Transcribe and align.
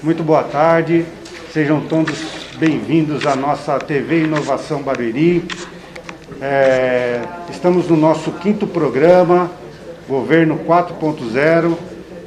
Muito 0.00 0.22
boa 0.22 0.44
tarde, 0.44 1.04
sejam 1.52 1.80
todos 1.80 2.16
bem-vindos 2.56 3.26
à 3.26 3.34
nossa 3.34 3.80
TV 3.80 4.22
Inovação 4.22 4.80
Barueri. 4.80 5.44
É, 6.40 7.20
estamos 7.50 7.88
no 7.88 7.96
nosso 7.96 8.30
quinto 8.30 8.64
programa, 8.64 9.50
Governo 10.08 10.60
4.0. 10.60 11.76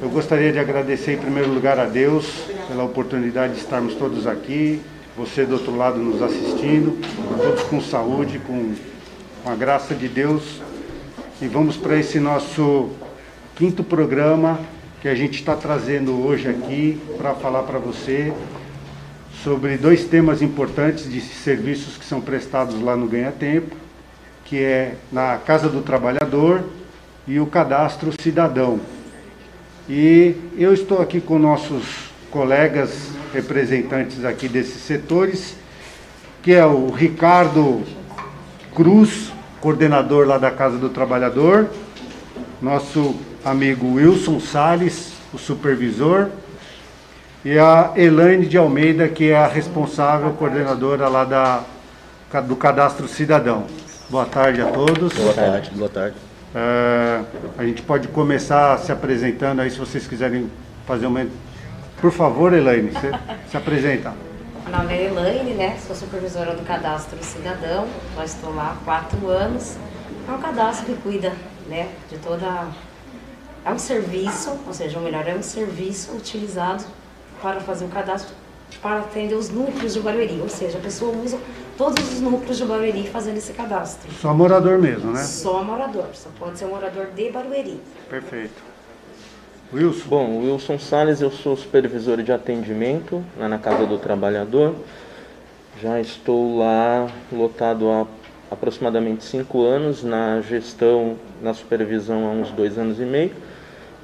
Eu 0.02 0.10
gostaria 0.10 0.52
de 0.52 0.58
agradecer 0.58 1.14
em 1.14 1.16
primeiro 1.16 1.50
lugar 1.50 1.78
a 1.78 1.86
Deus 1.86 2.26
pela 2.68 2.84
oportunidade 2.84 3.54
de 3.54 3.60
estarmos 3.60 3.94
todos 3.94 4.26
aqui, 4.26 4.82
você 5.16 5.46
do 5.46 5.54
outro 5.54 5.74
lado 5.74 5.98
nos 5.98 6.20
assistindo, 6.20 7.00
todos 7.38 7.62
com 7.62 7.80
saúde, 7.80 8.38
com, 8.38 8.74
com 9.42 9.50
a 9.50 9.54
graça 9.54 9.94
de 9.94 10.08
Deus. 10.08 10.60
E 11.40 11.46
vamos 11.46 11.78
para 11.78 11.96
esse 11.96 12.20
nosso 12.20 12.90
quinto 13.56 13.82
programa 13.82 14.60
que 15.02 15.08
a 15.08 15.16
gente 15.16 15.34
está 15.34 15.56
trazendo 15.56 16.24
hoje 16.24 16.48
aqui 16.48 16.96
para 17.18 17.34
falar 17.34 17.64
para 17.64 17.76
você 17.76 18.32
sobre 19.42 19.76
dois 19.76 20.04
temas 20.04 20.40
importantes 20.40 21.10
de 21.10 21.20
serviços 21.20 21.96
que 21.96 22.04
são 22.04 22.20
prestados 22.20 22.80
lá 22.80 22.96
no 22.96 23.08
Ganha 23.08 23.32
Tempo, 23.32 23.74
que 24.44 24.62
é 24.62 24.94
na 25.10 25.38
Casa 25.38 25.68
do 25.68 25.80
Trabalhador 25.80 26.62
e 27.26 27.40
o 27.40 27.46
Cadastro 27.46 28.12
Cidadão. 28.22 28.78
E 29.88 30.36
eu 30.56 30.72
estou 30.72 31.02
aqui 31.02 31.20
com 31.20 31.36
nossos 31.36 31.82
colegas 32.30 33.10
representantes 33.34 34.24
aqui 34.24 34.46
desses 34.46 34.82
setores, 34.82 35.56
que 36.44 36.52
é 36.52 36.64
o 36.64 36.90
Ricardo 36.90 37.82
Cruz, 38.72 39.32
coordenador 39.60 40.28
lá 40.28 40.38
da 40.38 40.52
Casa 40.52 40.78
do 40.78 40.90
Trabalhador, 40.90 41.68
nosso 42.60 43.16
amigo 43.44 43.94
Wilson 43.94 44.40
Sales, 44.40 45.12
o 45.32 45.38
supervisor, 45.38 46.28
e 47.44 47.58
a 47.58 47.92
Elaine 47.96 48.46
de 48.46 48.56
Almeida, 48.56 49.08
que 49.08 49.30
é 49.30 49.36
a 49.36 49.48
responsável 49.48 50.30
coordenadora 50.32 51.08
lá 51.08 51.24
da, 51.24 51.64
do 52.42 52.54
Cadastro 52.54 53.08
Cidadão. 53.08 53.66
Boa 54.08 54.26
tarde 54.26 54.60
a 54.60 54.66
todos. 54.66 55.12
Boa 55.14 55.34
tarde, 55.34 55.70
boa 55.74 55.88
tarde. 55.88 56.16
É, 56.54 57.20
a 57.58 57.64
gente 57.64 57.82
pode 57.82 58.08
começar 58.08 58.78
se 58.78 58.92
apresentando 58.92 59.60
aí, 59.60 59.70
se 59.70 59.78
vocês 59.78 60.06
quiserem 60.06 60.50
fazer 60.86 61.06
uma... 61.06 61.26
Por 62.00 62.12
favor, 62.12 62.52
Elaine, 62.52 62.90
você 62.90 63.10
se 63.50 63.56
apresenta. 63.56 64.12
Meu 64.64 64.78
nome 64.78 64.94
é 64.94 65.06
Elaine, 65.06 65.54
né? 65.54 65.76
Sou 65.84 65.96
supervisora 65.96 66.54
do 66.54 66.62
Cadastro 66.64 67.18
Cidadão. 67.22 67.88
Nós 68.16 68.34
estou 68.34 68.54
lá 68.54 68.76
há 68.76 68.84
quatro 68.84 69.28
anos. 69.28 69.76
É 70.28 70.30
um 70.30 70.40
cadastro 70.40 70.86
que 70.86 70.94
cuida 71.02 71.32
né, 71.68 71.88
de 72.08 72.16
toda 72.18 72.68
é 73.64 73.70
um 73.70 73.78
serviço, 73.78 74.58
ou 74.66 74.72
seja, 74.72 74.98
ou 74.98 75.04
melhor, 75.04 75.26
é 75.26 75.34
um 75.34 75.42
serviço 75.42 76.12
utilizado 76.12 76.84
para 77.40 77.60
fazer 77.60 77.84
o 77.84 77.88
cadastro 77.88 78.34
para 78.80 79.00
atender 79.00 79.34
os 79.34 79.50
núcleos 79.50 79.94
de 79.94 80.00
Barueri, 80.00 80.40
ou 80.40 80.48
seja, 80.48 80.78
a 80.78 80.80
pessoa 80.80 81.14
usa 81.16 81.38
todos 81.76 82.12
os 82.12 82.20
núcleos 82.20 82.56
de 82.56 82.64
Barueri 82.64 83.06
fazendo 83.08 83.36
esse 83.36 83.52
cadastro. 83.52 84.10
Só 84.12 84.32
morador 84.32 84.78
mesmo, 84.78 85.12
né? 85.12 85.22
Só 85.22 85.62
morador, 85.62 86.06
só 86.14 86.30
pode 86.38 86.58
ser 86.58 86.66
um 86.66 86.70
morador 86.70 87.06
de 87.14 87.30
Barueri. 87.30 87.80
Perfeito. 88.08 88.62
Wilson? 89.72 90.08
Bom, 90.08 90.38
Wilson 90.40 90.78
Salles, 90.78 91.20
eu 91.20 91.30
sou 91.30 91.56
supervisor 91.56 92.22
de 92.22 92.32
atendimento 92.32 93.24
lá 93.38 93.48
na 93.48 93.58
Casa 93.58 93.86
do 93.86 93.98
Trabalhador. 93.98 94.74
Já 95.80 95.98
estou 96.00 96.58
lá 96.58 97.08
lotado 97.32 97.90
há 97.90 98.06
aproximadamente 98.52 99.24
cinco 99.24 99.64
anos, 99.64 100.04
na 100.04 100.40
gestão, 100.42 101.16
na 101.40 101.54
supervisão 101.54 102.26
há 102.26 102.30
uns 102.30 102.50
dois 102.50 102.76
anos 102.76 103.00
e 103.00 103.04
meio. 103.04 103.32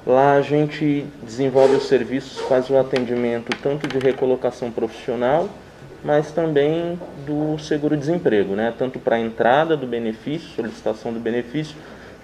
Lá 0.07 0.33
a 0.33 0.41
gente 0.41 1.05
desenvolve 1.23 1.75
os 1.75 1.87
serviços, 1.87 2.39
faz 2.47 2.69
o 2.69 2.77
atendimento 2.77 3.55
tanto 3.61 3.87
de 3.87 3.99
recolocação 3.99 4.71
profissional, 4.71 5.47
mas 6.03 6.31
também 6.31 6.99
do 7.27 7.59
seguro-desemprego, 7.59 8.55
né? 8.55 8.73
tanto 8.77 8.97
para 8.97 9.17
a 9.17 9.19
entrada 9.19 9.77
do 9.77 9.85
benefício, 9.85 10.49
solicitação 10.55 11.13
do 11.13 11.19
benefício, 11.19 11.75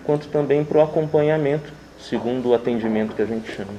quanto 0.03 0.27
também 0.27 0.63
para 0.63 0.79
o 0.79 0.81
acompanhamento, 0.81 1.71
segundo 1.99 2.49
o 2.49 2.53
atendimento 2.55 3.13
que 3.13 3.21
a 3.21 3.25
gente 3.25 3.51
chama. 3.51 3.73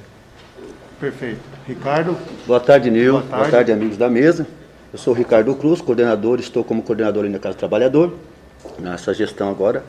Perfeito. 1.00 1.40
Ricardo? 1.66 2.16
Boa 2.46 2.60
tarde, 2.60 2.90
Nil. 2.90 3.12
Boa 3.12 3.22
tarde. 3.22 3.36
Boa 3.36 3.50
tarde, 3.50 3.72
amigos 3.72 3.96
da 3.96 4.08
mesa. 4.08 4.46
Eu 4.92 4.98
sou 4.98 5.12
o 5.12 5.16
Ricardo 5.16 5.54
Cruz, 5.54 5.80
coordenador, 5.80 6.38
estou 6.38 6.62
como 6.62 6.82
coordenador 6.82 7.24
ali 7.24 7.32
na 7.32 7.38
Casa 7.38 7.54
do 7.54 7.58
Trabalhador, 7.58 8.14
nessa 8.78 9.12
gestão 9.12 9.50
agora. 9.50 9.84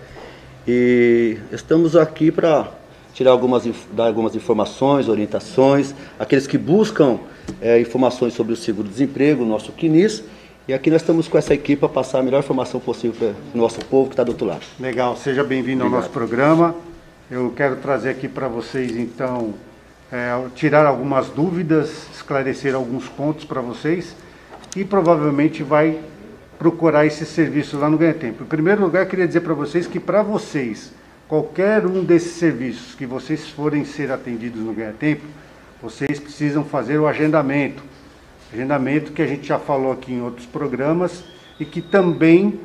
E 0.67 1.37
estamos 1.51 1.95
aqui 1.95 2.31
para 2.31 2.71
tirar 3.13 3.31
algumas, 3.31 3.63
dar 3.93 4.07
algumas 4.07 4.35
informações, 4.35 5.07
orientações, 5.07 5.95
aqueles 6.19 6.45
que 6.45 6.57
buscam 6.57 7.19
é, 7.61 7.79
informações 7.79 8.33
sobre 8.33 8.53
o 8.53 8.55
seguro-desemprego, 8.55 9.43
o 9.43 9.45
nosso 9.45 9.71
CNIS, 9.71 10.23
e 10.67 10.73
aqui 10.73 10.91
nós 10.91 11.01
estamos 11.01 11.27
com 11.27 11.37
essa 11.37 11.53
equipe 11.53 11.79
para 11.79 11.89
passar 11.89 12.19
a 12.19 12.23
melhor 12.23 12.39
informação 12.39 12.79
possível 12.79 13.15
para 13.17 13.33
o 13.55 13.57
nosso 13.57 13.79
povo 13.85 14.09
que 14.09 14.13
está 14.13 14.23
do 14.23 14.33
outro 14.33 14.45
lado. 14.45 14.61
Legal, 14.79 15.15
seja 15.15 15.43
bem-vindo 15.43 15.83
ao 15.83 15.89
nosso 15.89 16.09
programa. 16.09 16.75
Eu 17.31 17.53
quero 17.55 17.77
trazer 17.77 18.09
aqui 18.09 18.27
para 18.27 18.47
vocês, 18.47 18.95
então, 18.97 19.53
é, 20.11 20.37
tirar 20.55 20.85
algumas 20.85 21.29
dúvidas, 21.29 22.07
esclarecer 22.13 22.75
alguns 22.75 23.07
pontos 23.07 23.45
para 23.45 23.61
vocês 23.61 24.13
e 24.75 24.83
provavelmente 24.83 25.63
vai 25.63 25.97
procurar 26.57 27.05
esse 27.05 27.25
serviço 27.25 27.77
lá 27.77 27.89
no 27.89 27.97
Ganha 27.97 28.13
Tempo. 28.13 28.43
Em 28.43 28.47
primeiro 28.47 28.81
lugar, 28.81 29.03
eu 29.03 29.09
queria 29.09 29.27
dizer 29.27 29.41
para 29.41 29.53
vocês 29.53 29.87
que 29.87 29.99
para 29.99 30.23
vocês 30.23 30.91
qualquer 31.27 31.85
um 31.85 32.03
desses 32.03 32.33
serviços 32.33 32.95
que 32.95 33.05
vocês 33.05 33.49
forem 33.49 33.85
ser 33.85 34.11
atendidos 34.11 34.61
no 34.61 34.73
Ganha 34.73 34.93
Tempo, 34.93 35.23
vocês 35.81 36.19
precisam 36.19 36.63
fazer 36.63 36.97
o 36.97 37.07
agendamento. 37.07 37.83
Agendamento 38.51 39.11
que 39.11 39.21
a 39.21 39.27
gente 39.27 39.47
já 39.47 39.59
falou 39.59 39.91
aqui 39.91 40.13
em 40.13 40.21
outros 40.21 40.45
programas 40.45 41.23
e 41.59 41.65
que 41.65 41.81
também, 41.81 42.59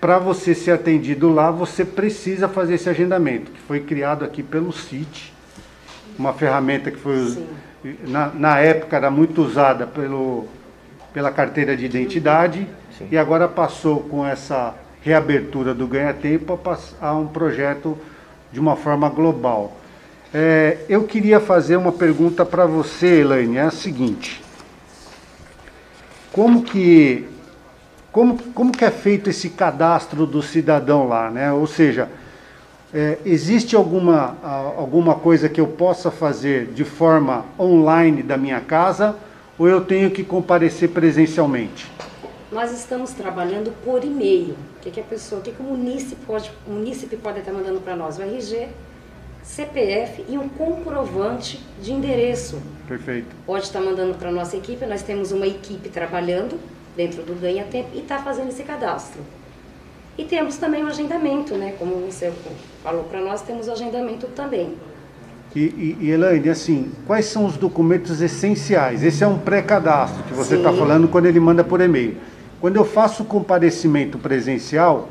para 0.00 0.18
você 0.18 0.54
ser 0.54 0.70
atendido 0.70 1.28
lá, 1.32 1.50
você 1.50 1.84
precisa 1.84 2.48
fazer 2.48 2.74
esse 2.74 2.88
agendamento, 2.88 3.50
que 3.50 3.60
foi 3.60 3.80
criado 3.80 4.24
aqui 4.24 4.42
pelo 4.42 4.72
CIT, 4.72 5.34
uma 6.18 6.32
ferramenta 6.32 6.90
que 6.90 6.98
foi, 6.98 7.44
na, 8.06 8.28
na, 8.28 8.58
época 8.58 8.96
era 8.96 9.10
muito 9.10 9.42
usada 9.42 9.86
pelo, 9.86 10.46
pela 11.12 11.30
carteira 11.30 11.76
de 11.76 11.84
identidade 11.84 12.66
Sim. 12.96 13.08
e 13.10 13.18
agora 13.18 13.48
passou 13.48 14.00
com 14.00 14.24
essa 14.24 14.74
reabertura 15.02 15.74
do 15.74 15.86
Ganha 15.86 16.14
Tempo 16.14 16.58
a 17.00 17.14
um 17.14 17.26
projeto 17.26 17.96
de 18.52 18.58
uma 18.58 18.76
forma 18.76 19.08
global. 19.08 19.76
É, 20.32 20.78
eu 20.88 21.04
queria 21.04 21.40
fazer 21.40 21.76
uma 21.76 21.92
pergunta 21.92 22.44
para 22.44 22.66
você, 22.66 23.20
Elaine, 23.20 23.56
é 23.56 23.62
a 23.62 23.70
seguinte. 23.70 24.42
Como 26.32 26.62
que, 26.62 27.26
como, 28.12 28.36
como 28.52 28.72
que 28.72 28.84
é 28.84 28.90
feito 28.90 29.30
esse 29.30 29.50
cadastro 29.50 30.26
do 30.26 30.42
cidadão 30.42 31.08
lá, 31.08 31.30
né? 31.30 31.50
Ou 31.52 31.66
seja, 31.66 32.08
é, 32.92 33.18
existe 33.24 33.74
alguma, 33.74 34.36
alguma 34.42 35.14
coisa 35.14 35.48
que 35.48 35.60
eu 35.60 35.66
possa 35.66 36.10
fazer 36.10 36.66
de 36.66 36.84
forma 36.84 37.44
online 37.58 38.22
da 38.22 38.36
minha 38.36 38.60
casa 38.60 39.16
ou 39.58 39.66
eu 39.68 39.80
tenho 39.80 40.10
que 40.10 40.22
comparecer 40.22 40.90
presencialmente? 40.90 41.90
Nós 42.50 42.72
estamos 42.72 43.10
trabalhando 43.10 43.72
por 43.84 44.02
e-mail. 44.02 44.56
O 44.76 44.80
que, 44.80 44.90
que 44.90 45.00
a 45.00 45.04
pessoa, 45.04 45.40
o 45.40 45.44
que, 45.44 45.52
que 45.52 45.60
o 45.60 45.64
munícipe 45.64 46.24
pode, 46.26 46.50
o 46.66 46.70
munícipe 46.70 47.14
pode 47.16 47.40
estar 47.40 47.52
mandando 47.52 47.78
para 47.80 47.94
nós? 47.94 48.18
O 48.18 48.22
RG, 48.22 48.68
CPF 49.42 50.24
e 50.26 50.38
um 50.38 50.48
comprovante 50.48 51.62
de 51.82 51.92
endereço. 51.92 52.58
Perfeito. 52.86 53.28
Pode 53.44 53.64
estar 53.64 53.80
mandando 53.80 54.14
para 54.14 54.30
a 54.30 54.32
nossa 54.32 54.56
equipe. 54.56 54.86
Nós 54.86 55.02
temos 55.02 55.30
uma 55.30 55.46
equipe 55.46 55.90
trabalhando 55.90 56.58
dentro 56.96 57.22
do 57.22 57.38
Ganha 57.38 57.64
Tempo 57.64 57.90
e 57.92 57.98
está 57.98 58.18
fazendo 58.18 58.48
esse 58.48 58.62
cadastro. 58.62 59.20
E 60.16 60.24
temos 60.24 60.56
também 60.56 60.82
o 60.82 60.86
agendamento, 60.86 61.54
né? 61.54 61.74
Como 61.78 61.96
você 61.96 62.32
falou 62.82 63.04
para 63.04 63.20
nós, 63.20 63.42
temos 63.42 63.68
o 63.68 63.72
agendamento 63.72 64.26
também. 64.28 64.74
E, 65.54 65.60
e, 65.60 65.98
e, 66.00 66.10
Elaine, 66.10 66.48
assim, 66.48 66.92
quais 67.06 67.26
são 67.26 67.44
os 67.44 67.56
documentos 67.56 68.20
essenciais? 68.20 69.02
Esse 69.02 69.22
é 69.22 69.26
um 69.26 69.38
pré-cadastro 69.38 70.22
que 70.24 70.32
você 70.32 70.56
está 70.56 70.72
falando 70.72 71.08
quando 71.08 71.26
ele 71.26 71.40
manda 71.40 71.62
por 71.62 71.80
e-mail. 71.80 72.16
Quando 72.60 72.76
eu 72.76 72.84
faço 72.84 73.22
o 73.22 73.26
comparecimento 73.26 74.18
presencial, 74.18 75.08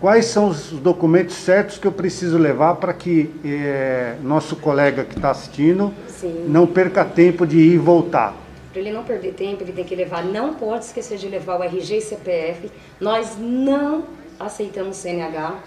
quais 0.00 0.26
são 0.26 0.48
os 0.48 0.70
documentos 0.70 1.36
certos 1.36 1.78
que 1.78 1.86
eu 1.86 1.92
preciso 1.92 2.36
levar 2.36 2.74
para 2.76 2.92
que 2.92 3.30
é, 3.44 4.16
nosso 4.22 4.56
colega 4.56 5.04
que 5.04 5.14
está 5.14 5.30
assistindo 5.30 5.94
Sim. 6.08 6.46
não 6.48 6.66
perca 6.66 7.04
tempo 7.04 7.46
de 7.46 7.58
ir 7.58 7.74
e 7.74 7.78
voltar? 7.78 8.34
Para 8.72 8.80
ele 8.80 8.90
não 8.90 9.04
perder 9.04 9.34
tempo, 9.34 9.62
ele 9.62 9.70
tem 9.72 9.84
que 9.84 9.94
levar, 9.94 10.24
não 10.24 10.54
pode 10.54 10.86
esquecer 10.86 11.16
de 11.16 11.28
levar 11.28 11.60
o 11.60 11.62
RG 11.62 11.98
e 11.98 12.00
CPF. 12.00 12.68
Nós 13.00 13.36
não 13.38 14.02
aceitamos 14.40 14.96
CNH, 14.96 15.60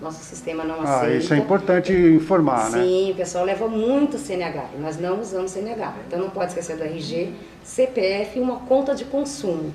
nosso 0.00 0.24
sistema 0.24 0.64
não 0.64 0.80
ah, 0.80 1.00
aceita. 1.00 1.14
Isso 1.14 1.34
é 1.34 1.36
importante 1.36 1.92
informar, 1.92 2.70
Sim, 2.70 2.76
né? 2.76 2.82
Sim, 2.84 3.10
o 3.10 3.14
pessoal 3.16 3.44
leva 3.44 3.68
muito 3.68 4.16
CNH, 4.16 4.70
nós 4.80 4.98
não 4.98 5.20
usamos 5.20 5.50
CNH. 5.50 5.94
Então 6.06 6.18
não 6.18 6.30
pode 6.30 6.52
esquecer 6.52 6.78
do 6.78 6.84
RG, 6.84 7.34
CPF 7.62 8.38
e 8.38 8.40
uma 8.40 8.60
conta 8.60 8.94
de 8.94 9.04
consumo. 9.04 9.74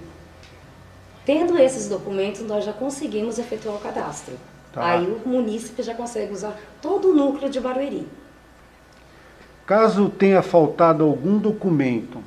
Tendo 1.25 1.57
esses 1.57 1.87
documentos, 1.87 2.41
nós 2.41 2.65
já 2.65 2.73
conseguimos 2.73 3.39
efetuar 3.39 3.75
o 3.75 3.79
cadastro. 3.79 4.35
Tá. 4.71 4.85
Aí 4.85 5.05
o 5.05 5.27
munícipe 5.27 5.81
já 5.83 5.93
consegue 5.93 6.33
usar 6.33 6.59
todo 6.81 7.11
o 7.11 7.13
núcleo 7.13 7.49
de 7.49 7.59
Barueri. 7.59 8.07
Caso 9.65 10.09
tenha 10.09 10.41
faltado 10.41 11.03
algum 11.03 11.37
documento 11.37 12.21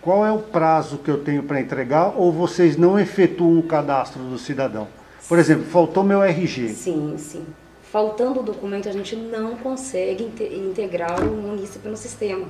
qual 0.00 0.24
é 0.24 0.32
o 0.32 0.38
prazo 0.38 0.98
que 0.98 1.10
eu 1.10 1.22
tenho 1.22 1.42
para 1.42 1.60
entregar 1.60 2.14
ou 2.16 2.32
vocês 2.32 2.76
não 2.76 2.98
efetuam 2.98 3.58
o 3.58 3.62
cadastro 3.62 4.22
do 4.22 4.38
cidadão? 4.38 4.88
Por 5.28 5.38
exemplo, 5.38 5.66
faltou 5.66 6.04
meu 6.04 6.22
RG. 6.22 6.68
Sim, 6.70 7.16
sim. 7.18 7.44
Faltando 7.82 8.40
o 8.40 8.42
documento, 8.42 8.88
a 8.88 8.92
gente 8.92 9.16
não 9.16 9.56
consegue 9.56 10.24
integrar 10.24 11.22
o 11.22 11.36
município 11.36 11.90
no 11.90 11.96
sistema. 11.96 12.46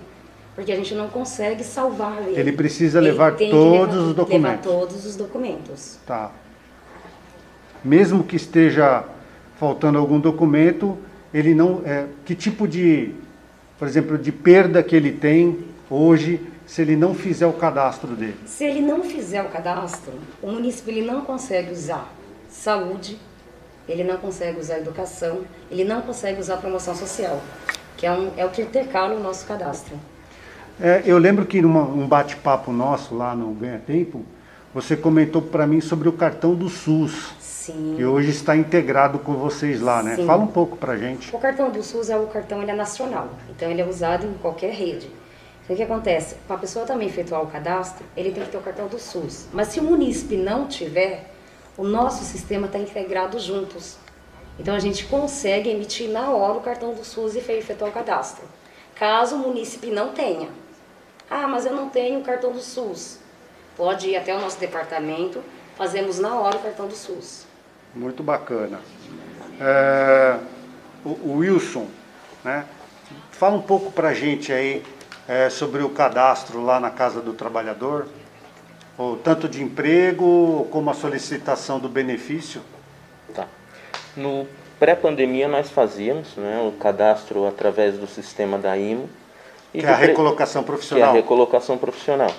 Porque 0.59 0.73
a 0.73 0.77
gente 0.77 0.93
não 0.93 1.09
consegue 1.09 1.63
salvar 1.63 2.21
ele. 2.27 2.37
Ele 2.37 2.51
precisa 2.51 2.99
levar 2.99 3.41
ele 3.41 3.49
todos 3.49 3.95
levar, 3.95 4.09
os 4.09 4.15
documentos. 4.17 4.67
Levar 4.67 4.81
todos 4.81 5.07
os 5.07 5.15
documentos. 5.15 5.99
Tá. 6.05 6.33
Mesmo 7.85 8.25
que 8.25 8.35
esteja 8.35 9.05
faltando 9.57 9.99
algum 9.99 10.19
documento, 10.19 10.99
ele 11.33 11.55
não. 11.55 11.83
É, 11.85 12.07
que 12.25 12.35
tipo 12.35 12.67
de, 12.67 13.15
por 13.79 13.87
exemplo, 13.87 14.19
de 14.19 14.33
perda 14.33 14.83
que 14.83 14.97
ele 14.97 15.13
tem 15.13 15.65
hoje 15.89 16.41
se 16.67 16.83
ele 16.83 16.97
não 16.97 17.15
fizer 17.15 17.47
o 17.47 17.53
cadastro 17.53 18.17
dele? 18.17 18.35
Se 18.45 18.65
ele 18.65 18.81
não 18.81 19.05
fizer 19.05 19.41
o 19.43 19.51
cadastro, 19.51 20.13
o 20.43 20.51
município 20.51 20.91
ele 20.91 21.07
não 21.07 21.21
consegue 21.21 21.71
usar 21.71 22.13
saúde, 22.51 23.17
ele 23.89 24.03
não 24.03 24.17
consegue 24.17 24.59
usar 24.59 24.79
educação, 24.79 25.43
ele 25.71 25.85
não 25.85 26.03
consegue 26.03 26.41
usar 26.41 26.57
promoção 26.57 26.97
social, 26.97 27.41
que 27.97 28.05
é, 28.05 28.11
um, 28.11 28.33
é 28.37 28.45
o 28.45 28.51
que 28.51 28.63
intercala 28.63 29.15
o 29.15 29.23
nosso 29.23 29.47
cadastro. 29.47 29.97
É, 30.81 31.03
eu 31.05 31.19
lembro 31.19 31.45
que 31.45 31.61
num 31.61 31.77
um 31.77 32.07
bate-papo 32.07 32.71
nosso 32.71 33.15
lá 33.15 33.35
no 33.35 33.53
Ganha 33.53 33.83
Tempo, 33.85 34.25
você 34.73 34.97
comentou 34.97 35.43
para 35.43 35.67
mim 35.67 35.81
sobre 35.81 36.09
o 36.09 36.13
cartão 36.13 36.55
do 36.55 36.69
SUS. 36.69 37.35
Sim. 37.41 37.95
Que 37.97 38.05
hoje 38.05 38.31
está 38.31 38.57
integrado 38.57 39.19
com 39.19 39.35
vocês 39.35 39.81
lá, 39.81 40.03
né? 40.05 40.15
Sim. 40.15 40.25
Fala 40.25 40.43
um 40.43 40.47
pouco 40.47 40.77
para 40.77 40.97
gente. 40.97 41.35
O 41.35 41.39
cartão 41.39 41.69
do 41.71 41.83
SUS 41.83 42.11
é 42.11 42.17
o 42.17 42.29
cartão 42.29 42.63
ele 42.63 42.71
é 42.71 42.75
nacional, 42.75 43.29
então 43.51 43.69
ele 43.69 43.81
é 43.81 43.85
usado 43.85 44.25
em 44.25 44.35
qualquer 44.35 44.73
rede. 44.73 45.11
Então, 45.65 45.75
o 45.75 45.77
que 45.77 45.83
acontece? 45.83 46.37
Para 46.47 46.57
a 46.57 46.59
pessoa 46.61 46.87
também 46.87 47.09
efetuar 47.09 47.43
o 47.43 47.49
cadastro, 47.49 48.07
ele 48.17 48.31
tem 48.31 48.45
que 48.45 48.51
ter 48.51 48.57
o 48.57 48.63
cartão 48.63 48.87
do 48.87 49.01
SUS. 49.01 49.49
Mas 49.53 49.69
se 49.69 49.81
o 49.81 49.83
munícipe 49.83 50.37
não 50.37 50.67
tiver, 50.69 51.29
o 51.77 51.83
nosso 51.83 52.25
sistema 52.25 52.67
está 52.67 52.79
integrado 52.79 53.39
juntos. 53.41 53.97
Então 54.59 54.75
a 54.75 54.79
gente 54.79 55.05
consegue 55.07 55.69
emitir 55.71 56.09
na 56.09 56.31
hora 56.31 56.57
o 56.57 56.61
cartão 56.61 56.95
do 56.95 57.05
SUS 57.05 57.35
e 57.35 57.39
efetuar 57.39 57.91
o 57.91 57.93
cadastro. 57.93 58.45
Caso 58.95 59.37
o 59.37 59.39
munícipe 59.41 59.89
não 59.89 60.13
tenha. 60.13 60.49
Ah, 61.31 61.47
mas 61.47 61.67
eu 61.67 61.75
não 61.75 61.89
tenho 61.89 62.21
o 62.21 62.23
cartão 62.23 62.53
do 62.53 62.61
SUS. 62.61 63.19
Pode 63.77 64.09
ir 64.09 64.17
até 64.17 64.35
o 64.35 64.41
nosso 64.41 64.59
departamento, 64.59 65.43
fazemos 65.77 66.19
na 66.19 66.35
hora 66.35 66.57
o 66.57 66.61
cartão 66.61 66.89
do 66.89 66.95
SUS. 66.95 67.47
Muito 67.95 68.23
bacana. 68.23 68.81
É, 69.61 70.39
o, 71.05 71.11
o, 71.11 71.37
Wilson, 71.39 71.87
né? 72.45 72.65
Fala 73.31 73.57
um 73.57 73.63
pouco 73.63 73.91
para 73.91 74.09
a 74.09 74.15
gente 74.15 74.53
aí 74.53 74.83
é, 75.27 75.49
sobre 75.49 75.83
o 75.83 75.91
cadastro 75.91 76.63
lá 76.63 76.81
na 76.81 76.91
Casa 76.91 77.21
do 77.21 77.33
Trabalhador 77.33 78.07
ou 78.97 79.17
tanto 79.17 79.49
de 79.49 79.63
emprego 79.63 80.67
como 80.71 80.91
a 80.91 80.95
solicitação 80.95 81.79
do 81.79 81.89
benefício? 81.89 82.61
Tá. 83.35 83.47
No 84.17 84.47
pré-pandemia 84.79 85.47
nós 85.49 85.71
fazíamos 85.71 86.37
né, 86.37 86.61
o 86.67 86.73
cadastro 86.73 87.47
através 87.47 87.97
do 87.97 88.07
sistema 88.07 88.59
da 88.59 88.77
IMO. 88.77 89.09
Que 89.73 89.85
é 89.85 89.89
a 89.89 89.97
recolocação 89.97 90.63
profissional. 90.63 91.11
Que 91.11 91.17
é 91.17 91.21
a 91.21 91.23
recolocação 91.23 91.79
profissional. 91.79 92.31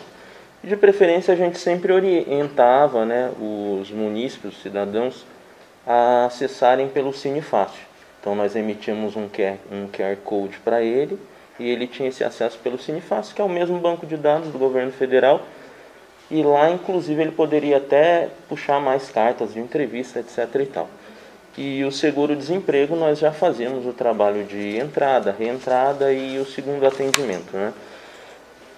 E 0.64 0.68
de 0.68 0.76
preferência 0.76 1.34
a 1.34 1.38
gente 1.38 1.58
sempre 1.58 1.94
orientava 1.94 3.06
né, 3.06 3.32
os 3.40 3.90
munícipes, 3.92 4.54
os 4.54 4.62
cidadãos, 4.62 5.26
a 5.88 6.26
acessarem 6.26 6.88
pelo 6.90 7.14
Cine 7.14 7.42
Fácil. 7.42 7.82
Então 8.20 8.36
nós 8.36 8.56
emitimos 8.56 9.16
um 9.16 9.30
QR, 9.30 9.58
um 9.72 9.88
QR 9.88 10.18
Code 10.24 10.60
para 10.60 10.82
ele 10.82 11.18
e 11.58 11.70
ele 11.70 11.88
tinha 11.88 12.10
esse 12.10 12.24
acesso 12.24 12.58
pelo 12.60 12.78
Cine 12.78 13.02
Fácil, 13.02 13.36
que 13.36 13.42
é 13.42 13.44
o 13.44 13.50
mesmo 13.50 13.78
banco 13.80 14.06
de 14.06 14.18
dados 14.18 14.50
do 14.50 14.58
governo 14.58 14.92
federal, 14.92 15.42
e 16.32 16.44
lá, 16.44 16.70
inclusive, 16.70 17.22
ele 17.22 17.32
poderia 17.32 17.78
até 17.78 18.30
puxar 18.48 18.80
mais 18.80 19.10
cartas 19.10 19.54
de 19.54 19.60
entrevista, 19.60 20.20
etc. 20.20 20.48
e 20.62 20.66
tal. 20.68 20.88
E 21.62 21.84
o 21.84 21.92
seguro-desemprego, 21.92 22.96
nós 22.96 23.20
já 23.20 23.34
fazíamos 23.34 23.86
o 23.86 23.92
trabalho 23.92 24.46
de 24.46 24.78
entrada, 24.78 25.36
reentrada 25.38 26.10
e 26.14 26.40
o 26.40 26.46
segundo 26.46 26.88
atendimento. 26.88 27.52
Né? 27.52 27.74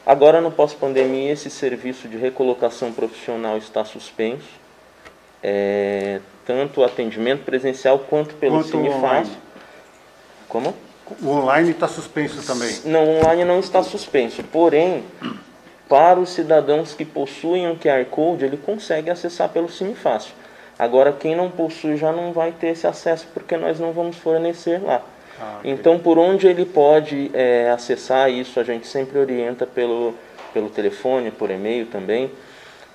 Agora, 0.03 0.41
no 0.41 0.49
pós-pandemia, 0.49 1.31
esse 1.31 1.51
serviço 1.51 2.07
de 2.07 2.17
recolocação 2.17 2.91
profissional 2.91 3.55
está 3.55 3.85
suspenso. 3.85 4.49
É, 5.43 6.21
tanto 6.43 6.81
o 6.81 6.83
atendimento 6.83 7.43
presencial 7.43 7.99
quanto 7.99 8.33
pelo 8.33 8.55
quanto 8.55 8.69
Cinefácil. 8.69 9.37
Como? 10.49 10.73
O 11.21 11.29
online 11.29 11.69
está 11.69 11.87
suspenso 11.87 12.43
também? 12.47 12.79
Não, 12.85 13.05
o 13.05 13.17
online 13.19 13.45
não 13.45 13.59
está 13.59 13.83
suspenso. 13.83 14.43
Porém, 14.45 15.03
para 15.87 16.19
os 16.19 16.31
cidadãos 16.31 16.95
que 16.95 17.05
possuem 17.05 17.67
um 17.67 17.75
QR 17.75 18.03
Code, 18.09 18.43
ele 18.43 18.57
consegue 18.57 19.11
acessar 19.11 19.49
pelo 19.49 19.69
Cine 19.69 19.93
Fácil. 19.93 20.40
Agora, 20.81 21.13
quem 21.13 21.35
não 21.35 21.47
possui 21.51 21.95
já 21.95 22.11
não 22.11 22.33
vai 22.33 22.51
ter 22.51 22.69
esse 22.69 22.87
acesso 22.87 23.27
porque 23.35 23.55
nós 23.55 23.79
não 23.79 23.91
vamos 23.91 24.17
fornecer 24.17 24.81
lá. 24.81 24.99
Ah, 25.39 25.57
okay. 25.59 25.71
Então, 25.71 25.99
por 25.99 26.17
onde 26.17 26.47
ele 26.47 26.65
pode 26.65 27.29
é, 27.35 27.69
acessar 27.69 28.31
isso, 28.31 28.59
a 28.59 28.63
gente 28.63 28.87
sempre 28.87 29.19
orienta 29.19 29.67
pelo, 29.67 30.15
pelo 30.51 30.71
telefone, 30.71 31.29
por 31.29 31.51
e-mail 31.51 31.85
também. 31.85 32.31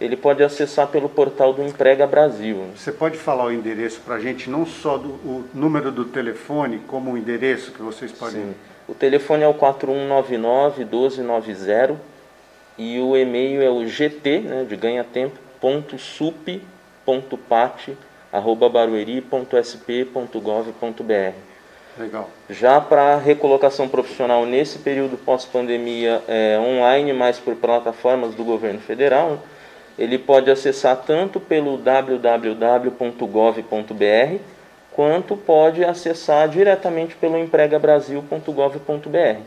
Ele 0.00 0.16
pode 0.16 0.42
acessar 0.42 0.88
pelo 0.88 1.08
portal 1.08 1.52
do 1.52 1.62
Emprega 1.62 2.08
Brasil. 2.08 2.60
Você 2.74 2.90
pode 2.90 3.16
falar 3.16 3.44
o 3.44 3.52
endereço 3.52 4.00
para 4.04 4.16
a 4.16 4.20
gente, 4.20 4.50
não 4.50 4.66
só 4.66 4.98
do, 4.98 5.10
o 5.10 5.44
número 5.54 5.92
do 5.92 6.06
telefone, 6.06 6.80
como 6.88 7.12
o 7.12 7.16
endereço 7.16 7.70
que 7.70 7.80
vocês 7.80 8.10
podem. 8.10 8.46
Sim. 8.46 8.54
O 8.88 8.94
telefone 8.94 9.44
é 9.44 9.48
o 9.48 9.54
4199 9.54 10.84
1290 10.84 12.00
e 12.76 12.98
o 12.98 13.16
e-mail 13.16 13.62
é 13.62 13.70
o 13.70 13.84
gt, 13.84 14.40
né, 14.40 14.66
de 14.68 14.74
ganha 14.74 15.04
tempo, 15.04 15.38
ponto 15.60 15.96
sup, 15.96 16.60
ponto 17.06 17.38
pat, 17.38 17.96
arroba 18.32 18.68
barueri.sp.gov.br. 18.68 21.34
Legal. 21.98 22.28
Já 22.50 22.78
para 22.78 23.16
recolocação 23.16 23.88
profissional 23.88 24.44
nesse 24.44 24.80
período 24.80 25.16
pós-pandemia 25.16 26.20
é, 26.28 26.58
online, 26.58 27.14
mas 27.14 27.38
por 27.38 27.56
plataformas 27.56 28.34
do 28.34 28.44
governo 28.44 28.80
federal, 28.80 29.38
ele 29.98 30.18
pode 30.18 30.50
acessar 30.50 30.96
tanto 31.06 31.40
pelo 31.40 31.78
www.gov.br 31.78 32.90
quanto 34.92 35.36
pode 35.36 35.84
acessar 35.84 36.48
diretamente 36.48 37.14
pelo 37.14 37.38
empregabrasil.gov.br. 37.38 39.40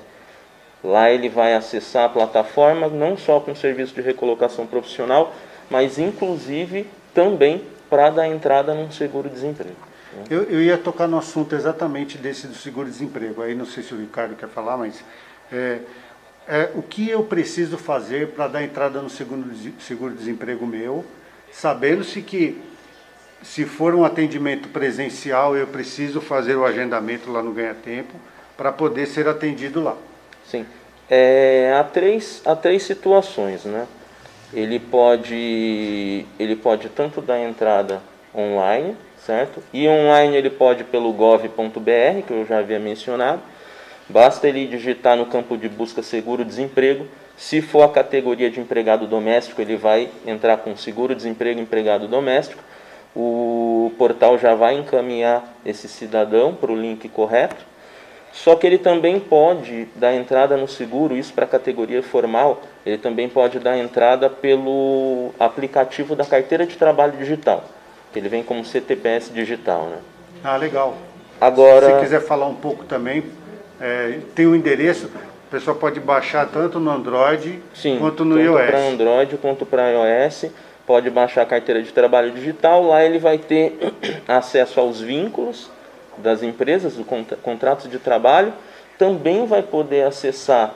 Lá 0.83 1.11
ele 1.11 1.27
vai 1.27 1.53
acessar 1.53 2.05
a 2.05 2.09
plataforma 2.09 2.87
não 2.87 3.17
só 3.17 3.39
com 3.39 3.53
serviço 3.53 3.93
de 3.93 4.01
recolocação 4.01 4.65
profissional, 4.65 5.33
mas 5.69 5.99
inclusive 5.99 6.87
também 7.13 7.63
para 7.89 8.09
dar 8.09 8.27
entrada 8.27 8.73
num 8.73 8.91
seguro-desemprego. 8.91 9.75
Né? 10.13 10.23
Eu, 10.29 10.43
eu, 10.43 10.61
ia 10.61 10.77
tocar 10.77 11.07
no 11.07 11.17
assunto 11.17 11.55
exatamente 11.55 12.17
desse 12.17 12.47
do 12.47 12.55
seguro-desemprego. 12.55 13.41
Aí 13.41 13.55
não 13.55 13.65
sei 13.65 13.83
se 13.83 13.93
o 13.93 13.97
Ricardo 13.97 14.35
quer 14.35 14.49
falar, 14.49 14.77
mas 14.77 15.03
é, 15.51 15.79
é, 16.47 16.69
o 16.75 16.81
que 16.81 17.09
eu 17.09 17.23
preciso 17.23 17.77
fazer 17.77 18.29
para 18.29 18.47
dar 18.47 18.63
entrada 18.63 19.01
no 19.01 19.09
seguro-desemprego 19.09 20.65
meu, 20.65 21.05
sabendo-se 21.51 22.21
que 22.21 22.61
se 23.41 23.65
for 23.65 23.95
um 23.95 24.03
atendimento 24.03 24.67
presencial, 24.69 25.55
eu 25.55 25.67
preciso 25.67 26.19
fazer 26.19 26.55
o 26.55 26.65
agendamento 26.65 27.31
lá 27.31 27.41
no 27.41 27.53
Ganha 27.53 27.73
Tempo 27.73 28.13
para 28.57 28.71
poder 28.71 29.05
ser 29.05 29.27
atendido 29.27 29.81
lá. 29.81 29.95
Sim. 30.45 30.65
É, 31.09 31.73
há, 31.79 31.83
três, 31.83 32.41
há 32.45 32.55
três 32.55 32.83
situações, 32.83 33.63
né? 33.63 33.87
Ele 34.53 34.79
pode, 34.79 36.25
ele 36.39 36.55
pode 36.55 36.89
tanto 36.89 37.21
dar 37.21 37.39
entrada 37.39 38.01
online, 38.35 38.95
certo? 39.17 39.61
E 39.71 39.87
online 39.87 40.35
ele 40.35 40.49
pode 40.49 40.83
pelo 40.83 41.13
gov.br, 41.13 42.21
que 42.25 42.31
eu 42.31 42.45
já 42.47 42.59
havia 42.59 42.79
mencionado. 42.79 43.41
Basta 44.07 44.47
ele 44.47 44.65
digitar 44.65 45.15
no 45.15 45.27
campo 45.27 45.55
de 45.55 45.69
busca 45.69 46.01
seguro-desemprego. 46.01 47.05
Se 47.37 47.61
for 47.61 47.83
a 47.83 47.89
categoria 47.89 48.49
de 48.49 48.59
empregado 48.59 49.05
doméstico, 49.05 49.61
ele 49.61 49.77
vai 49.77 50.09
entrar 50.25 50.57
com 50.57 50.75
seguro-desemprego 50.75 51.59
empregado 51.59 52.07
doméstico. 52.07 52.63
O 53.15 53.91
portal 53.97 54.37
já 54.37 54.55
vai 54.55 54.75
encaminhar 54.75 55.57
esse 55.63 55.87
cidadão 55.87 56.55
para 56.55 56.71
o 56.71 56.75
link 56.75 57.07
correto. 57.09 57.69
Só 58.31 58.55
que 58.55 58.65
ele 58.65 58.77
também 58.77 59.19
pode 59.19 59.87
dar 59.95 60.13
entrada 60.13 60.55
no 60.57 60.67
seguro, 60.67 61.15
isso 61.15 61.33
para 61.33 61.45
a 61.45 61.47
categoria 61.47 62.03
formal, 62.03 62.61
ele 62.89 62.97
também 62.97 63.29
pode 63.29 63.59
dar 63.59 63.77
entrada 63.77 64.29
pelo 64.29 65.31
aplicativo 65.39 66.15
da 66.15 66.25
carteira 66.25 66.65
de 66.65 66.75
trabalho 66.77 67.17
digital, 67.17 67.63
que 68.11 68.19
ele 68.19 68.29
vem 68.29 68.43
como 68.43 68.65
CTPS 68.65 69.31
digital. 69.33 69.83
Né? 69.85 69.97
Ah, 70.43 70.57
legal. 70.57 70.95
Agora, 71.39 71.95
Se 71.95 72.01
quiser 72.01 72.21
falar 72.21 72.47
um 72.47 72.55
pouco 72.55 72.83
também, 72.83 73.23
é, 73.79 74.19
tem 74.35 74.45
o 74.45 74.51
um 74.51 74.55
endereço, 74.55 75.07
o 75.07 75.51
pessoal 75.51 75.77
pode 75.77 75.99
baixar 75.99 76.47
tanto 76.47 76.79
no 76.79 76.91
Android 76.91 77.61
sim, 77.73 77.97
quanto 77.99 78.25
no 78.25 78.35
tanto 78.35 78.45
iOS. 78.45 78.65
para 78.65 78.79
Android 78.79 79.37
quanto 79.37 79.65
para 79.65 79.89
iOS. 79.89 80.45
Pode 80.85 81.09
baixar 81.11 81.43
a 81.43 81.45
carteira 81.45 81.83
de 81.83 81.91
trabalho 81.91 82.31
digital, 82.31 82.83
lá 82.83 83.03
ele 83.03 83.19
vai 83.19 83.37
ter 83.37 83.77
acesso 84.27 84.79
aos 84.79 84.99
vínculos 84.99 85.69
das 86.17 86.43
empresas, 86.43 86.95
do 86.95 87.05
contratos 87.05 87.89
de 87.89 87.99
trabalho, 87.99 88.53
também 88.97 89.45
vai 89.45 89.61
poder 89.61 90.03
acessar 90.03 90.73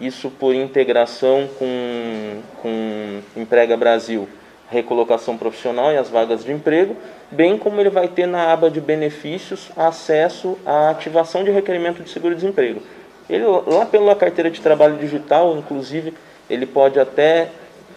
isso 0.00 0.30
por 0.30 0.54
integração 0.54 1.48
com, 1.58 2.40
com 2.62 3.20
Emprega 3.36 3.76
Brasil, 3.76 4.28
recolocação 4.70 5.36
profissional 5.36 5.92
e 5.92 5.96
as 5.96 6.08
vagas 6.08 6.44
de 6.44 6.52
emprego, 6.52 6.96
bem 7.30 7.58
como 7.58 7.80
ele 7.80 7.90
vai 7.90 8.08
ter 8.08 8.26
na 8.26 8.52
aba 8.52 8.70
de 8.70 8.80
benefícios 8.80 9.70
acesso 9.76 10.58
à 10.64 10.90
ativação 10.90 11.42
de 11.42 11.50
requerimento 11.50 12.02
de 12.02 12.10
seguro-desemprego. 12.10 12.82
Ele 13.28 13.44
lá 13.44 13.84
pela 13.84 14.14
carteira 14.14 14.50
de 14.50 14.60
trabalho 14.60 14.96
digital, 14.96 15.56
inclusive, 15.56 16.14
ele 16.48 16.64
pode 16.64 16.98
até, 16.98 17.50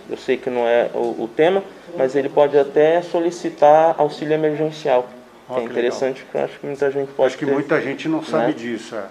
eu 0.09 0.17
sei 0.17 0.37
que 0.37 0.49
não 0.49 0.67
é 0.67 0.89
o, 0.93 1.23
o 1.23 1.29
tema, 1.33 1.63
mas 1.97 2.15
ele 2.15 2.29
pode 2.29 2.57
até 2.57 3.01
solicitar 3.01 3.95
auxílio 3.97 4.33
emergencial. 4.33 5.07
Oh, 5.47 5.59
é 5.59 5.63
interessante, 5.63 6.23
porque 6.23 6.37
eu 6.37 6.43
acho 6.43 6.59
que 6.59 6.65
muita 6.65 6.91
gente 6.91 7.11
pode. 7.11 7.27
Acho 7.27 7.37
que 7.37 7.45
ter, 7.45 7.51
muita 7.51 7.81
gente 7.81 8.07
não 8.07 8.23
sabe 8.23 8.47
né? 8.47 8.53
disso. 8.53 8.95
É. 8.95 9.03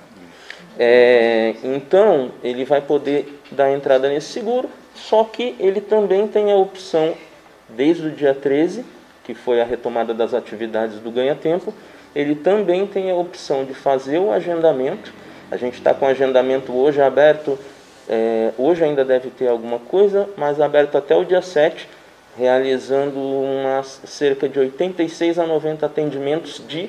É, 0.83 1.57
então, 1.63 2.31
ele 2.43 2.65
vai 2.65 2.81
poder 2.81 3.39
dar 3.53 3.71
entrada 3.71 4.09
nesse 4.09 4.29
seguro, 4.29 4.67
só 4.95 5.25
que 5.25 5.55
ele 5.61 5.79
também 5.79 6.27
tem 6.27 6.51
a 6.51 6.57
opção, 6.57 7.13
desde 7.69 8.07
o 8.07 8.11
dia 8.11 8.33
13, 8.33 8.83
que 9.23 9.35
foi 9.35 9.61
a 9.61 9.65
retomada 9.65 10.15
das 10.15 10.33
atividades 10.33 10.99
do 10.99 11.11
ganha-tempo, 11.11 11.75
ele 12.17 12.35
também 12.35 12.87
tem 12.87 13.11
a 13.11 13.15
opção 13.15 13.63
de 13.67 13.75
fazer 13.75 14.21
o 14.21 14.33
agendamento. 14.33 15.13
A 15.51 15.59
gente 15.59 15.75
está 15.75 15.93
com 15.93 16.07
o 16.07 16.09
agendamento 16.09 16.73
hoje 16.73 17.03
aberto, 17.03 17.59
é, 18.09 18.53
hoje 18.57 18.83
ainda 18.83 19.05
deve 19.05 19.29
ter 19.29 19.49
alguma 19.49 19.79
coisa, 19.81 20.31
mas 20.35 20.63
aberto 20.63 20.97
até 20.97 21.15
o 21.15 21.27
dia 21.27 21.43
7, 21.43 21.87
realizando 22.39 23.21
umas 23.21 24.01
cerca 24.07 24.49
de 24.49 24.59
86 24.59 25.39
a 25.39 25.47
90 25.47 25.85
atendimentos 25.85 26.63
de 26.67 26.89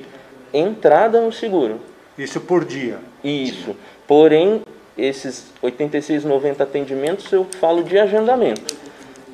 entrada 0.54 1.20
no 1.20 1.34
seguro. 1.34 1.82
Isso 2.18 2.40
por 2.40 2.64
dia? 2.64 3.11
Isso. 3.24 3.76
Porém, 4.08 4.62
esses 4.98 5.52
86, 5.62 6.26
90 6.26 6.64
atendimentos 6.64 7.32
eu 7.32 7.46
falo 7.60 7.84
de 7.84 7.98
agendamento. 7.98 8.76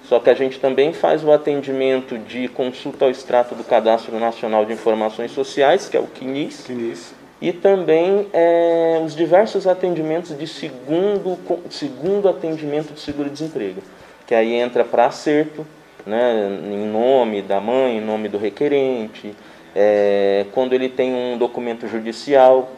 Só 0.03 0.19
que 0.19 0.29
a 0.29 0.33
gente 0.33 0.59
também 0.59 0.93
faz 0.93 1.23
o 1.23 1.31
atendimento 1.31 2.17
de 2.17 2.47
consulta 2.47 3.05
ao 3.05 3.11
extrato 3.11 3.53
do 3.55 3.63
Cadastro 3.63 4.17
Nacional 4.17 4.65
de 4.65 4.71
Informações 4.71 5.31
Sociais, 5.31 5.89
que 5.89 5.97
é 5.97 5.99
o 5.99 6.07
CNIS. 6.07 6.63
CNIS. 6.65 7.13
E 7.41 7.51
também 7.51 8.27
é, 8.31 9.01
os 9.05 9.15
diversos 9.15 9.67
atendimentos 9.67 10.35
de 10.35 10.47
segundo, 10.47 11.37
segundo 11.69 12.29
atendimento 12.29 12.93
de 12.93 12.99
seguro-desemprego, 13.01 13.81
que 14.25 14.33
aí 14.33 14.53
entra 14.53 14.83
para 14.85 15.05
acerto, 15.05 15.67
né, 16.05 16.57
em 16.63 16.87
nome 16.87 17.41
da 17.41 17.59
mãe, 17.59 17.97
em 17.97 18.01
nome 18.01 18.29
do 18.29 18.37
requerente, 18.37 19.35
é, 19.75 20.45
quando 20.53 20.73
ele 20.73 20.89
tem 20.89 21.13
um 21.13 21.37
documento 21.37 21.85
judicial, 21.87 22.71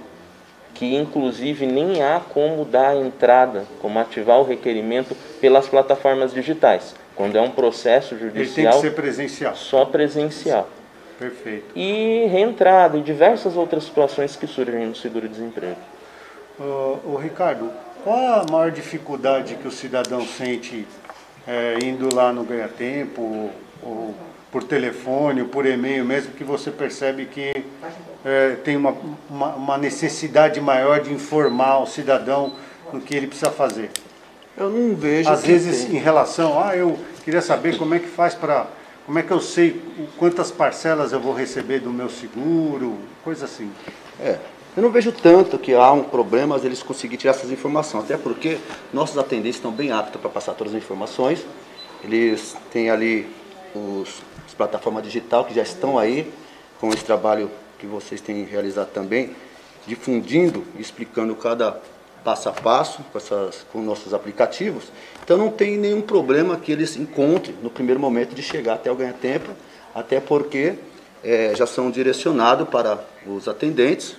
que 0.80 0.96
inclusive 0.96 1.66
nem 1.66 2.02
há 2.02 2.22
como 2.22 2.64
dar 2.64 2.96
entrada, 2.96 3.66
como 3.82 4.00
ativar 4.00 4.40
o 4.40 4.46
requerimento 4.46 5.14
pelas 5.42 5.68
plataformas 5.68 6.34
digitais. 6.34 6.96
Quando 7.18 7.38
é 7.38 7.42
um 7.42 7.52
processo 7.52 8.18
judicial. 8.18 8.38
Ele 8.38 8.54
tem 8.54 8.70
que 8.70 8.80
ser 8.80 8.96
presencial. 8.96 9.56
Só 9.58 9.84
presencial. 9.84 10.70
Perfeito. 11.20 11.66
E 11.76 12.26
reentrada 12.32 12.98
e 12.98 13.02
diversas 13.02 13.58
outras 13.58 13.84
situações 13.84 14.38
que 14.38 14.48
surgem 14.48 14.86
no 14.86 14.96
seguro-desemprego. 14.96 15.76
Ô, 16.58 17.18
Ricardo, 17.18 17.70
qual 18.02 18.42
a 18.42 18.46
maior 18.50 18.72
dificuldade 18.72 19.56
que 19.56 19.68
o 19.68 19.72
cidadão 19.72 20.26
sente 20.26 20.88
é, 21.46 21.78
indo 21.84 22.16
lá 22.16 22.32
no 22.32 22.46
Ganha 22.46 22.70
Tempo, 22.70 23.22
ou, 23.22 23.52
ou 23.84 24.16
por 24.50 24.64
telefone, 24.64 25.42
ou 25.42 25.50
por 25.50 25.66
e-mail, 25.66 26.06
mesmo 26.06 26.32
que 26.32 26.46
você 26.46 26.72
percebe 26.72 27.26
que 27.26 27.52
é, 28.24 28.56
tem 28.64 28.76
uma, 28.76 28.96
uma, 29.30 29.56
uma, 29.56 29.78
necessidade 29.78 30.60
maior 30.60 31.00
de 31.00 31.14
informar 31.14 31.80
o 31.80 31.86
cidadão 31.86 32.54
no 32.92 33.00
que 33.00 33.16
ele 33.16 33.28
precisa 33.28 33.52
fazer? 33.52 33.92
Eu 34.58 34.70
não 34.70 34.96
vejo. 34.96 35.30
Às 35.30 35.46
vezes, 35.46 35.86
tem. 35.86 35.96
em 35.96 36.00
relação, 36.00 36.62
ah, 36.62 36.76
eu 36.76 37.00
queria 37.24 37.42
saber 37.42 37.78
como 37.78 37.96
é 37.96 38.00
que 38.00 38.08
faz 38.08 38.34
para. 38.36 38.68
Como 39.06 39.18
é 39.18 39.24
que 39.24 39.32
eu 39.32 39.40
sei 39.40 39.82
quantas 40.18 40.52
parcelas 40.52 41.12
eu 41.12 41.20
vou 41.20 41.34
receber 41.34 41.80
do 41.80 41.90
meu 41.90 42.10
seguro, 42.10 42.98
coisa 43.24 43.46
assim. 43.46 43.72
É, 44.20 44.38
eu 44.78 44.84
não 44.84 44.92
vejo 44.92 45.12
tanto 45.12 45.58
que 45.58 45.74
há 45.74 45.92
um 45.92 46.04
problema 46.04 46.60
eles 46.64 46.84
conseguirem 46.84 47.18
tirar 47.18 47.32
essas 47.32 47.50
informações, 47.50 48.04
até 48.04 48.18
porque 48.18 48.60
nossos 48.94 49.18
atendentes 49.18 49.56
estão 49.56 49.72
bem 49.72 49.92
aptos 49.92 50.22
para 50.22 50.30
passar 50.30 50.54
todas 50.54 50.76
as 50.76 50.78
informações. 50.82 51.44
Eles 52.04 52.56
têm 52.72 52.92
ali 52.92 53.28
os, 53.74 54.22
as 54.46 54.54
plataformas 54.54 55.04
digital 55.04 55.44
que 55.44 55.56
já 55.56 55.64
estão 55.64 55.98
aí 55.98 56.32
com 56.80 56.90
esse 56.90 57.04
trabalho 57.04 57.50
que 57.80 57.88
vocês 57.88 58.22
têm 58.22 58.44
realizado 58.44 58.92
também, 58.92 59.36
difundindo, 59.88 60.64
explicando 60.78 61.34
cada 61.36 61.82
passo 62.24 62.50
a 62.50 62.52
passo 62.52 63.02
com, 63.12 63.18
essas, 63.18 63.66
com 63.72 63.82
nossos 63.82 64.14
aplicativos. 64.14 64.92
Então 65.24 65.38
não 65.38 65.50
tem 65.50 65.78
nenhum 65.78 66.02
problema 66.02 66.58
que 66.58 66.72
eles 66.72 66.98
encontrem 66.98 67.56
no 67.64 67.70
primeiro 67.70 68.00
momento 68.00 68.36
de 68.36 68.44
chegar 68.44 68.76
até 68.76 68.92
o 68.92 68.96
ganha-tempo, 68.96 69.50
até 69.96 70.20
porque 70.20 70.76
é, 71.24 71.54
já 71.56 71.66
são 71.66 71.90
direcionados 71.90 72.68
para 72.68 73.04
os 73.26 73.48
atendentes. 73.48 74.16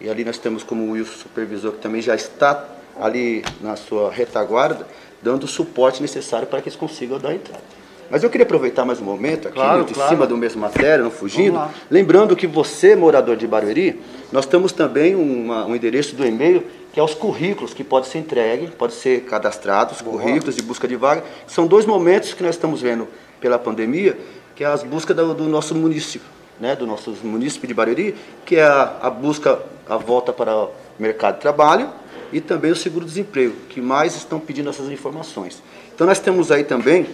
E 0.00 0.08
ali 0.08 0.24
nós 0.24 0.38
temos 0.38 0.62
como 0.62 0.84
o 0.84 0.90
Wilson 0.92 1.12
supervisor 1.12 1.72
que 1.72 1.78
também 1.78 2.00
já 2.00 2.14
está 2.14 2.68
ali 3.00 3.44
na 3.60 3.76
sua 3.76 4.10
retaguarda, 4.10 4.86
dando 5.20 5.44
o 5.44 5.48
suporte 5.48 6.00
necessário 6.02 6.46
para 6.46 6.60
que 6.60 6.68
eles 6.68 6.78
consigam 6.78 7.18
dar 7.18 7.34
entrada. 7.34 7.81
Mas 8.12 8.22
eu 8.22 8.28
queria 8.28 8.44
aproveitar 8.44 8.84
mais 8.84 9.00
um 9.00 9.04
momento 9.04 9.48
aqui, 9.48 9.56
claro, 9.56 9.84
de 9.86 9.94
claro. 9.94 10.10
cima 10.10 10.26
do 10.26 10.36
mesmo 10.36 10.60
matéria, 10.60 11.02
não 11.02 11.10
fugindo. 11.10 11.58
Lembrando 11.90 12.36
que 12.36 12.46
você, 12.46 12.94
morador 12.94 13.36
de 13.36 13.46
Barueri, 13.46 13.98
nós 14.30 14.44
temos 14.44 14.70
também 14.70 15.14
uma, 15.14 15.64
um 15.64 15.74
endereço 15.74 16.14
do 16.14 16.22
e-mail 16.22 16.62
que 16.92 17.00
é 17.00 17.02
os 17.02 17.14
currículos 17.14 17.72
que 17.72 17.82
podem 17.82 18.10
ser 18.10 18.18
entregues, 18.18 18.68
podem 18.68 18.94
ser 18.94 19.22
cadastrados, 19.22 20.02
Boa. 20.02 20.20
currículos 20.20 20.54
de 20.54 20.60
busca 20.60 20.86
de 20.86 20.94
vaga. 20.94 21.24
São 21.46 21.66
dois 21.66 21.86
momentos 21.86 22.34
que 22.34 22.42
nós 22.42 22.54
estamos 22.54 22.82
vendo 22.82 23.08
pela 23.40 23.58
pandemia, 23.58 24.18
que 24.54 24.62
é 24.62 24.66
as 24.66 24.82
buscas 24.82 25.16
do, 25.16 25.32
do 25.32 25.44
nosso 25.44 25.74
município, 25.74 26.28
né, 26.60 26.76
do 26.76 26.86
nosso 26.86 27.16
município 27.24 27.66
de 27.66 27.72
Barueri, 27.72 28.14
que 28.44 28.56
é 28.56 28.62
a, 28.62 28.94
a 29.00 29.08
busca, 29.08 29.58
a 29.88 29.96
volta 29.96 30.34
para 30.34 30.54
o 30.54 30.70
mercado 30.98 31.36
de 31.36 31.40
trabalho 31.40 31.88
e 32.30 32.42
também 32.42 32.72
o 32.72 32.76
seguro-desemprego, 32.76 33.54
que 33.70 33.80
mais 33.80 34.14
estão 34.14 34.38
pedindo 34.38 34.68
essas 34.68 34.90
informações. 34.90 35.62
Então 35.94 36.06
nós 36.06 36.18
temos 36.18 36.52
aí 36.52 36.62
também 36.62 37.06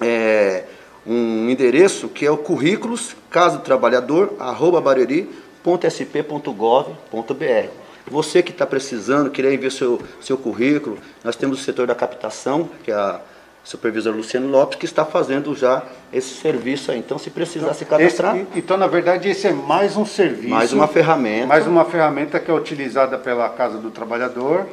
é, 0.00 0.64
um 1.06 1.48
endereço 1.48 2.08
que 2.08 2.26
é 2.26 2.30
o 2.30 2.36
currículos 2.36 3.16
caso 3.30 3.60
trabalhador 3.60 4.34
arroba 4.38 4.80
bareri.sp.gov.br. 4.80 7.68
Você 8.10 8.42
que 8.42 8.52
está 8.52 8.66
precisando, 8.66 9.30
querer 9.30 9.52
enviar 9.52 9.70
seu, 9.70 10.00
seu 10.20 10.36
currículo, 10.36 10.98
nós 11.22 11.36
temos 11.36 11.60
o 11.60 11.62
setor 11.62 11.86
da 11.86 11.94
captação, 11.94 12.68
que 12.82 12.90
é 12.90 12.94
a 12.94 13.20
supervisor 13.62 14.14
Luciano 14.14 14.48
Lopes, 14.48 14.78
que 14.78 14.86
está 14.86 15.04
fazendo 15.04 15.54
já 15.54 15.82
esse 16.10 16.34
serviço 16.34 16.90
aí. 16.90 16.98
Então, 16.98 17.18
se 17.18 17.28
precisar 17.28 17.66
então, 17.66 17.74
se 17.74 17.84
cadastrar. 17.84 18.36
Esse, 18.36 18.46
então, 18.56 18.78
na 18.78 18.86
verdade, 18.86 19.28
esse 19.28 19.46
é 19.46 19.52
mais 19.52 19.94
um 19.94 20.06
serviço. 20.06 20.48
Mais 20.48 20.72
uma 20.72 20.88
ferramenta. 20.88 21.46
Mais 21.46 21.66
uma 21.66 21.84
ferramenta 21.84 22.40
que 22.40 22.50
é 22.50 22.54
utilizada 22.54 23.18
pela 23.18 23.46
Casa 23.50 23.76
do 23.76 23.90
Trabalhador 23.90 24.66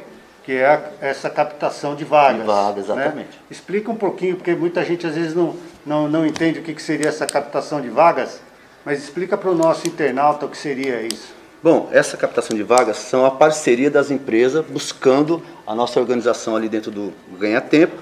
que 0.46 0.52
é 0.52 0.92
essa 1.00 1.28
captação 1.28 1.96
de 1.96 2.04
vagas. 2.04 2.40
De 2.40 2.46
vagas, 2.46 2.86
né? 2.86 2.94
exatamente. 2.94 3.28
Né? 3.30 3.42
Explica 3.50 3.90
um 3.90 3.96
pouquinho, 3.96 4.36
porque 4.36 4.54
muita 4.54 4.84
gente 4.84 5.04
às 5.04 5.16
vezes 5.16 5.34
não, 5.34 5.56
não, 5.84 6.06
não 6.06 6.24
entende 6.24 6.60
o 6.60 6.62
que, 6.62 6.72
que 6.72 6.80
seria 6.80 7.08
essa 7.08 7.26
captação 7.26 7.80
de 7.80 7.88
vagas, 7.88 8.40
mas 8.84 9.02
explica 9.02 9.36
para 9.36 9.50
o 9.50 9.54
nosso 9.56 9.88
internauta 9.88 10.46
o 10.46 10.48
que 10.48 10.56
seria 10.56 11.02
isso. 11.02 11.34
Bom, 11.60 11.88
essa 11.90 12.16
captação 12.16 12.56
de 12.56 12.62
vagas 12.62 12.96
são 12.96 13.26
a 13.26 13.30
parceria 13.32 13.90
das 13.90 14.08
empresas 14.08 14.64
buscando 14.64 15.42
a 15.66 15.74
nossa 15.74 15.98
organização 15.98 16.54
ali 16.54 16.68
dentro 16.68 16.92
do 16.92 17.12
Ganha 17.36 17.60
Tempo, 17.60 17.96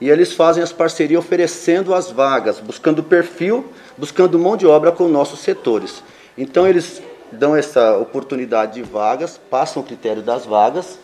e 0.00 0.10
eles 0.10 0.32
fazem 0.32 0.64
as 0.64 0.72
parcerias 0.72 1.20
oferecendo 1.24 1.94
as 1.94 2.10
vagas, 2.10 2.58
buscando 2.58 3.04
perfil, 3.04 3.72
buscando 3.96 4.36
mão 4.36 4.56
de 4.56 4.66
obra 4.66 4.90
com 4.90 5.06
nossos 5.06 5.38
setores. 5.38 6.02
Então 6.36 6.66
eles 6.66 7.00
dão 7.30 7.54
essa 7.54 7.96
oportunidade 7.98 8.74
de 8.74 8.82
vagas, 8.82 9.38
passam 9.48 9.80
o 9.80 9.86
critério 9.86 10.22
das 10.22 10.44
vagas, 10.44 10.98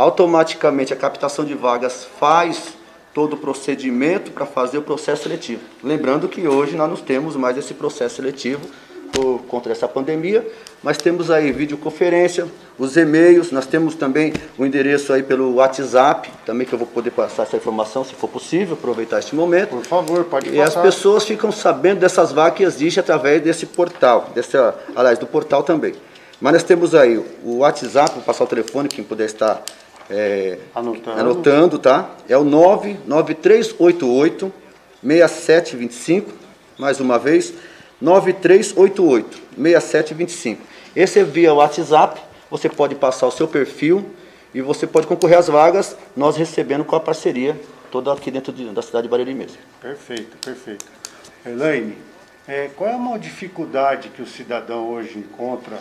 automaticamente 0.00 0.94
a 0.94 0.96
captação 0.96 1.44
de 1.44 1.52
vagas 1.52 2.06
faz 2.18 2.72
todo 3.12 3.34
o 3.34 3.36
procedimento 3.36 4.30
para 4.30 4.46
fazer 4.46 4.78
o 4.78 4.82
processo 4.82 5.24
seletivo. 5.24 5.60
Lembrando 5.84 6.26
que 6.26 6.48
hoje 6.48 6.74
nós 6.74 6.88
não 6.88 6.96
temos 6.96 7.36
mais 7.36 7.58
esse 7.58 7.74
processo 7.74 8.16
seletivo 8.16 8.62
por 9.12 9.40
contra 9.42 9.72
essa 9.72 9.86
pandemia, 9.86 10.46
mas 10.82 10.96
temos 10.96 11.30
aí 11.30 11.52
videoconferência, 11.52 12.46
os 12.78 12.96
e-mails, 12.96 13.52
nós 13.52 13.66
temos 13.66 13.94
também 13.94 14.32
o 14.56 14.64
endereço 14.64 15.12
aí 15.12 15.22
pelo 15.22 15.56
WhatsApp, 15.56 16.30
também 16.46 16.66
que 16.66 16.72
eu 16.72 16.78
vou 16.78 16.88
poder 16.88 17.10
passar 17.10 17.42
essa 17.42 17.58
informação, 17.58 18.02
se 18.02 18.14
for 18.14 18.28
possível, 18.28 18.78
aproveitar 18.80 19.18
este 19.18 19.34
momento. 19.34 19.70
Por 19.70 19.84
favor, 19.84 20.24
pode 20.24 20.48
E 20.48 20.56
passar. 20.56 20.64
as 20.64 20.82
pessoas 20.82 21.24
ficam 21.24 21.52
sabendo 21.52 22.00
dessas 22.00 22.32
vagas 22.32 22.56
que 22.56 22.62
existem 22.62 23.02
através 23.02 23.42
desse 23.42 23.66
portal, 23.66 24.30
desse, 24.34 24.56
aliás, 24.96 25.18
do 25.18 25.26
portal 25.26 25.62
também. 25.62 25.92
Mas 26.40 26.54
nós 26.54 26.62
temos 26.62 26.94
aí 26.94 27.18
o 27.44 27.58
WhatsApp, 27.58 28.14
vou 28.14 28.22
passar 28.22 28.44
o 28.44 28.46
telefone, 28.46 28.88
quem 28.88 29.04
puder 29.04 29.26
estar 29.26 29.62
é, 30.10 30.58
anotando. 30.74 31.20
anotando, 31.20 31.78
tá? 31.78 32.10
É 32.28 32.36
o 32.36 32.44
99388 32.44 34.52
6725, 35.02 36.30
mais 36.78 37.00
uma 37.00 37.18
vez, 37.18 37.54
9388 38.00 39.42
6725. 39.56 40.62
Esse 40.94 41.20
é 41.20 41.24
via 41.24 41.54
WhatsApp, 41.54 42.20
você 42.50 42.68
pode 42.68 42.96
passar 42.96 43.28
o 43.28 43.30
seu 43.30 43.46
perfil 43.46 44.04
e 44.52 44.60
você 44.60 44.86
pode 44.86 45.06
concorrer 45.06 45.38
às 45.38 45.46
vagas, 45.46 45.96
nós 46.16 46.36
recebendo 46.36 46.84
com 46.84 46.96
a 46.96 47.00
parceria 47.00 47.58
toda 47.90 48.12
aqui 48.12 48.30
dentro 48.30 48.52
de, 48.52 48.66
da 48.66 48.82
cidade 48.82 49.04
de 49.04 49.08
Barueri 49.08 49.34
mesmo. 49.34 49.56
Perfeito, 49.80 50.36
perfeito. 50.44 50.84
Elaine, 51.46 51.96
é, 52.46 52.68
qual 52.76 52.90
é 52.90 52.94
a 52.94 52.98
maior 52.98 53.18
dificuldade 53.18 54.08
que 54.08 54.20
o 54.20 54.26
cidadão 54.26 54.90
hoje 54.90 55.18
encontra? 55.18 55.78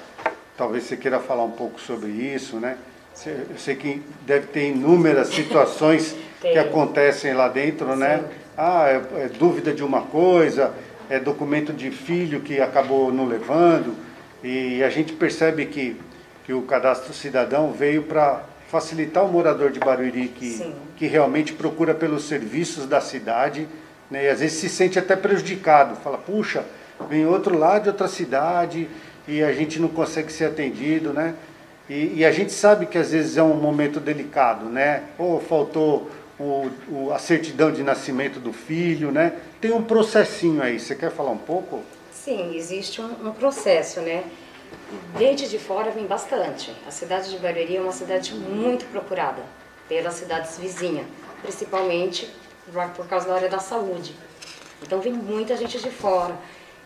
Talvez 0.56 0.84
você 0.84 0.96
queira 0.96 1.20
falar 1.20 1.44
um 1.44 1.52
pouco 1.52 1.82
sobre 1.82 2.12
isso, 2.12 2.58
né? 2.58 2.78
Eu 3.26 3.58
sei 3.58 3.76
que 3.76 4.02
deve 4.26 4.48
ter 4.48 4.70
inúmeras 4.70 5.28
situações 5.28 6.16
que 6.40 6.58
acontecem 6.58 7.34
lá 7.34 7.50
dentro, 7.50 7.96
né? 7.96 8.24
Ah, 8.58 8.88
é, 8.88 9.24
é 9.24 9.28
dúvida 9.28 9.74
de 9.74 9.84
uma 9.84 10.04
coisa, 10.04 10.74
é 11.10 11.20
documento 11.20 11.74
de 11.74 11.92
filho 11.92 12.40
que 12.40 12.62
acabou 12.62 13.12
não 13.12 13.26
levando, 13.26 13.94
e 14.42 14.82
a 14.84 14.90
gente 14.90 15.12
percebe 15.12 15.66
que, 15.66 16.00
que 16.46 16.54
o 16.54 16.62
cadastro 16.62 17.14
cidadão 17.14 17.74
veio 17.74 18.04
para 18.04 18.44
facilitar 18.70 19.26
o 19.26 19.28
morador 19.28 19.72
de 19.72 19.80
Barueri 19.80 20.28
que, 20.30 20.74
que 20.96 21.08
realmente 21.08 21.54
procura 21.54 21.94
pelos 21.94 22.24
serviços 22.24 22.86
da 22.86 23.02
cidade, 23.02 23.68
né? 24.10 24.26
e 24.26 24.30
às 24.30 24.40
vezes 24.40 24.60
se 24.60 24.70
sente 24.70 24.98
até 24.98 25.16
prejudicado, 25.16 25.96
fala, 25.98 26.18
puxa, 26.18 26.64
vem 27.10 27.26
outro 27.26 27.58
lado 27.58 27.84
de 27.84 27.90
outra 27.90 28.08
cidade 28.08 28.88
e 29.28 29.44
a 29.44 29.52
gente 29.52 29.80
não 29.80 29.90
consegue 29.90 30.32
ser 30.32 30.46
atendido, 30.46 31.12
né? 31.14 31.36
E, 31.89 32.19
e, 32.19 32.25
a 32.25 32.32
gente 32.32 32.52
sabe 32.54 32.86
que 32.86 32.97
às 32.97 33.12
vezes 33.12 33.36
é 33.36 33.41
um 33.41 33.56
momento 33.56 33.99
delicado, 33.99 34.65
né? 34.65 35.06
Ou 35.17 35.41
faltou 35.41 36.10
o, 36.39 36.69
o, 36.88 37.12
a 37.12 37.17
certidão 37.17 37.71
de 37.71 37.82
nascimento 37.82 38.39
do 38.39 38.54
filho, 38.54 39.12
né? 39.12 39.34
Tem 39.60 39.71
um 39.71 39.84
processinho 39.84 40.62
aí, 40.62 40.80
você 40.80 40.95
quer 40.95 41.12
falar 41.12 41.32
um 41.32 41.38
pouco? 41.38 41.82
Sim, 42.12 42.56
existe 42.56 43.02
um, 43.02 43.28
um 43.28 43.32
processo, 43.32 44.02
né? 44.02 44.23
Desde 45.17 45.49
de 45.49 45.58
fora 45.58 45.89
vem 45.89 46.06
bastante. 46.06 46.71
A 46.88 46.91
cidade 46.91 47.32
de 47.32 47.38
Barueri 47.39 47.78
é 47.78 47.82
uma 47.82 47.91
cidade 47.91 48.36
muito 48.36 48.86
procurada 48.86 49.41
pelas 49.88 50.13
cidades 50.13 50.60
vizinhas, 50.60 51.08
principalmente 51.41 52.30
por 52.95 53.08
causa 53.08 53.28
da 53.28 53.34
área 53.34 53.49
da 53.49 53.58
saúde. 53.58 54.15
Então 54.84 55.02
vem 55.02 55.13
muita 55.13 55.58
gente 55.58 55.80
de 55.80 55.89
fora. 55.89 56.36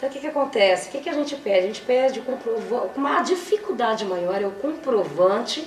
Então, 0.03 0.11
o 0.11 0.13
que, 0.13 0.19
que 0.19 0.27
acontece? 0.27 0.89
O 0.89 0.91
que, 0.91 0.99
que 0.99 1.09
a 1.09 1.13
gente 1.13 1.33
pede? 1.37 1.59
A 1.59 1.67
gente 1.67 1.81
pede 1.81 2.19
comprovante. 2.19 2.91
Uma 2.97 3.21
dificuldade 3.21 4.03
maior 4.03 4.41
é 4.41 4.45
o 4.45 4.51
comprovante 4.51 5.65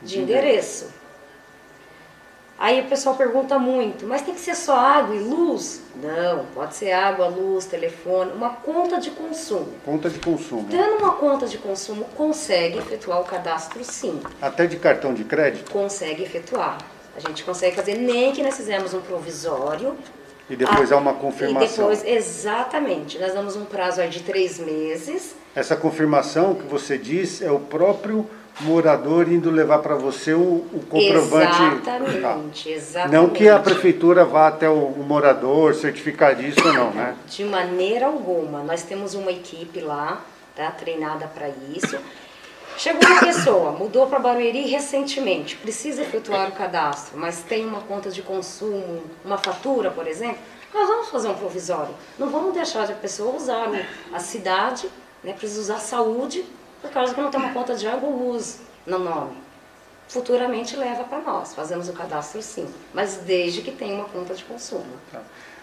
de 0.00 0.20
endereço. 0.20 0.88
Aí 2.56 2.80
o 2.80 2.84
pessoal 2.84 3.16
pergunta 3.16 3.58
muito, 3.58 4.06
mas 4.06 4.22
tem 4.22 4.34
que 4.34 4.40
ser 4.40 4.54
só 4.54 4.76
água 4.76 5.16
e 5.16 5.18
luz? 5.18 5.82
Não, 5.96 6.46
pode 6.54 6.76
ser 6.76 6.92
água, 6.92 7.26
luz, 7.26 7.64
telefone, 7.64 8.30
uma 8.30 8.50
conta 8.50 9.00
de 9.00 9.10
consumo. 9.10 9.74
Conta 9.84 10.08
de 10.08 10.20
consumo. 10.20 10.68
Tendo 10.70 10.98
uma 10.98 11.14
conta 11.14 11.48
de 11.48 11.58
consumo, 11.58 12.04
consegue 12.16 12.78
efetuar 12.78 13.20
o 13.20 13.24
cadastro 13.24 13.82
sim. 13.82 14.22
Até 14.40 14.64
de 14.68 14.76
cartão 14.76 15.12
de 15.12 15.24
crédito? 15.24 15.72
Consegue 15.72 16.22
efetuar. 16.22 16.78
A 17.16 17.18
gente 17.18 17.42
consegue 17.42 17.74
fazer, 17.74 17.96
nem 17.96 18.32
que 18.32 18.44
nós 18.44 18.56
fizemos 18.56 18.94
um 18.94 19.00
provisório, 19.00 19.98
e 20.52 20.56
depois 20.56 20.92
há 20.92 20.98
uma 20.98 21.14
confirmação. 21.14 21.90
E 21.90 21.96
depois, 21.96 22.04
exatamente. 22.04 23.18
Nós 23.18 23.32
damos 23.32 23.56
um 23.56 23.64
prazo 23.64 24.06
de 24.06 24.20
três 24.20 24.58
meses. 24.58 25.34
Essa 25.54 25.74
confirmação 25.74 26.54
que 26.54 26.66
você 26.66 26.98
diz 26.98 27.40
é 27.40 27.50
o 27.50 27.58
próprio 27.58 28.28
morador 28.60 29.32
indo 29.32 29.50
levar 29.50 29.78
para 29.78 29.94
você 29.94 30.34
o, 30.34 30.38
o 30.40 30.84
comprovante. 30.90 31.62
Exatamente, 31.62 32.68
exatamente. 32.68 33.14
Não 33.14 33.30
que 33.30 33.48
a 33.48 33.58
prefeitura 33.58 34.26
vá 34.26 34.48
até 34.48 34.68
o, 34.68 34.74
o, 34.74 35.02
morador 35.02 35.74
certificar 35.74 36.36
disso, 36.36 36.62
não, 36.70 36.90
né? 36.90 37.16
De 37.26 37.44
maneira 37.44 38.04
alguma. 38.04 38.62
Nós 38.62 38.82
temos 38.82 39.14
uma 39.14 39.32
equipe 39.32 39.80
lá, 39.80 40.20
tá, 40.54 40.70
treinada 40.70 41.26
para 41.28 41.48
isso. 41.74 41.96
Chegou 42.76 43.06
uma 43.06 43.20
pessoa, 43.20 43.72
mudou 43.72 44.06
para 44.06 44.18
Barueri 44.18 44.66
recentemente, 44.66 45.56
precisa 45.56 46.02
efetuar 46.02 46.48
o 46.48 46.52
cadastro, 46.52 47.18
mas 47.18 47.42
tem 47.42 47.64
uma 47.64 47.80
conta 47.82 48.10
de 48.10 48.22
consumo, 48.22 49.04
uma 49.24 49.38
fatura, 49.38 49.90
por 49.90 50.06
exemplo, 50.06 50.38
nós 50.72 50.88
vamos 50.88 51.08
fazer 51.08 51.28
um 51.28 51.34
provisório. 51.34 51.94
Não 52.18 52.28
vamos 52.30 52.54
deixar 52.54 52.90
a 52.90 52.94
pessoa 52.94 53.36
usar 53.36 53.68
a 54.12 54.18
cidade, 54.18 54.88
né, 55.22 55.32
precisa 55.32 55.60
usar 55.60 55.78
saúde, 55.78 56.44
por 56.80 56.90
causa 56.90 57.14
que 57.14 57.20
não 57.20 57.30
tem 57.30 57.38
uma 57.38 57.52
conta 57.52 57.76
de 57.76 57.86
água 57.86 58.08
ou 58.08 58.32
luz 58.32 58.60
no 58.86 58.98
nome. 58.98 59.36
Futuramente 60.08 60.74
leva 60.76 61.04
para 61.04 61.20
nós, 61.20 61.54
fazemos 61.54 61.88
o 61.88 61.92
cadastro 61.92 62.42
sim, 62.42 62.66
mas 62.92 63.18
desde 63.18 63.62
que 63.62 63.70
tenha 63.70 63.94
uma 63.94 64.06
conta 64.06 64.34
de 64.34 64.44
consumo. 64.44 64.84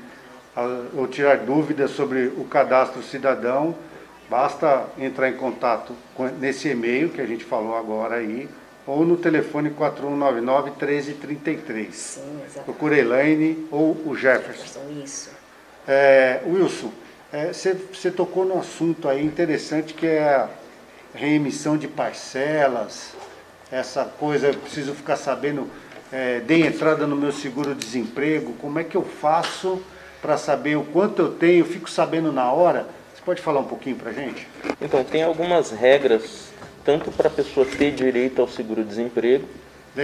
ou 0.98 1.08
tirar 1.08 1.38
dúvidas 1.38 1.92
sobre 1.92 2.28
o 2.36 2.46
cadastro 2.46 3.04
cidadão, 3.04 3.76
basta 4.28 4.86
entrar 4.98 5.30
em 5.30 5.38
contato 5.38 5.94
com, 6.16 6.26
nesse 6.26 6.70
e-mail 6.70 7.10
que 7.10 7.22
a 7.22 7.26
gente 7.28 7.44
falou 7.44 7.76
agora 7.76 8.16
aí, 8.16 8.50
ou 8.86 9.06
no 9.06 9.18
telefone 9.18 9.70
4199 9.72 10.72
1333. 10.72 11.96
Sim, 11.96 12.22
exatamente. 12.22 12.66
Procura 12.66 12.98
Elaine 12.98 13.68
ou 13.72 13.92
o 14.06 14.16
Jefferson. 14.16 14.64
Jefferson 14.64 15.04
isso. 15.04 15.30
É, 15.88 16.42
Wilson, 16.46 16.92
você 17.52 18.08
é, 18.08 18.12
tocou 18.12 18.46
no 18.46 18.60
assunto 18.60 19.08
aí 19.08 19.24
interessante 19.24 19.94
que 19.94 20.06
é 20.06 20.24
a 20.24 20.50
reemissão 21.14 21.78
de 21.78 21.88
parcelas, 21.88 23.14
essa 23.72 24.04
coisa, 24.04 24.48
eu 24.48 24.54
preciso 24.54 24.94
ficar 24.94 25.16
sabendo, 25.16 25.70
é, 26.12 26.40
dei 26.42 26.66
entrada 26.66 27.08
no 27.08 27.16
meu 27.16 27.32
seguro-desemprego, 27.32 28.54
como 28.54 28.80
é 28.80 28.84
que 28.84 28.98
eu 28.98 29.04
faço 29.04 29.82
para 30.22 30.38
saber 30.38 30.78
o 30.78 30.84
quanto 30.84 31.22
eu 31.22 31.32
tenho, 31.32 31.66
fico 31.66 31.90
sabendo 31.90 32.32
na 32.32 32.52
hora? 32.52 32.88
Você 33.14 33.22
pode 33.24 33.42
falar 33.42 33.62
um 33.62 33.66
pouquinho 33.66 33.96
para 33.96 34.12
gente? 34.12 34.48
Então, 34.82 35.04
tem 35.04 35.24
algumas 35.24 35.72
regras 35.72 36.51
tanto 36.84 37.12
para 37.12 37.28
a 37.28 37.32
pessoa 37.32 37.66
ter 37.66 37.92
direito 37.92 38.42
ao 38.42 38.48
seguro-desemprego, 38.48 39.46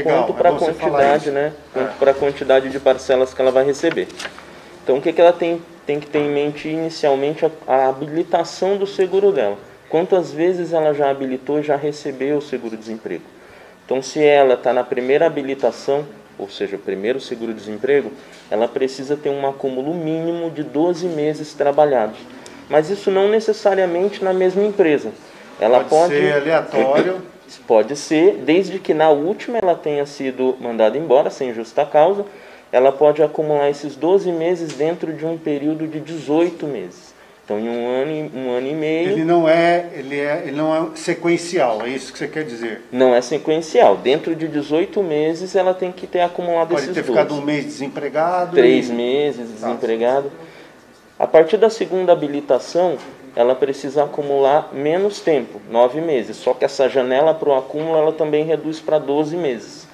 quanto 0.04 0.34
para 0.34 0.50
a 0.50 0.54
quantidade, 0.54 1.32
né? 1.32 1.54
Quanto 1.74 1.90
é. 1.90 1.94
para 1.94 2.12
a 2.12 2.13
quantidade 2.13 2.70
de 2.70 2.80
parcelas 2.80 3.34
que 3.34 3.42
ela 3.42 3.52
vai 3.52 3.66
receber. 3.66 4.08
Então, 4.84 4.98
o 4.98 5.02
que, 5.02 5.12
que 5.12 5.22
ela 5.22 5.34
tem, 5.34 5.62
tem 5.86 6.00
que 6.00 6.08
ter 6.08 6.20
em 6.20 6.30
mente 6.30 6.68
inicialmente 6.68 7.46
a, 7.46 7.52
a 7.68 7.90
habilitação 7.90 8.78
do 8.78 8.88
seguro 8.88 9.32
dela. 9.32 9.58
Quantas 9.90 10.32
vezes 10.32 10.74
ela 10.74 10.94
já 10.94 11.10
habilitou, 11.10 11.62
já 11.62 11.76
recebeu 11.76 12.38
o 12.38 12.42
seguro-desemprego? 12.42 13.24
Então, 13.86 14.02
se 14.02 14.22
ela 14.22 14.56
está 14.56 14.74
na 14.74 14.84
primeira 14.84 15.26
habilitação, 15.26 16.06
ou 16.38 16.50
seja, 16.50 16.76
o 16.76 16.80
primeiro 16.80 17.20
seguro-desemprego, 17.20 18.12
ela 18.52 18.68
precisa 18.68 19.16
ter 19.16 19.30
um 19.30 19.48
acúmulo 19.48 19.94
mínimo 19.94 20.52
de 20.52 20.62
12 20.62 21.08
meses 21.08 21.54
trabalhados. 21.54 22.20
Mas 22.70 22.90
isso 22.90 23.10
não 23.10 23.30
necessariamente 23.30 24.24
na 24.24 24.34
mesma 24.34 24.63
empresa. 24.63 25.12
Ela 25.60 25.80
pode, 25.84 25.89
pode 25.89 26.13
ser 26.13 26.34
aleatório. 26.34 27.22
Pode 27.65 27.96
ser, 27.96 28.39
desde 28.43 28.78
que 28.78 28.93
na 28.93 29.10
última 29.10 29.58
ela 29.58 29.74
tenha 29.74 30.06
sido 30.06 30.58
mandada 30.60 30.98
embora 30.98 31.30
sem 31.30 31.54
justa 31.54 31.86
causa, 31.86 32.26
ela 32.74 32.91
pode 32.91 33.24
acumular 33.24 33.70
esses 33.70 33.96
12 33.96 34.32
meses 34.34 34.74
dentro 34.74 35.13
de 35.13 35.26
um 35.26 35.38
período 35.38 35.88
de 35.88 36.02
18 36.02 36.67
meses. 36.67 37.15
Então, 37.46 37.58
em 37.58 37.70
um 37.70 37.88
ano, 37.88 38.32
um 38.36 38.52
ano 38.52 38.67
e 38.67 38.74
meio. 38.74 39.12
Ele 39.12 39.24
não 39.24 39.48
é, 39.48 39.88
ele 39.93 40.20
é, 40.20 40.43
ele 40.48 40.58
não 40.58 40.76
é 40.76 40.96
sequencial, 40.96 41.82
é 41.82 41.89
isso 41.89 42.12
que 42.12 42.20
você 42.20 42.28
quer 42.28 42.43
dizer? 42.43 42.82
Não 42.91 43.15
é 43.15 43.22
sequencial. 43.22 43.96
Dentro 43.96 44.36
de 44.36 44.50
18 44.50 45.02
meses, 45.02 45.56
ela 45.56 45.74
tem 45.74 45.93
que 45.93 46.06
ter 46.06 46.20
acumulado 46.20 46.72
Pode 46.72 46.82
esses 46.82 46.93
ter 46.93 47.04
12. 47.04 47.13
ficado 47.13 47.41
um 47.41 47.46
mês 47.46 47.63
desempregado. 47.63 48.54
Três 48.54 48.89
e... 48.89 48.93
meses 48.93 49.50
desempregado. 49.50 50.30
A 51.17 51.26
partir 51.26 51.56
da 51.56 51.70
segunda 51.70 52.12
habilitação, 52.12 52.98
ela 53.38 53.54
precisa 53.54 54.04
acumular 54.04 54.71
menos 54.73 55.19
tempo, 55.19 55.62
nove 55.69 56.02
meses. 56.02 56.38
Só 56.38 56.56
que 56.56 56.65
essa 56.65 56.89
janela 56.89 57.36
para 57.36 57.50
o 57.50 57.56
acúmulo 57.56 57.95
ela 57.95 58.12
também 58.12 58.43
reduz 58.43 58.80
para 58.80 58.97
12 58.97 59.38
meses. 59.38 59.88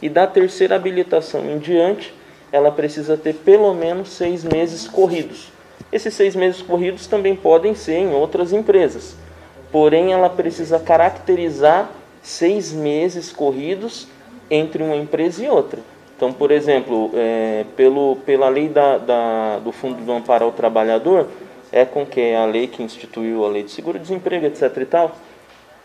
E 0.00 0.08
da 0.08 0.26
terceira 0.26 0.76
habilitação 0.76 1.44
em 1.44 1.58
diante, 1.58 2.14
ela 2.50 2.72
precisa 2.72 3.14
ter 3.14 3.34
pelo 3.34 3.74
menos 3.74 4.08
seis 4.08 4.42
meses 4.42 4.88
corridos. 4.88 5.52
Esses 5.92 6.14
seis 6.14 6.34
meses 6.34 6.62
corridos 6.62 7.06
também 7.06 7.36
podem 7.36 7.74
ser 7.74 7.98
em 7.98 8.14
outras 8.14 8.50
empresas, 8.50 9.14
porém 9.70 10.14
ela 10.14 10.30
precisa 10.30 10.78
caracterizar 10.80 11.90
seis 12.22 12.72
meses 12.72 13.30
corridos 13.30 14.08
entre 14.50 14.82
uma 14.82 14.96
empresa 14.96 15.44
e 15.44 15.50
outra. 15.50 15.80
Então, 16.16 16.32
por 16.32 16.50
exemplo, 16.50 17.10
é, 17.12 17.66
pelo, 17.76 18.16
pela 18.24 18.48
lei 18.48 18.70
da, 18.70 18.96
da, 18.96 19.58
do 19.58 19.70
Fundo 19.70 20.02
do 20.02 20.12
Amparo 20.12 20.46
ao 20.46 20.52
Trabalhador, 20.52 21.26
é 21.72 21.84
com 21.84 22.06
que 22.06 22.34
a 22.34 22.44
lei 22.44 22.66
que 22.66 22.82
instituiu 22.82 23.44
a 23.44 23.48
lei 23.48 23.62
de 23.62 23.70
seguro-desemprego, 23.70 24.46
etc. 24.46 24.76
e 24.78 24.84
tal, 24.86 25.16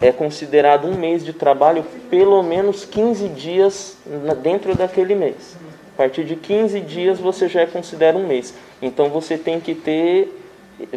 é 0.01 0.11
considerado 0.11 0.87
um 0.87 0.95
mês 0.95 1.23
de 1.23 1.31
trabalho 1.31 1.85
pelo 2.09 2.41
menos 2.41 2.85
15 2.85 3.29
dias 3.29 3.97
dentro 4.41 4.75
daquele 4.75 5.13
mês. 5.13 5.55
A 5.93 5.97
partir 5.97 6.23
de 6.23 6.35
15 6.35 6.79
dias 6.81 7.19
você 7.19 7.47
já 7.47 7.67
considera 7.67 8.17
um 8.17 8.25
mês. 8.25 8.53
Então 8.81 9.09
você 9.09 9.37
tem 9.37 9.59
que 9.59 9.75
ter, 9.75 10.35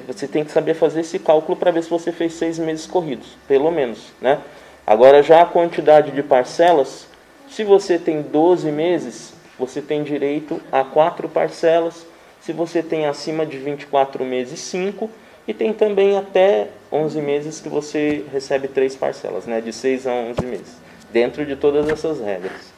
você 0.07 0.27
tem 0.27 0.45
que 0.45 0.51
saber 0.51 0.75
fazer 0.75 1.01
esse 1.01 1.19
cálculo 1.19 1.57
para 1.57 1.71
ver 1.71 1.83
se 1.83 1.91
você 1.91 2.11
fez 2.11 2.33
seis 2.33 2.59
meses 2.59 2.87
corridos, 2.87 3.37
pelo 3.47 3.71
menos, 3.71 4.13
né? 4.21 4.41
Agora 4.87 5.23
já 5.23 5.43
a 5.43 5.47
quantidade 5.47 6.11
de 6.11 6.23
parcelas, 6.23 7.07
se 7.49 7.63
você 7.63 7.99
tem 7.99 8.23
12 8.23 8.71
meses, 8.71 9.35
você 9.59 9.81
tem 9.83 10.03
direito 10.03 10.61
a 10.73 10.83
quatro 10.83 11.29
parcelas. 11.29 12.07
Se 12.45 12.53
você 12.53 12.83
tem 12.83 13.07
acima 13.07 13.47
de 13.47 13.57
24 13.57 14.23
meses, 14.23 14.61
5. 14.61 15.11
E 15.49 15.55
tem 15.55 15.73
também 15.73 16.17
até 16.17 16.69
11 16.91 17.21
meses 17.21 17.61
que 17.61 17.69
você 17.69 18.25
recebe 18.33 18.69
três 18.69 18.95
parcelas, 18.97 19.47
né? 19.47 19.61
de 19.61 19.73
6 19.73 20.07
a 20.07 20.11
11 20.11 20.47
meses, 20.47 20.77
dentro 21.13 21.45
de 21.45 21.55
todas 21.55 21.89
essas 21.89 22.19
regras. 22.21 22.73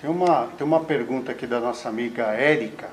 Tem 0.00 0.08
uma, 0.08 0.48
tem 0.56 0.66
uma 0.66 0.80
pergunta 0.80 1.32
aqui 1.32 1.46
da 1.46 1.60
nossa 1.60 1.88
amiga 1.88 2.28
Érica, 2.28 2.88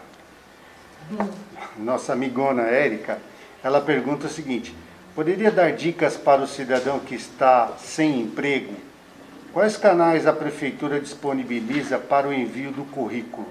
nossa 1.77 2.11
amigona 2.11 2.63
Érica. 2.63 3.19
Ela 3.63 3.79
pergunta 3.79 4.27
o 4.27 4.29
seguinte: 4.29 4.75
Poderia 5.15 5.49
dar 5.49 5.71
dicas 5.71 6.17
para 6.17 6.41
o 6.41 6.47
cidadão 6.47 6.99
que 6.99 7.15
está 7.15 7.73
sem 7.77 8.21
emprego? 8.21 8.73
Quais 9.53 9.77
canais 9.77 10.27
a 10.27 10.33
prefeitura 10.33 10.99
disponibiliza 10.99 11.97
para 11.97 12.27
o 12.27 12.33
envio 12.33 12.71
do 12.71 12.83
currículo? 12.83 13.47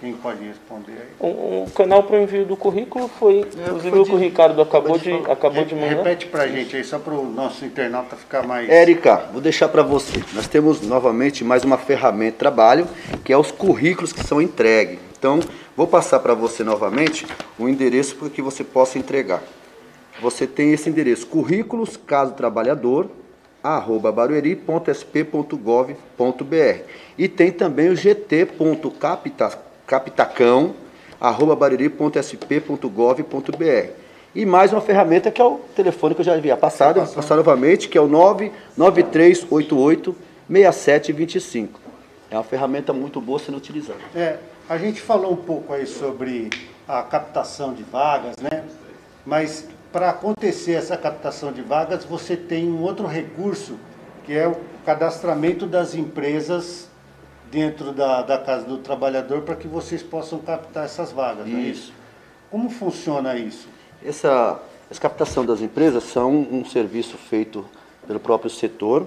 Quem 0.00 0.14
pode 0.14 0.42
responder 0.42 0.92
aí? 0.92 1.08
O, 1.18 1.64
o 1.64 1.70
canal 1.74 2.02
para 2.02 2.16
o 2.16 2.22
envio 2.22 2.46
do 2.46 2.56
currículo 2.56 3.06
foi, 3.06 3.40
inclusive 3.40 3.98
o 3.98 4.04
que 4.04 4.12
o 4.12 4.16
Ricardo 4.16 4.60
acabou 4.62 4.98
de, 4.98 5.12
acabou 5.30 5.64
de 5.64 5.74
mandar. 5.74 5.88
Repete 5.88 6.26
para 6.26 6.44
a 6.44 6.48
gente 6.48 6.74
aí, 6.74 6.82
só 6.82 6.98
para 6.98 7.14
o 7.14 7.30
nosso 7.30 7.64
internauta 7.64 8.16
ficar 8.16 8.46
mais... 8.46 8.68
Érica, 8.68 9.28
vou 9.30 9.40
deixar 9.40 9.68
para 9.68 9.82
você. 9.82 10.22
Nós 10.32 10.48
temos 10.48 10.80
novamente 10.80 11.44
mais 11.44 11.64
uma 11.64 11.76
ferramenta 11.76 12.32
de 12.32 12.38
trabalho, 12.38 12.88
que 13.24 13.32
é 13.32 13.36
os 13.36 13.52
currículos 13.52 14.12
que 14.12 14.24
são 14.24 14.40
entregues. 14.40 14.98
Então, 15.18 15.38
vou 15.76 15.86
passar 15.86 16.18
para 16.20 16.32
você 16.32 16.64
novamente 16.64 17.26
o 17.58 17.68
endereço 17.68 18.16
para 18.16 18.30
que 18.30 18.40
você 18.40 18.64
possa 18.64 18.98
entregar 18.98 19.42
você 20.20 20.46
tem 20.46 20.72
esse 20.72 20.88
endereço, 20.88 21.26
currículos 21.26 21.96
caso 21.96 22.34
trabalhador, 22.34 23.10
arroba 23.62 24.12
barueri.sp.gov.br. 24.12 26.82
E 27.18 27.28
tem 27.28 27.50
também 27.50 27.88
o 27.88 27.94
gt.capitacão, 27.94 29.69
arroba 31.20 31.56
barueri.sp.gov.br. 31.56 33.90
E 34.34 34.46
mais 34.46 34.72
uma 34.72 34.80
ferramenta 34.80 35.30
que 35.30 35.42
é 35.42 35.44
o 35.44 35.58
telefone 35.74 36.14
que 36.14 36.20
eu 36.20 36.24
já 36.24 36.34
havia 36.34 36.56
passado, 36.56 37.04
vou 37.04 37.14
passar 37.14 37.36
novamente, 37.36 37.88
que 37.88 37.98
é 37.98 38.00
o 38.00 38.06
99388 38.06 40.16
6725. 40.48 41.80
É 42.30 42.36
uma 42.36 42.44
ferramenta 42.44 42.92
muito 42.92 43.20
boa 43.20 43.38
sendo 43.38 43.58
utilizada. 43.58 43.98
É, 44.14 44.38
a 44.68 44.78
gente 44.78 45.00
falou 45.00 45.32
um 45.32 45.36
pouco 45.36 45.72
aí 45.72 45.86
sobre 45.86 46.50
a 46.86 47.02
captação 47.02 47.74
de 47.74 47.82
vagas, 47.82 48.36
né? 48.36 48.64
Mas 49.26 49.68
para 49.92 50.10
acontecer 50.10 50.72
essa 50.72 50.96
captação 50.96 51.52
de 51.52 51.62
vagas, 51.62 52.04
você 52.04 52.36
tem 52.36 52.70
um 52.70 52.82
outro 52.82 53.06
recurso, 53.06 53.76
que 54.24 54.32
é 54.32 54.46
o 54.46 54.56
cadastramento 54.84 55.66
das 55.66 55.94
empresas 55.94 56.88
dentro 57.50 57.92
da, 57.92 58.22
da 58.22 58.38
Casa 58.38 58.64
do 58.64 58.78
Trabalhador 58.78 59.42
para 59.42 59.56
que 59.56 59.66
vocês 59.66 60.02
possam 60.02 60.38
captar 60.38 60.84
essas 60.84 61.12
vagas, 61.12 61.46
isso. 61.46 61.56
não 61.56 61.62
é 61.62 61.66
isso? 61.66 61.92
Como 62.50 62.70
funciona 62.70 63.36
isso? 63.36 63.68
Essa, 64.04 64.60
essa 64.90 65.00
captação 65.00 65.44
das 65.44 65.60
empresas 65.60 66.04
são 66.04 66.30
um 66.30 66.64
serviço 66.64 67.16
feito 67.16 67.64
pelo 68.06 68.20
próprio 68.20 68.50
setor, 68.50 69.06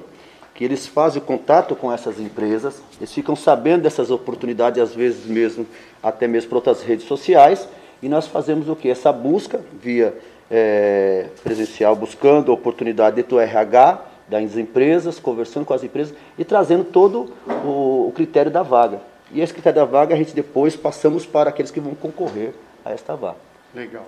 que 0.53 0.63
eles 0.63 0.85
fazem 0.85 1.21
contato 1.21 1.75
com 1.75 1.91
essas 1.91 2.19
empresas, 2.19 2.81
eles 2.97 3.11
ficam 3.11 3.35
sabendo 3.35 3.83
dessas 3.83 4.11
oportunidades, 4.11 4.81
às 4.81 4.93
vezes 4.93 5.25
mesmo, 5.25 5.65
até 6.01 6.27
mesmo 6.27 6.49
por 6.49 6.57
outras 6.57 6.83
redes 6.83 7.07
sociais, 7.07 7.67
e 8.01 8.09
nós 8.09 8.27
fazemos 8.27 8.69
o 8.69 8.75
que? 8.75 8.89
Essa 8.89 9.11
busca 9.11 9.61
via 9.81 10.15
é, 10.51 11.27
presencial, 11.43 11.95
buscando 11.95 12.51
oportunidade 12.51 13.15
dentro 13.15 13.37
do 13.37 13.39
RH, 13.39 14.12
das 14.27 14.55
empresas, 14.57 15.19
conversando 15.19 15.65
com 15.65 15.73
as 15.73 15.83
empresas 15.83 16.15
e 16.37 16.45
trazendo 16.45 16.83
todo 16.83 17.33
o, 17.65 18.07
o 18.07 18.11
critério 18.15 18.51
da 18.51 18.63
vaga. 18.63 19.01
E 19.31 19.41
esse 19.41 19.53
critério 19.53 19.79
da 19.79 19.85
vaga 19.85 20.13
a 20.13 20.17
gente 20.17 20.33
depois 20.33 20.75
passamos 20.75 21.25
para 21.25 21.49
aqueles 21.49 21.71
que 21.71 21.79
vão 21.79 21.95
concorrer 21.95 22.53
a 22.85 22.91
esta 22.91 23.15
vaga. 23.15 23.37
Legal. 23.73 24.07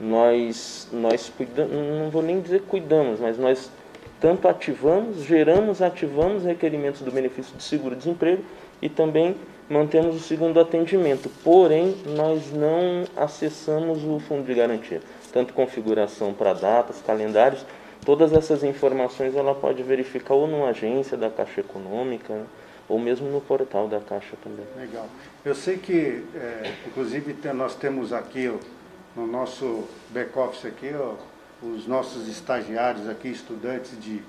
nós, 0.00 0.88
nós 0.92 1.32
cuidamos, 1.36 1.72
não 1.72 2.10
vou 2.10 2.22
nem 2.22 2.40
dizer 2.40 2.62
cuidamos, 2.62 3.20
mas 3.20 3.38
nós 3.38 3.70
tanto 4.20 4.48
ativamos, 4.48 5.22
geramos, 5.22 5.80
ativamos 5.80 6.44
requerimentos 6.44 7.02
do 7.02 7.12
benefício 7.12 7.56
de 7.56 7.62
seguro-desemprego 7.62 8.42
e 8.82 8.88
também 8.88 9.36
mantemos 9.70 10.16
o 10.16 10.18
segundo 10.18 10.58
atendimento, 10.58 11.30
porém 11.44 11.96
nós 12.04 12.52
não 12.52 13.04
acessamos 13.16 14.02
o 14.04 14.18
fundo 14.18 14.44
de 14.44 14.52
garantia, 14.52 15.00
tanto 15.32 15.54
configuração 15.54 16.34
para 16.34 16.52
datas, 16.52 17.00
calendários, 17.00 17.64
todas 18.04 18.32
essas 18.32 18.64
informações 18.64 19.36
ela 19.36 19.54
pode 19.54 19.80
verificar 19.84 20.34
ou 20.34 20.48
numa 20.48 20.70
agência 20.70 21.16
da 21.16 21.30
Caixa 21.30 21.60
Econômica 21.60 22.44
ou 22.88 22.98
mesmo 22.98 23.30
no 23.30 23.40
portal 23.40 23.86
da 23.86 24.00
Caixa 24.00 24.36
também. 24.42 24.66
Legal. 24.76 25.06
Eu 25.44 25.54
sei 25.54 25.78
que, 25.78 26.24
é, 26.34 26.72
inclusive, 26.88 27.36
nós 27.54 27.76
temos 27.76 28.12
aqui 28.12 28.48
ó, 28.48 28.58
no 29.14 29.24
nosso 29.24 29.84
back-office 30.08 30.66
aqui 30.66 30.92
ó, 30.98 31.14
os 31.64 31.86
nossos 31.86 32.26
estagiários 32.26 33.08
aqui, 33.08 33.28
estudantes 33.28 33.92
de, 34.02 34.20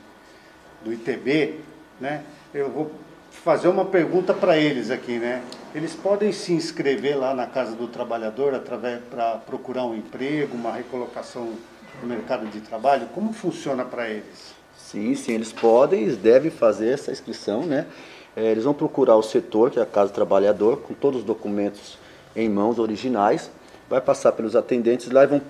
do 0.84 0.94
ITB, 0.94 1.62
né? 2.00 2.24
Eu 2.54 2.70
vou 2.70 2.92
fazer 3.32 3.70
uma 3.70 3.86
pergunta 3.86 4.34
para 4.34 4.58
eles 4.58 4.92
aqui, 4.92 5.18
né? 5.18 5.42
Eles 5.74 5.96
podem 5.96 6.32
se 6.32 6.54
inscrever 6.54 7.18
lá 7.18 7.34
na 7.34 7.48
Casa 7.48 7.76
do 7.76 7.88
Trabalhador 7.88 8.54
através 8.54 9.00
para 9.10 9.38
procurar 9.38 9.86
um 9.86 9.96
emprego, 9.96 10.56
uma 10.56 10.72
recolocação 10.72 11.54
no 12.02 12.08
mercado 12.08 12.46
de 12.48 12.60
trabalho? 12.60 13.08
Como 13.16 13.34
funciona 13.34 13.84
para 13.86 14.10
eles? 14.10 14.54
Sim, 14.78 15.16
sim, 15.16 15.34
eles 15.34 15.52
podem, 15.52 16.04
eles 16.04 16.18
devem 16.18 16.52
fazer 16.52 16.90
essa 16.90 17.12
inscrição, 17.12 17.66
né? 17.66 17.88
É, 18.36 18.52
eles 18.52 18.64
vão 18.64 18.74
procurar 18.74 19.16
o 19.16 19.24
setor, 19.24 19.72
que 19.72 19.80
é 19.80 19.82
a 19.82 19.86
Casa 19.86 20.12
do 20.12 20.16
Trabalhador, 20.16 20.78
com 20.82 20.94
todos 20.94 21.22
os 21.22 21.26
documentos 21.26 21.98
em 22.36 22.48
mãos 22.50 22.80
originais, 22.80 23.50
vai 23.90 24.00
passar 24.00 24.32
pelos 24.34 24.56
atendentes 24.56 25.10
lá 25.10 25.24
e 25.24 25.28
vão 25.28 25.42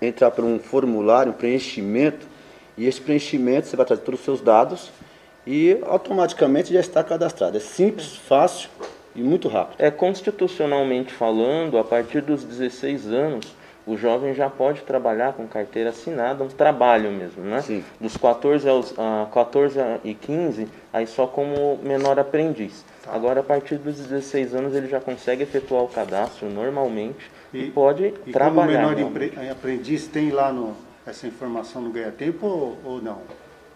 entrar 0.00 0.30
por 0.30 0.44
um 0.44 0.58
formulário, 0.58 1.32
um 1.32 1.34
preenchimento, 1.34 2.26
e 2.76 2.86
esse 2.86 3.00
preenchimento 3.00 3.66
você 3.66 3.76
vai 3.76 3.84
trazer 3.84 4.02
todos 4.02 4.20
os 4.20 4.24
seus 4.24 4.40
dados 4.40 4.90
e 5.46 5.78
automaticamente 5.86 6.72
já 6.72 6.80
está 6.80 7.02
cadastrado. 7.02 7.56
É 7.56 7.60
simples, 7.60 8.16
fácil 8.16 8.68
e 9.14 9.22
muito 9.22 9.48
rápido. 9.48 9.76
É 9.78 9.90
constitucionalmente 9.90 11.12
falando, 11.12 11.78
a 11.78 11.84
partir 11.84 12.20
dos 12.20 12.44
16 12.44 13.06
anos, 13.08 13.60
o 13.86 13.96
jovem 13.96 14.34
já 14.34 14.48
pode 14.48 14.82
trabalhar 14.82 15.32
com 15.32 15.46
carteira 15.46 15.90
assinada, 15.90 16.44
um 16.44 16.48
trabalho 16.48 17.10
mesmo, 17.10 17.42
né? 17.42 17.60
Sim. 17.62 17.82
Dos 18.00 18.16
14 18.16 18.68
aos 18.68 18.92
uh, 18.92 19.26
14 19.32 19.78
e 20.04 20.14
15, 20.14 20.68
aí 20.92 21.06
só 21.06 21.26
como 21.26 21.78
menor 21.82 22.18
aprendiz. 22.18 22.84
Tá. 23.02 23.12
Agora, 23.12 23.40
a 23.40 23.42
partir 23.42 23.76
dos 23.76 23.96
16 23.96 24.54
anos, 24.54 24.74
ele 24.74 24.86
já 24.86 25.00
consegue 25.00 25.42
efetuar 25.42 25.82
o 25.82 25.88
cadastro 25.88 26.48
normalmente 26.48 27.30
e, 27.52 27.64
e 27.64 27.70
pode 27.70 28.14
e 28.26 28.32
trabalhar. 28.32 28.92
E 28.92 28.94
como 28.94 29.10
menor 29.10 29.50
aprendiz, 29.50 30.06
tem 30.06 30.30
lá 30.30 30.52
no, 30.52 30.76
essa 31.06 31.26
informação 31.26 31.82
no 31.82 31.90
Ganha 31.90 32.12
Tempo 32.12 32.46
ou, 32.46 32.78
ou 32.84 33.02
não? 33.02 33.18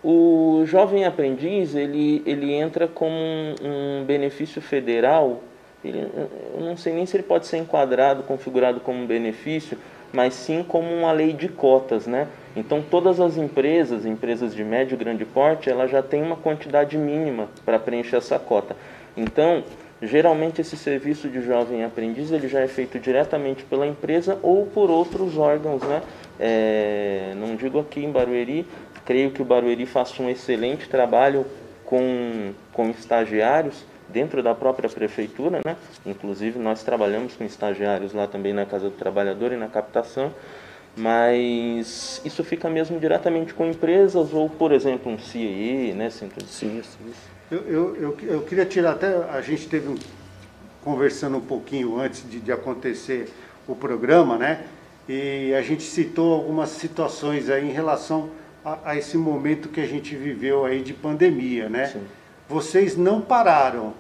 O 0.04 0.64
jovem 0.66 1.06
aprendiz, 1.06 1.74
ele, 1.74 2.22
ele 2.26 2.52
entra 2.52 2.86
como 2.86 3.14
um, 3.14 3.54
um 3.62 4.04
benefício 4.04 4.60
federal, 4.60 5.40
ele, 5.82 6.06
eu 6.54 6.60
não 6.60 6.76
sei 6.76 6.92
nem 6.92 7.06
se 7.06 7.16
ele 7.16 7.22
pode 7.22 7.46
ser 7.46 7.56
enquadrado, 7.56 8.22
configurado 8.22 8.80
como 8.80 9.02
um 9.02 9.06
benefício, 9.06 9.78
mas 10.12 10.34
sim 10.34 10.62
como 10.62 10.92
uma 10.92 11.10
lei 11.10 11.32
de 11.32 11.48
cotas, 11.48 12.06
né? 12.06 12.28
Então 12.54 12.82
todas 12.82 13.18
as 13.18 13.38
empresas, 13.38 14.04
empresas 14.04 14.54
de 14.54 14.62
médio 14.62 14.94
e 14.94 14.98
grande 14.98 15.24
porte, 15.24 15.70
ela 15.70 15.88
já 15.88 16.02
tem 16.02 16.22
uma 16.22 16.36
quantidade 16.36 16.98
mínima 16.98 17.48
para 17.64 17.78
preencher 17.78 18.16
essa 18.16 18.38
cota. 18.38 18.76
Então, 19.16 19.64
geralmente 20.02 20.60
esse 20.60 20.76
serviço 20.76 21.28
de 21.28 21.40
jovem 21.40 21.82
aprendiz 21.82 22.30
ele 22.30 22.46
já 22.46 22.60
é 22.60 22.68
feito 22.68 22.98
diretamente 22.98 23.64
pela 23.64 23.86
empresa 23.86 24.38
ou 24.42 24.66
por 24.66 24.90
outros 24.90 25.38
órgãos, 25.38 25.82
né? 25.82 26.02
É, 26.38 27.32
não 27.36 27.56
digo 27.56 27.78
aqui 27.78 28.04
em 28.04 28.10
Barueri, 28.10 28.66
creio 29.04 29.30
que 29.30 29.42
o 29.42 29.44
Barueri 29.44 29.86
faça 29.86 30.22
um 30.22 30.30
excelente 30.30 30.88
trabalho 30.88 31.46
com, 31.84 32.52
com 32.72 32.90
estagiários 32.90 33.84
dentro 34.08 34.42
da 34.42 34.54
própria 34.54 34.88
prefeitura, 34.88 35.60
né? 35.64 35.76
Inclusive 36.04 36.58
nós 36.58 36.82
trabalhamos 36.82 37.34
com 37.34 37.44
estagiários 37.44 38.12
lá 38.12 38.26
também 38.26 38.52
na 38.52 38.64
Casa 38.66 38.88
do 38.88 38.96
Trabalhador 38.96 39.52
e 39.52 39.56
na 39.56 39.68
captação, 39.68 40.32
mas 40.96 42.20
isso 42.24 42.44
fica 42.44 42.70
mesmo 42.70 42.98
diretamente 43.00 43.52
com 43.52 43.66
empresas 43.66 44.32
ou, 44.32 44.48
por 44.48 44.72
exemplo, 44.72 45.10
um 45.10 45.18
CIE, 45.18 45.92
né? 45.92 46.10
Sim, 46.10 46.30
sim. 46.46 46.82
Eu, 47.50 47.58
eu, 47.66 47.96
eu, 47.96 48.18
eu, 48.22 48.42
queria 48.42 48.64
tirar 48.64 48.92
até, 48.92 49.14
a 49.30 49.40
gente 49.40 49.68
teve 49.68 49.88
um, 49.88 49.96
conversando 50.82 51.38
um 51.38 51.40
pouquinho 51.40 51.98
antes 51.98 52.28
de, 52.28 52.40
de 52.40 52.52
acontecer 52.52 53.28
o 53.66 53.74
programa, 53.74 54.36
né? 54.36 54.64
E 55.08 55.52
a 55.54 55.60
gente 55.60 55.82
citou 55.82 56.32
algumas 56.32 56.70
situações 56.70 57.50
aí 57.50 57.68
em 57.68 57.72
relação 57.72 58.30
a, 58.64 58.78
a, 58.90 58.96
esse 58.96 59.16
momento 59.16 59.68
que 59.68 59.80
a 59.80 59.86
gente 59.86 60.16
viveu 60.16 60.64
aí 60.64 60.82
de 60.82 60.94
pandemia, 60.94 61.68
né? 61.68 61.86
Sim. 61.86 62.02
Vocês 62.48 62.96
não 62.96 63.20
pararam. 63.20 63.92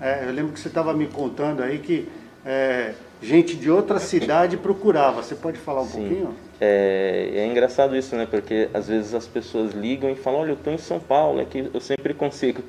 É, 0.00 0.24
eu 0.26 0.32
lembro 0.32 0.52
que 0.52 0.60
você 0.60 0.68
estava 0.68 0.92
me 0.92 1.06
contando 1.06 1.62
aí 1.62 1.78
que 1.78 2.08
é, 2.44 2.92
gente 3.20 3.56
de 3.56 3.70
outra 3.70 3.98
cidade 3.98 4.56
procurava. 4.56 5.22
Você 5.22 5.34
pode 5.34 5.58
falar 5.58 5.82
um 5.82 5.86
Sim. 5.86 6.00
pouquinho? 6.00 6.36
É, 6.60 7.30
é, 7.34 7.46
engraçado 7.46 7.96
isso, 7.96 8.14
né? 8.16 8.26
Porque 8.28 8.68
às 8.72 8.88
vezes 8.88 9.14
as 9.14 9.26
pessoas 9.26 9.72
ligam 9.72 10.10
e 10.10 10.14
falam, 10.14 10.40
olha, 10.40 10.50
eu 10.50 10.54
estou 10.54 10.72
em 10.72 10.78
São 10.78 11.00
Paulo, 11.00 11.40
é 11.40 11.44
que 11.44 11.70
eu 11.72 11.80
sempre 11.80 12.14
consigo 12.14 12.62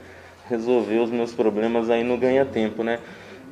resolver 0.49 0.99
os 0.99 1.09
meus 1.09 1.33
problemas 1.33 1.89
aí 1.89 2.03
no 2.03 2.17
ganha-tempo, 2.17 2.83
né? 2.83 2.99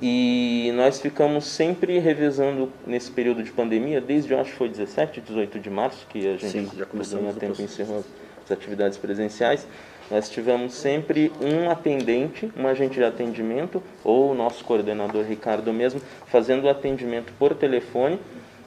E 0.02 0.72
nós 0.76 1.00
ficamos 1.00 1.46
sempre 1.46 2.00
revezando 2.00 2.72
nesse 2.88 3.12
período 3.12 3.44
de 3.44 3.52
pandemia, 3.52 4.02
desde 4.02 4.34
eu 4.34 4.40
acho 4.40 4.52
que 4.52 4.58
foi 4.58 4.68
17, 4.68 5.22
18 5.22 5.60
de 5.60 5.70
março, 5.70 6.08
que 6.10 6.28
a 6.28 6.38
gente 6.38 6.48
Sim, 6.48 6.72
já 6.76 6.88
começou 6.88 7.30
a 7.30 7.34
tempo 7.34 7.62
encerrou 7.62 8.04
as 8.44 8.52
atividades 8.52 8.98
presenciais. 8.98 9.68
Nós 10.10 10.28
tivemos 10.28 10.74
sempre 10.74 11.32
um 11.40 11.70
atendente, 11.70 12.52
um 12.58 12.68
agente 12.68 12.96
de 12.96 13.04
atendimento, 13.04 13.82
ou 14.04 14.32
o 14.32 14.34
nosso 14.34 14.66
coordenador 14.66 15.24
Ricardo 15.24 15.72
mesmo, 15.72 16.02
fazendo 16.26 16.64
o 16.64 16.70
atendimento 16.70 17.32
por 17.38 17.54
telefone. 17.54 18.20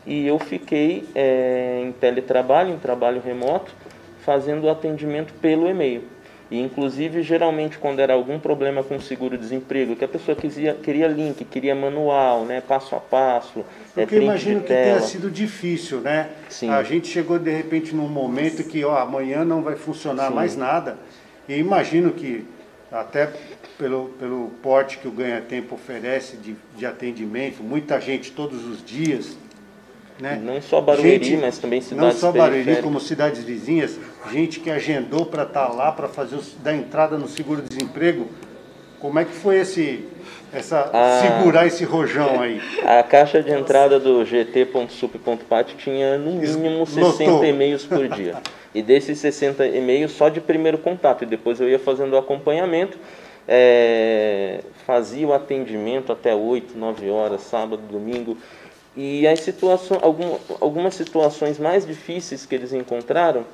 E 0.06 0.26
eu 0.26 0.38
fiquei 0.38 1.04
é, 1.14 1.82
em 1.84 1.92
teletrabalho, 1.92 2.72
em 2.72 2.78
trabalho 2.78 3.20
remoto, 3.20 3.72
fazendo 4.20 4.64
o 4.64 4.70
atendimento 4.70 5.34
pelo 5.34 5.68
e-mail. 5.68 6.04
E, 6.50 6.60
inclusive, 6.60 7.22
geralmente, 7.22 7.78
quando 7.78 8.00
era 8.00 8.12
algum 8.12 8.38
problema 8.38 8.82
com 8.82 9.00
seguro-desemprego, 9.00 9.96
que 9.96 10.04
a 10.04 10.08
pessoa 10.08 10.36
queria, 10.36 10.74
queria 10.74 11.08
link, 11.08 11.44
queria 11.44 11.74
manual, 11.74 12.44
né, 12.44 12.60
passo 12.60 12.94
a 12.94 13.00
passo, 13.00 13.64
Porque 13.94 14.14
é, 14.14 14.18
eu 14.18 14.22
imagino 14.22 14.60
que 14.60 14.68
tenha 14.68 15.00
sido 15.00 15.30
difícil, 15.30 16.00
né? 16.00 16.28
Sim. 16.48 16.68
A 16.68 16.82
gente 16.82 17.08
chegou, 17.08 17.38
de 17.38 17.50
repente, 17.50 17.94
num 17.94 18.08
momento 18.08 18.62
que 18.64 18.84
ó, 18.84 18.98
amanhã 18.98 19.44
não 19.44 19.62
vai 19.62 19.76
funcionar 19.76 20.28
Sim. 20.28 20.34
mais 20.34 20.56
nada. 20.56 20.98
E 21.48 21.56
imagino 21.56 22.12
que, 22.12 22.44
até 22.92 23.32
pelo, 23.78 24.10
pelo 24.20 24.50
porte 24.62 24.98
que 24.98 25.08
o 25.08 25.10
Ganha 25.10 25.40
Tempo 25.40 25.74
oferece 25.74 26.36
de, 26.36 26.54
de 26.76 26.86
atendimento, 26.86 27.62
muita 27.62 28.00
gente 28.00 28.32
todos 28.32 28.66
os 28.66 28.84
dias, 28.84 29.36
né? 30.20 30.40
Não 30.42 30.62
só 30.62 30.80
Barueri, 30.80 31.24
gente, 31.24 31.40
mas 31.40 31.58
também 31.58 31.80
cidades 31.80 32.14
Não 32.14 32.20
só 32.20 32.30
Barueri, 32.30 32.80
como 32.82 33.00
cidades 33.00 33.42
vizinhas, 33.42 33.98
gente 34.30 34.60
que 34.60 34.70
agendou 34.70 35.26
para 35.26 35.42
estar 35.42 35.66
tá 35.66 35.72
lá, 35.72 35.92
para 35.92 36.08
fazer 36.08 36.38
dar 36.62 36.74
entrada 36.74 37.16
no 37.16 37.28
seguro-desemprego. 37.28 38.28
Como 39.00 39.18
é 39.18 39.24
que 39.24 39.32
foi 39.32 39.56
esse, 39.56 40.08
essa, 40.52 40.90
a, 40.92 41.20
segurar 41.20 41.66
esse 41.66 41.84
rojão 41.84 42.40
aí? 42.40 42.60
A 42.82 43.02
caixa 43.02 43.42
de 43.42 43.52
entrada 43.52 44.00
do 44.00 44.24
gt.sup.pat 44.24 45.74
tinha 45.76 46.16
no 46.16 46.32
mínimo 46.32 46.86
60 46.86 47.46
e-mails 47.46 47.84
por 47.84 48.08
dia. 48.08 48.36
E 48.74 48.82
desses 48.82 49.18
60 49.18 49.66
e-mails, 49.66 50.12
só 50.12 50.28
de 50.28 50.40
primeiro 50.40 50.78
contato. 50.78 51.22
E 51.22 51.26
depois 51.26 51.60
eu 51.60 51.68
ia 51.68 51.78
fazendo 51.78 52.14
o 52.14 52.16
acompanhamento. 52.16 52.98
É, 53.46 54.60
fazia 54.86 55.26
o 55.26 55.34
atendimento 55.34 56.10
até 56.10 56.34
8, 56.34 56.76
9 56.76 57.10
horas, 57.10 57.42
sábado, 57.42 57.82
domingo. 57.82 58.38
E 58.96 59.26
as 59.26 59.40
situações, 59.40 60.02
algum, 60.02 60.38
algumas 60.60 60.94
situações 60.94 61.58
mais 61.58 61.86
difíceis 61.86 62.46
que 62.46 62.54
eles 62.54 62.72
encontraram 62.72 63.44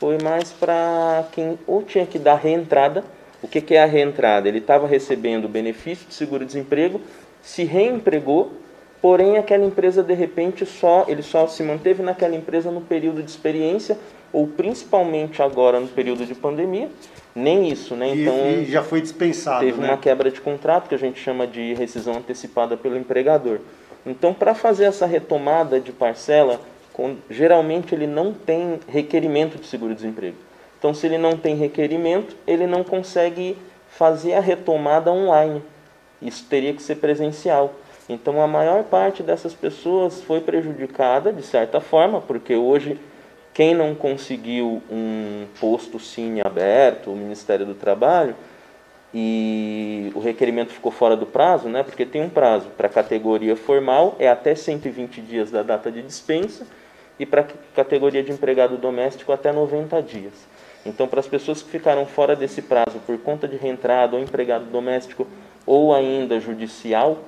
foi 0.00 0.16
mais 0.22 0.50
para 0.50 1.26
quem 1.30 1.58
ou 1.66 1.82
tinha 1.82 2.06
que 2.06 2.18
dar 2.18 2.36
reentrada. 2.36 3.04
O 3.42 3.46
que, 3.46 3.60
que 3.60 3.74
é 3.74 3.82
a 3.82 3.86
reentrada? 3.86 4.48
Ele 4.48 4.58
estava 4.58 4.86
recebendo 4.86 5.46
benefício 5.46 6.08
de 6.08 6.14
seguro-desemprego, 6.14 7.00
se 7.42 7.64
reempregou, 7.64 8.52
porém 9.00 9.36
aquela 9.36 9.64
empresa 9.64 10.02
de 10.02 10.14
repente 10.14 10.64
só 10.64 11.04
ele 11.06 11.22
só 11.22 11.46
se 11.46 11.62
manteve 11.62 12.02
naquela 12.02 12.34
empresa 12.34 12.70
no 12.70 12.80
período 12.80 13.22
de 13.22 13.30
experiência 13.30 13.98
ou 14.32 14.46
principalmente 14.46 15.42
agora 15.42 15.78
no 15.78 15.88
período 15.88 16.24
de 16.24 16.34
pandemia. 16.34 16.88
Nem 17.34 17.68
isso, 17.68 17.94
né? 17.94 18.08
Então 18.08 18.34
e, 18.34 18.62
e 18.62 18.64
já 18.64 18.82
foi 18.82 19.00
dispensado. 19.00 19.64
Teve 19.64 19.80
né? 19.80 19.88
uma 19.88 19.98
quebra 19.98 20.30
de 20.30 20.40
contrato 20.40 20.88
que 20.88 20.94
a 20.94 20.98
gente 20.98 21.20
chama 21.20 21.46
de 21.46 21.74
rescisão 21.74 22.14
antecipada 22.14 22.76
pelo 22.76 22.96
empregador. 22.96 23.60
Então, 24.04 24.32
para 24.32 24.54
fazer 24.54 24.84
essa 24.84 25.04
retomada 25.04 25.78
de 25.78 25.92
parcela, 25.92 26.58
geralmente 27.28 27.94
ele 27.94 28.06
não 28.06 28.32
tem 28.32 28.80
requerimento 28.88 29.58
de 29.58 29.66
seguro-desemprego. 29.66 30.36
Então, 30.78 30.94
se 30.94 31.06
ele 31.06 31.18
não 31.18 31.36
tem 31.36 31.54
requerimento, 31.56 32.34
ele 32.46 32.66
não 32.66 32.82
consegue 32.82 33.56
fazer 33.88 34.34
a 34.34 34.40
retomada 34.40 35.12
online. 35.12 35.62
Isso 36.22 36.46
teria 36.48 36.72
que 36.72 36.82
ser 36.82 36.96
presencial. 36.96 37.74
Então, 38.08 38.42
a 38.42 38.46
maior 38.46 38.84
parte 38.84 39.22
dessas 39.22 39.54
pessoas 39.54 40.22
foi 40.22 40.40
prejudicada, 40.40 41.32
de 41.32 41.42
certa 41.42 41.80
forma, 41.80 42.20
porque 42.20 42.56
hoje, 42.56 42.98
quem 43.52 43.74
não 43.74 43.94
conseguiu 43.94 44.82
um 44.90 45.44
posto 45.60 45.98
Cine 45.98 46.40
aberto, 46.40 47.10
o 47.10 47.16
Ministério 47.16 47.66
do 47.66 47.74
Trabalho, 47.74 48.34
e 49.12 50.10
o 50.14 50.20
requerimento 50.20 50.72
ficou 50.72 50.90
fora 50.90 51.16
do 51.16 51.26
prazo, 51.26 51.68
né, 51.68 51.82
porque 51.82 52.06
tem 52.06 52.22
um 52.22 52.28
prazo 52.28 52.68
para 52.76 52.88
categoria 52.88 53.56
formal, 53.56 54.16
é 54.18 54.28
até 54.28 54.54
120 54.54 55.20
dias 55.20 55.50
da 55.50 55.62
data 55.62 55.90
de 55.90 56.00
dispensa, 56.00 56.66
e 57.20 57.26
para 57.26 57.42
a 57.42 57.46
categoria 57.76 58.22
de 58.22 58.32
empregado 58.32 58.78
doméstico, 58.78 59.30
até 59.30 59.52
90 59.52 60.02
dias. 60.02 60.32
Então, 60.86 61.06
para 61.06 61.20
as 61.20 61.26
pessoas 61.26 61.62
que 61.62 61.68
ficaram 61.68 62.06
fora 62.06 62.34
desse 62.34 62.62
prazo 62.62 62.98
por 63.06 63.18
conta 63.18 63.46
de 63.46 63.58
reentrada 63.58 64.16
ou 64.16 64.22
empregado 64.22 64.64
doméstico 64.64 65.26
ou 65.66 65.94
ainda 65.94 66.40
judicial, 66.40 67.18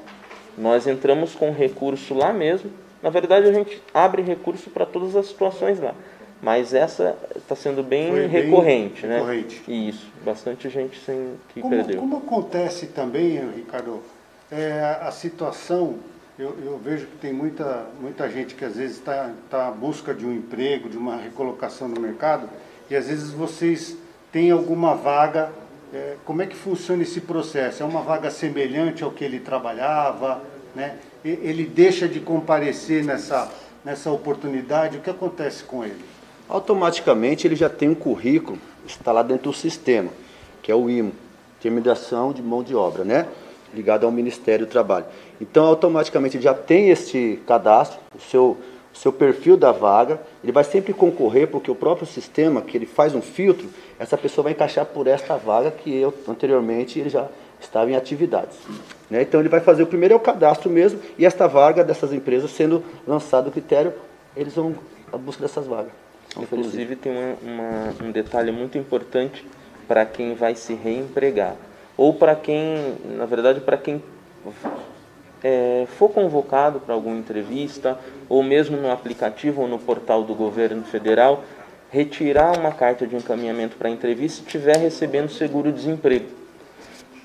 nós 0.57 0.87
entramos 0.87 1.35
com 1.35 1.53
recurso 1.53 2.15
lá 2.15 2.33
mesmo. 2.33 2.71
Na 3.03 3.11
verdade, 3.11 3.47
a 3.47 3.53
gente 3.53 3.83
abre 3.93 4.23
recurso 4.23 4.71
para 4.71 4.87
todas 4.87 5.15
as 5.15 5.27
situações 5.27 5.79
lá. 5.79 5.95
Mas 6.41 6.73
essa 6.73 7.15
está 7.37 7.55
sendo 7.55 7.83
bem 7.83 8.11
Foi 8.11 8.27
recorrente, 8.27 9.03
bem 9.03 9.11
né? 9.11 9.17
Recorrente. 9.19 9.63
Isso, 9.69 10.11
bastante 10.25 10.71
gente 10.71 10.99
sem, 11.01 11.35
que 11.53 11.61
como, 11.61 11.77
perdeu. 11.77 12.01
Como 12.01 12.17
acontece 12.17 12.87
também, 12.87 13.39
Ricardo, 13.55 14.01
é, 14.51 14.99
a 15.03 15.11
situação, 15.11 15.97
eu, 16.43 16.57
eu, 16.65 16.81
vejo 16.83 17.07
que 17.07 17.17
tem 17.19 17.33
muita, 17.33 17.87
muita 18.01 18.29
gente 18.29 18.55
que 18.55 18.65
às 18.65 18.77
vezes 18.77 18.97
está 18.97 19.31
tá 19.49 19.69
à 19.69 19.71
busca 19.71 20.13
de 20.13 20.27
um 20.27 20.33
emprego, 20.33 20.89
de 20.89 20.97
uma 20.97 21.17
recolocação 21.17 21.87
no 21.87 22.01
mercado, 22.01 22.49
e 22.91 22.97
às 22.97 23.07
vezes 23.07 23.31
vocês 23.31 23.97
têm 24.33 24.51
alguma 24.51 24.95
vaga 24.95 25.53
é, 25.95 26.17
como 26.25 26.41
é 26.41 26.47
que 26.47 26.57
funciona 26.57 27.03
esse 27.03 27.21
processo? 27.21 27.83
É 27.83 27.87
uma 27.87 28.01
vaga 28.01 28.31
semelhante 28.31 29.05
ao 29.05 29.11
que 29.11 29.23
ele 29.23 29.39
trabalhava? 29.39 30.41
Né? 30.75 30.97
Ele 31.23 31.67
deixa 31.67 32.09
de 32.09 32.19
comparecer 32.19 33.05
nessa, 33.05 33.53
nessa 33.85 34.11
oportunidade? 34.11 34.97
O 34.97 35.01
que 35.01 35.11
acontece 35.11 35.63
com 35.65 35.85
ele? 35.85 36.03
Automaticamente 36.49 37.47
ele 37.47 37.55
já 37.55 37.69
tem 37.69 37.91
um 37.91 37.95
currículo 37.95 38.59
instalado 38.87 39.29
dentro 39.29 39.51
do 39.51 39.57
sistema, 39.57 40.11
que 40.63 40.73
é 40.73 40.75
o 40.75 40.89
IMO, 40.89 41.13
Terminação 41.61 42.33
de 42.33 42.43
Mão 42.43 42.63
de 42.63 42.75
Obra, 42.75 43.05
né? 43.05 43.29
Ligado 43.75 44.05
ao 44.05 44.13
Ministério 44.13 44.67
do 44.67 44.71
Trabalho. 44.71 45.07
Então, 45.41 45.65
automaticamente 45.65 46.41
já 46.41 46.55
tem 46.55 46.91
este 46.91 47.41
cadastro, 47.47 47.99
o 48.15 48.21
seu, 48.21 48.59
o 48.93 48.97
seu 48.97 49.13
perfil 49.13 49.57
da 49.57 49.73
vaga, 49.73 50.21
ele 50.43 50.53
vai 50.53 50.65
sempre 50.65 50.93
concorrer, 50.93 51.49
porque 51.49 51.71
o 51.71 51.75
próprio 51.75 52.07
sistema, 52.07 52.63
que 52.63 52.77
ele 52.77 52.87
faz 52.87 53.15
um 53.15 53.23
filtro, 53.23 53.69
essa 53.99 54.17
pessoa 54.17 54.45
vai 54.45 54.53
encaixar 54.53 54.87
por 54.87 55.07
esta 55.07 55.37
vaga 55.37 55.71
que 55.71 55.95
eu, 55.95 56.13
anteriormente 56.29 56.99
ele 56.99 57.09
já 57.09 57.29
estava 57.61 57.91
em 57.91 57.97
atividades. 57.97 58.59
Né? 59.09 59.23
Então 59.23 59.41
ele 59.41 59.49
vai 59.49 59.61
fazer 59.61 59.83
o 59.83 59.87
primeiro 59.87 60.15
é 60.15 60.17
o 60.17 60.21
cadastro 60.21 60.69
mesmo, 60.69 61.01
e 61.17 61.25
esta 61.25 61.47
vaga 61.47 61.85
dessas 61.85 62.13
empresas 62.13 62.51
sendo 62.51 62.83
lançado 63.07 63.49
o 63.49 63.51
critério, 63.51 63.93
eles 64.37 64.55
vão 64.55 64.75
à 65.13 65.17
busca 65.17 65.43
dessas 65.43 65.67
vagas. 65.67 65.93
Inclusive 66.37 66.97
tem 66.97 67.13
uma, 67.13 67.37
uma, 67.43 67.95
um 68.07 68.11
detalhe 68.11 68.51
muito 68.51 68.79
importante 68.79 69.47
para 69.87 70.07
quem 70.07 70.35
vai 70.35 70.55
se 70.55 70.73
reempregar 70.73 71.57
ou 71.97 72.15
para 72.15 72.35
quem, 72.35 72.97
na 73.17 73.27
verdade, 73.27 73.61
para 73.61 73.77
quem 73.77 74.03
é, 75.43 75.87
for 75.99 76.09
convocado 76.09 76.81
para 76.81 76.95
alguma 76.95 77.17
entrevista, 77.17 77.99
ou 78.29 78.43
mesmo 78.43 78.77
no 78.77 78.91
aplicativo 78.91 79.63
ou 79.63 79.69
no 79.69 79.79
portal 79.79 80.23
do 80.23 80.35
governo 80.35 80.85
federal, 80.85 81.45
retirar 81.91 82.59
uma 82.59 82.73
carta 82.73 83.07
de 83.07 83.15
encaminhamento 83.15 83.77
para 83.77 83.91
entrevista 83.91 84.39
se 84.39 84.47
estiver 84.47 84.77
recebendo 84.79 85.29
seguro-desemprego. 85.29 86.27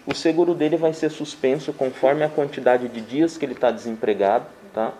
O 0.05 0.13
seguro 0.13 0.53
dele 0.53 0.77
vai 0.77 0.93
ser 0.93 1.09
suspenso 1.09 1.73
conforme 1.73 2.23
a 2.23 2.29
quantidade 2.29 2.87
de 2.87 3.01
dias 3.01 3.37
que 3.37 3.45
ele 3.45 3.53
está 3.53 3.71
desempregado, 3.71 4.45
tá? 4.73 4.93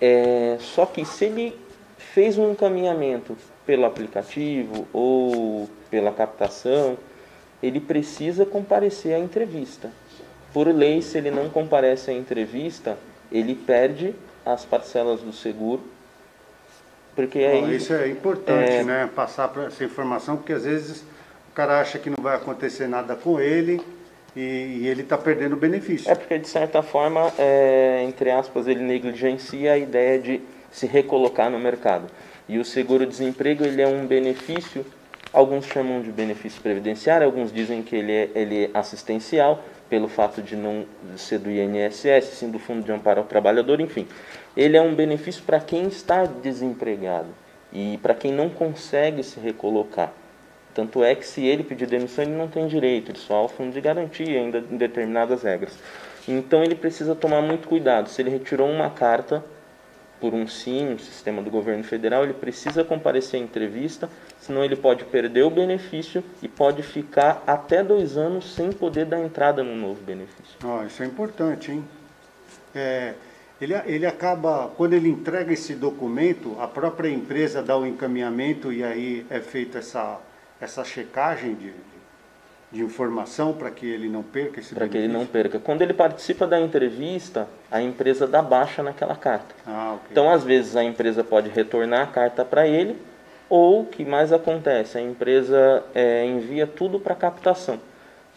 É, 0.00 0.56
só 0.58 0.84
que 0.84 1.04
se 1.04 1.26
ele 1.26 1.56
fez 1.96 2.36
um 2.36 2.50
encaminhamento 2.50 3.36
pelo 3.64 3.84
aplicativo 3.84 4.86
ou 4.92 5.68
pela 5.90 6.10
captação, 6.10 6.96
ele 7.62 7.80
precisa 7.80 8.44
comparecer 8.44 9.14
à 9.14 9.18
entrevista. 9.18 9.90
Por 10.52 10.66
lei, 10.68 11.00
se 11.00 11.16
ele 11.16 11.30
não 11.30 11.48
comparece 11.48 12.10
à 12.10 12.14
entrevista, 12.14 12.98
ele 13.30 13.54
perde 13.54 14.14
as 14.44 14.64
parcelas 14.64 15.20
do 15.20 15.32
seguro. 15.32 15.82
Porque 17.14 17.38
Bom, 17.38 17.66
aí, 17.66 17.76
isso 17.76 17.92
é 17.92 18.08
importante, 18.08 18.70
é... 18.70 18.84
né? 18.84 19.10
Passar 19.14 19.52
essa 19.66 19.84
informação, 19.84 20.36
porque 20.36 20.52
às 20.52 20.64
vezes 20.64 21.02
o 21.50 21.54
cara 21.54 21.80
acha 21.80 21.98
que 21.98 22.10
não 22.10 22.22
vai 22.22 22.36
acontecer 22.36 22.86
nada 22.88 23.14
com 23.14 23.38
ele 23.38 23.80
e, 24.34 24.40
e 24.80 24.88
ele 24.88 25.02
está 25.02 25.16
perdendo 25.16 25.52
o 25.52 25.56
benefício. 25.56 26.10
É 26.10 26.14
porque, 26.14 26.38
de 26.38 26.48
certa 26.48 26.82
forma, 26.82 27.32
é, 27.38 28.02
entre 28.04 28.30
aspas, 28.30 28.66
ele 28.66 28.82
negligencia 28.82 29.72
a 29.72 29.78
ideia 29.78 30.18
de 30.18 30.40
se 30.70 30.86
recolocar 30.86 31.50
no 31.50 31.58
mercado. 31.58 32.06
E 32.48 32.58
o 32.58 32.64
seguro-desemprego 32.64 33.64
ele 33.64 33.82
é 33.82 33.86
um 33.86 34.06
benefício 34.06 34.84
Alguns 35.32 35.64
chamam 35.64 36.02
de 36.02 36.12
benefício 36.12 36.60
previdenciário, 36.60 37.26
alguns 37.26 37.50
dizem 37.50 37.82
que 37.82 37.96
ele 37.96 38.12
é, 38.12 38.30
ele 38.34 38.64
é 38.66 38.70
assistencial, 38.74 39.64
pelo 39.88 40.06
fato 40.08 40.42
de 40.42 40.54
não 40.56 40.84
ser 41.16 41.38
do 41.38 41.50
INSS, 41.50 42.24
sim 42.34 42.50
do 42.50 42.58
Fundo 42.58 42.82
de 42.82 42.92
Amparo 42.92 43.20
ao 43.20 43.26
Trabalhador, 43.26 43.80
enfim. 43.80 44.06
Ele 44.56 44.76
é 44.76 44.82
um 44.82 44.94
benefício 44.94 45.42
para 45.42 45.58
quem 45.60 45.86
está 45.86 46.24
desempregado 46.24 47.28
e 47.72 47.98
para 48.02 48.14
quem 48.14 48.32
não 48.32 48.50
consegue 48.50 49.22
se 49.22 49.40
recolocar. 49.40 50.12
Tanto 50.74 51.02
é 51.02 51.14
que 51.14 51.26
se 51.26 51.44
ele 51.44 51.62
pedir 51.62 51.86
demissão, 51.86 52.24
ele 52.24 52.34
não 52.34 52.48
tem 52.48 52.66
direito, 52.66 53.10
ele 53.10 53.18
só 53.18 53.36
há 53.36 53.42
o 53.44 53.48
fundo 53.48 53.72
de 53.72 53.80
garantia, 53.80 54.38
ainda 54.38 54.64
em 54.70 54.76
determinadas 54.76 55.42
regras. 55.42 55.78
Então 56.26 56.62
ele 56.62 56.74
precisa 56.74 57.14
tomar 57.14 57.40
muito 57.42 57.68
cuidado. 57.68 58.08
Se 58.08 58.20
ele 58.22 58.30
retirou 58.30 58.68
uma 58.68 58.90
carta 58.90 59.44
por 60.22 60.34
um 60.34 60.46
SIM, 60.46 60.90
um 60.94 60.98
sistema 61.00 61.42
do 61.42 61.50
governo 61.50 61.82
federal, 61.82 62.22
ele 62.22 62.32
precisa 62.32 62.84
comparecer 62.84 63.40
à 63.40 63.42
entrevista, 63.42 64.08
senão 64.38 64.64
ele 64.64 64.76
pode 64.76 65.04
perder 65.06 65.42
o 65.42 65.50
benefício 65.50 66.22
e 66.40 66.46
pode 66.46 66.80
ficar 66.80 67.42
até 67.44 67.82
dois 67.82 68.16
anos 68.16 68.54
sem 68.54 68.70
poder 68.70 69.04
dar 69.04 69.18
entrada 69.18 69.64
no 69.64 69.74
novo 69.74 70.00
benefício. 70.00 70.56
Oh, 70.62 70.86
isso 70.86 71.02
é 71.02 71.06
importante, 71.06 71.72
hein? 71.72 71.84
É, 72.72 73.14
ele, 73.60 73.74
ele 73.84 74.06
acaba, 74.06 74.70
quando 74.76 74.92
ele 74.92 75.08
entrega 75.08 75.52
esse 75.52 75.74
documento, 75.74 76.56
a 76.60 76.68
própria 76.68 77.08
empresa 77.08 77.60
dá 77.60 77.76
o 77.76 77.84
encaminhamento 77.84 78.72
e 78.72 78.84
aí 78.84 79.26
é 79.28 79.40
feita 79.40 79.78
essa, 79.78 80.20
essa 80.60 80.84
checagem 80.84 81.54
de, 81.54 81.72
de 82.72 82.82
informação 82.82 83.52
para 83.52 83.70
que 83.70 83.84
ele 83.84 84.08
não 84.08 84.22
perca 84.22 84.58
esse 84.58 84.74
Para 84.74 84.88
que 84.88 84.96
ele 84.96 85.08
não 85.08 85.26
perca. 85.26 85.58
Quando 85.58 85.82
ele 85.82 85.92
participa 85.92 86.46
da 86.46 86.58
entrevista, 86.58 87.46
a 87.70 87.82
empresa 87.82 88.26
dá 88.26 88.40
baixa 88.40 88.82
naquela 88.82 89.14
carta. 89.14 89.54
Ah, 89.66 89.96
okay. 89.96 90.08
Então, 90.10 90.30
às 90.30 90.42
vezes, 90.42 90.74
a 90.74 90.82
empresa 90.82 91.22
pode 91.22 91.50
retornar 91.50 92.02
a 92.02 92.06
carta 92.06 92.44
para 92.44 92.66
ele, 92.66 92.96
ou 93.48 93.82
o 93.82 93.86
que 93.86 94.04
mais 94.04 94.32
acontece, 94.32 94.96
a 94.96 95.02
empresa 95.02 95.84
é, 95.94 96.24
envia 96.24 96.66
tudo 96.66 96.98
para 96.98 97.14
captação, 97.14 97.78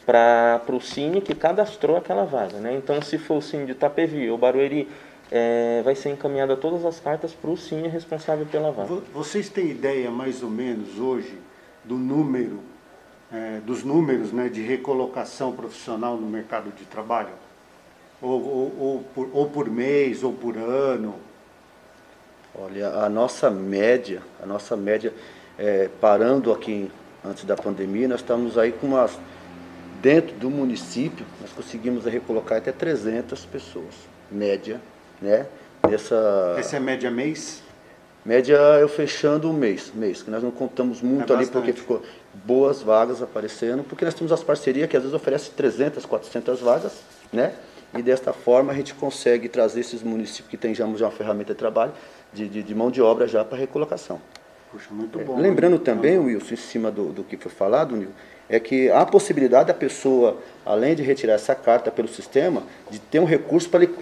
para 0.06 0.62
o 0.68 0.82
Cine 0.82 1.22
que 1.22 1.34
cadastrou 1.34 1.96
aquela 1.96 2.26
vaga. 2.26 2.58
Né? 2.60 2.76
Então, 2.76 3.02
se 3.02 3.18
for 3.18 3.38
o 3.38 3.42
Cine 3.42 3.66
de 3.66 3.72
Itapevi 3.72 4.30
ou 4.30 4.38
Barueri, 4.38 4.90
é, 5.32 5.82
vai 5.86 5.96
ser 5.96 6.10
encaminhada 6.10 6.58
todas 6.58 6.84
as 6.84 7.00
cartas 7.00 7.32
para 7.32 7.50
o 7.50 7.56
Cine 7.56 7.88
responsável 7.88 8.46
pela 8.46 8.72
vaga. 8.72 9.02
Vocês 9.14 9.48
têm 9.48 9.70
ideia, 9.70 10.12
mais 10.12 10.44
ou 10.44 10.50
menos, 10.50 11.00
hoje, 11.00 11.40
do 11.86 11.96
número 11.96 12.75
é, 13.32 13.60
dos 13.66 13.84
números 13.84 14.32
né, 14.32 14.50
de 14.50 14.62
recolocação 14.62 15.52
profissional 15.52 16.18
no 16.18 16.28
mercado 16.28 16.72
de 16.76 16.86
trabalho? 16.86 17.34
Ou, 18.22 18.42
ou, 18.42 18.80
ou, 18.80 19.06
por, 19.14 19.30
ou 19.34 19.50
por 19.50 19.70
mês, 19.70 20.24
ou 20.24 20.34
por 20.34 20.58
ano? 20.58 21.16
Olha, 22.58 22.90
a 22.90 23.10
nossa 23.10 23.50
média, 23.50 24.22
a 24.42 24.46
nossa 24.46 24.78
média, 24.78 25.14
é, 25.58 25.90
parando 26.00 26.54
aqui 26.54 26.90
antes 27.24 27.44
da 27.44 27.56
pandemia, 27.56 28.08
nós 28.08 28.22
estamos 28.22 28.58
aí 28.58 28.72
com 28.72 28.88
umas, 28.88 29.20
dentro 30.02 30.36
do 30.38 30.50
município, 30.50 31.26
nós 31.42 31.52
conseguimos 31.52 32.06
recolocar 32.06 32.60
até 32.60 32.72
300 32.72 33.46
pessoas, 33.46 33.94
média, 34.32 34.80
né? 35.22 35.48
Nessa... 35.90 36.56
Essa 36.58 36.78
é 36.78 36.80
média 36.80 37.12
mês? 37.12 37.62
Média 38.26 38.56
eu 38.80 38.88
fechando 38.88 39.50
o 39.50 39.54
mês, 39.54 39.92
mês, 39.94 40.24
que 40.24 40.32
nós 40.32 40.42
não 40.42 40.50
contamos 40.50 41.02
muito 41.02 41.32
é 41.32 41.36
ali 41.36 41.46
porque 41.46 41.74
ficou 41.74 42.02
boas 42.44 42.82
vagas 42.82 43.22
aparecendo, 43.22 43.84
porque 43.84 44.04
nós 44.04 44.14
temos 44.14 44.32
as 44.32 44.44
parcerias 44.44 44.90
que 44.90 44.98
às 44.98 45.04
vezes 45.04 45.16
oferecem 45.16 45.54
300, 45.56 46.06
400 46.06 46.60
vagas, 46.60 46.94
né? 47.32 47.54
E 47.98 48.02
desta 48.02 48.34
forma 48.34 48.74
a 48.74 48.76
gente 48.76 48.94
consegue 48.94 49.48
trazer 49.48 49.80
esses 49.80 50.04
municípios 50.04 50.50
que 50.50 50.58
têm 50.58 50.76
já 50.76 50.86
uma 50.86 51.12
ferramenta 51.12 51.54
de 51.54 51.60
trabalho, 51.60 51.94
de, 52.34 52.50
de, 52.50 52.62
de 52.62 52.76
mão 52.76 52.92
de 52.92 53.02
obra 53.02 53.28
já 53.28 53.46
para 53.46 53.58
recolocação. 53.58 54.20
Puxa, 54.72 54.90
muito 54.92 55.18
bom. 55.20 55.40
É, 55.40 55.42
lembrando 55.42 55.80
também, 55.80 56.18
Wilson, 56.18 56.54
em 56.54 56.58
cima 56.58 56.92
do, 56.92 57.14
do 57.14 57.24
que 57.24 57.38
foi 57.38 57.52
falado, 57.52 57.96
Nil, 57.96 58.10
é 58.50 58.60
que 58.60 58.89
há 58.89 59.02
a 59.02 59.06
possibilidade 59.06 59.68
da 59.68 59.74
pessoa, 59.74 60.38
além 60.66 60.96
de 60.96 61.02
retirar 61.02 61.34
essa 61.34 61.56
carta 61.56 61.89
pelo 61.89 62.08
sistema, 62.08 62.64
de 62.89 63.00
ter 63.00 63.20
um 63.20 63.26
recurso 63.26 63.70
para 63.70 63.84
ele, 63.84 63.96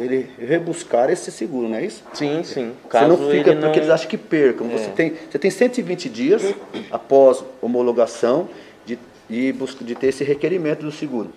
ele 0.00 0.30
rebuscar 0.38 1.10
esse 1.10 1.30
seguro, 1.30 1.68
não 1.68 1.76
é 1.76 1.84
isso? 1.84 2.02
Sim, 2.14 2.42
sim. 2.42 2.72
Caso 2.88 3.16
você 3.16 3.22
não 3.22 3.30
fica 3.30 3.52
porque 3.52 3.66
não... 3.66 3.74
eles 3.74 3.90
acham 3.90 4.08
que 4.08 4.16
percam. 4.16 4.70
É. 4.70 4.78
Você, 4.78 4.90
tem, 4.90 5.12
você 5.30 5.38
tem 5.38 5.50
120 5.50 6.08
dias 6.08 6.54
após 6.90 7.44
homologação 7.60 8.48
de, 8.86 8.98
de, 9.28 9.52
de 9.52 9.94
ter 9.94 10.06
esse 10.08 10.24
requerimento 10.24 10.80
do 10.80 10.90
seguro. 10.90 11.30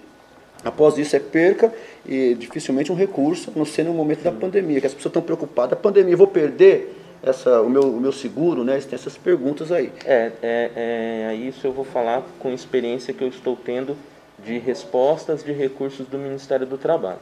Após 0.64 0.98
isso 0.98 1.16
é 1.16 1.20
perca 1.20 1.72
e 2.06 2.34
dificilmente 2.34 2.91
um 2.91 2.95
recurso, 2.95 3.52
a 3.56 3.58
não 3.58 3.66
ser 3.66 3.84
no 3.84 3.93
momento 3.93 4.24
da 4.24 4.32
pandemia, 4.32 4.82
que 4.82 4.88
as 4.88 4.93
pessoas 4.93 5.12
estão 5.12 5.22
preocupadas, 5.22 5.74
a 5.74 5.76
pandemia, 5.76 6.14
eu 6.14 6.18
vou 6.18 6.28
perder 6.28 6.97
essa, 7.24 7.61
o, 7.61 7.70
meu, 7.70 7.84
o 7.84 7.99
meu 7.99 8.11
seguro, 8.11 8.63
né? 8.63 8.80
Tem 8.80 8.95
essas 8.95 9.18
perguntas 9.18 9.72
aí. 9.72 9.91
É, 10.05 10.32
é, 10.41 10.72
é, 10.76 11.36
isso 11.36 11.65
eu 11.65 11.72
vou 11.72 11.86
falar 11.86 12.24
com 12.39 12.51
experiência 12.53 13.13
que 13.13 13.24
eu 13.24 13.28
estou 13.28 13.55
tendo 13.55 13.97
de 14.39 14.57
respostas 14.59 15.43
de 15.43 15.51
recursos 15.51 16.07
do 16.07 16.18
Ministério 16.18 16.65
do 16.65 16.78
Trabalho. 16.78 17.20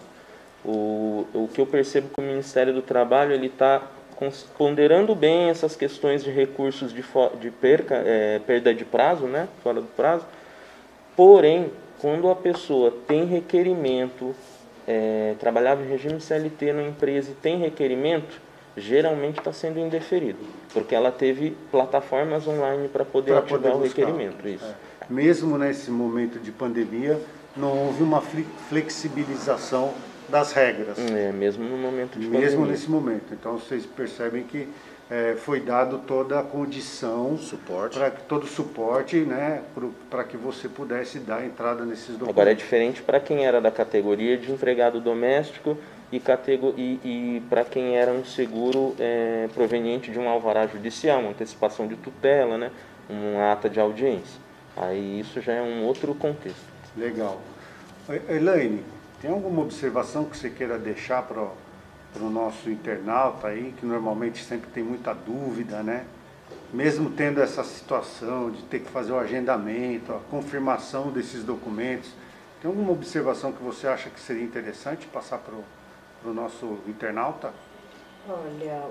O, 0.63 1.25
o 1.33 1.49
que 1.53 1.61
eu 1.61 1.65
percebo 1.65 2.09
que 2.13 2.19
o 2.19 2.23
Ministério 2.23 2.73
do 2.73 2.81
Trabalho 2.81 3.33
ele 3.33 3.47
está 3.47 3.81
ponderando 4.57 5.13
bem 5.13 5.49
essas 5.49 5.75
questões 5.75 6.23
de 6.23 6.31
recursos 6.31 6.93
de, 6.93 7.03
de 7.39 7.51
perca, 7.51 7.95
é, 7.95 8.39
perda 8.39 8.73
de 8.73 8.85
prazo, 8.85 9.25
né? 9.25 9.47
Fora 9.61 9.81
do 9.81 9.87
prazo. 9.87 10.25
Porém, 11.15 11.71
quando 11.99 12.29
a 12.29 12.35
pessoa 12.35 12.93
tem 13.07 13.25
requerimento, 13.25 14.35
é, 14.87 15.35
trabalhava 15.39 15.81
em 15.83 15.87
regime 15.87 16.19
CLT 16.19 16.73
na 16.73 16.83
empresa 16.83 17.31
e 17.31 17.35
tem 17.35 17.57
requerimento, 17.57 18.44
geralmente 18.77 19.39
está 19.39 19.53
sendo 19.53 19.79
indeferido, 19.79 20.39
porque 20.73 20.93
ela 20.93 21.11
teve 21.11 21.55
plataformas 21.71 22.47
online 22.47 22.87
para 22.87 23.05
poder 23.05 23.31
pra 23.31 23.39
ativar 23.39 23.61
poder 23.61 23.75
o 23.75 23.81
requerimento. 23.81 24.47
Isso. 24.47 24.65
É. 24.65 25.05
Mesmo 25.09 25.57
nesse 25.57 25.91
momento 25.91 26.39
de 26.39 26.51
pandemia, 26.51 27.19
não 27.55 27.85
houve 27.85 28.03
uma 28.03 28.21
flexibilização 28.69 29.93
das 30.27 30.51
regras. 30.51 30.97
É, 30.97 31.31
mesmo 31.31 31.63
no 31.63 31.77
momento 31.77 32.19
de 32.19 32.27
Mesmo 32.27 32.61
pandemia. 32.61 32.71
nesse 32.71 32.89
momento. 32.89 33.33
Então 33.33 33.57
vocês 33.57 33.85
percebem 33.85 34.43
que 34.43 34.67
é, 35.09 35.35
foi 35.37 35.59
dado 35.59 35.99
toda 35.99 36.39
a 36.39 36.43
condição, 36.43 37.37
suporte, 37.37 37.97
para 37.97 38.09
todo 38.09 38.43
o 38.43 38.47
suporte, 38.47 39.17
né, 39.17 39.61
para 40.09 40.23
que 40.23 40.35
você 40.35 40.67
pudesse 40.67 41.19
dar 41.19 41.45
entrada 41.45 41.85
nesses 41.85 42.07
documentos. 42.07 42.29
Agora 42.29 42.51
é 42.51 42.55
diferente 42.55 43.03
para 43.03 43.19
quem 43.19 43.45
era 43.45 43.61
da 43.61 43.69
categoria 43.69 44.35
de 44.35 44.51
empregado 44.51 44.99
doméstico 44.99 45.77
e, 46.11 46.21
e, 46.77 46.99
e 47.03 47.43
para 47.49 47.63
quem 47.63 47.97
era 47.97 48.11
um 48.11 48.23
seguro 48.23 48.95
é, 48.99 49.49
proveniente 49.53 50.11
de 50.11 50.19
um 50.19 50.29
alvará 50.29 50.67
judicial, 50.67 51.19
uma 51.19 51.31
antecipação 51.31 51.87
de 51.87 51.95
tutela, 51.95 52.57
né, 52.57 52.71
uma 53.09 53.51
ata 53.51 53.69
de 53.69 53.79
audiência. 53.79 54.39
Aí 54.77 55.19
isso 55.19 55.41
já 55.41 55.53
é 55.53 55.61
um 55.61 55.83
outro 55.83 56.13
contexto. 56.13 56.65
Legal. 56.97 57.41
Elaine, 58.29 58.83
tem 59.21 59.31
alguma 59.31 59.61
observação 59.61 60.25
que 60.25 60.37
você 60.37 60.49
queira 60.49 60.77
deixar 60.77 61.23
para 61.23 61.41
o 62.21 62.29
nosso 62.29 62.69
internauta 62.69 63.47
aí, 63.47 63.73
que 63.79 63.85
normalmente 63.85 64.43
sempre 64.43 64.69
tem 64.69 64.83
muita 64.83 65.13
dúvida, 65.13 65.81
né? 65.81 66.05
Mesmo 66.71 67.09
tendo 67.09 67.41
essa 67.41 67.63
situação 67.63 68.51
de 68.51 68.61
ter 68.63 68.81
que 68.81 68.91
fazer 68.91 69.11
o 69.11 69.17
agendamento, 69.17 70.11
a 70.13 70.19
confirmação 70.29 71.09
desses 71.09 71.43
documentos, 71.43 72.11
tem 72.61 72.69
alguma 72.69 72.91
observação 72.91 73.51
que 73.51 73.63
você 73.63 73.87
acha 73.87 74.09
que 74.09 74.19
seria 74.19 74.43
interessante 74.43 75.07
passar 75.07 75.37
para 75.39 75.55
o 75.55 75.63
nosso 76.23 76.79
internauta? 76.87 77.53
Olha, 78.27 78.83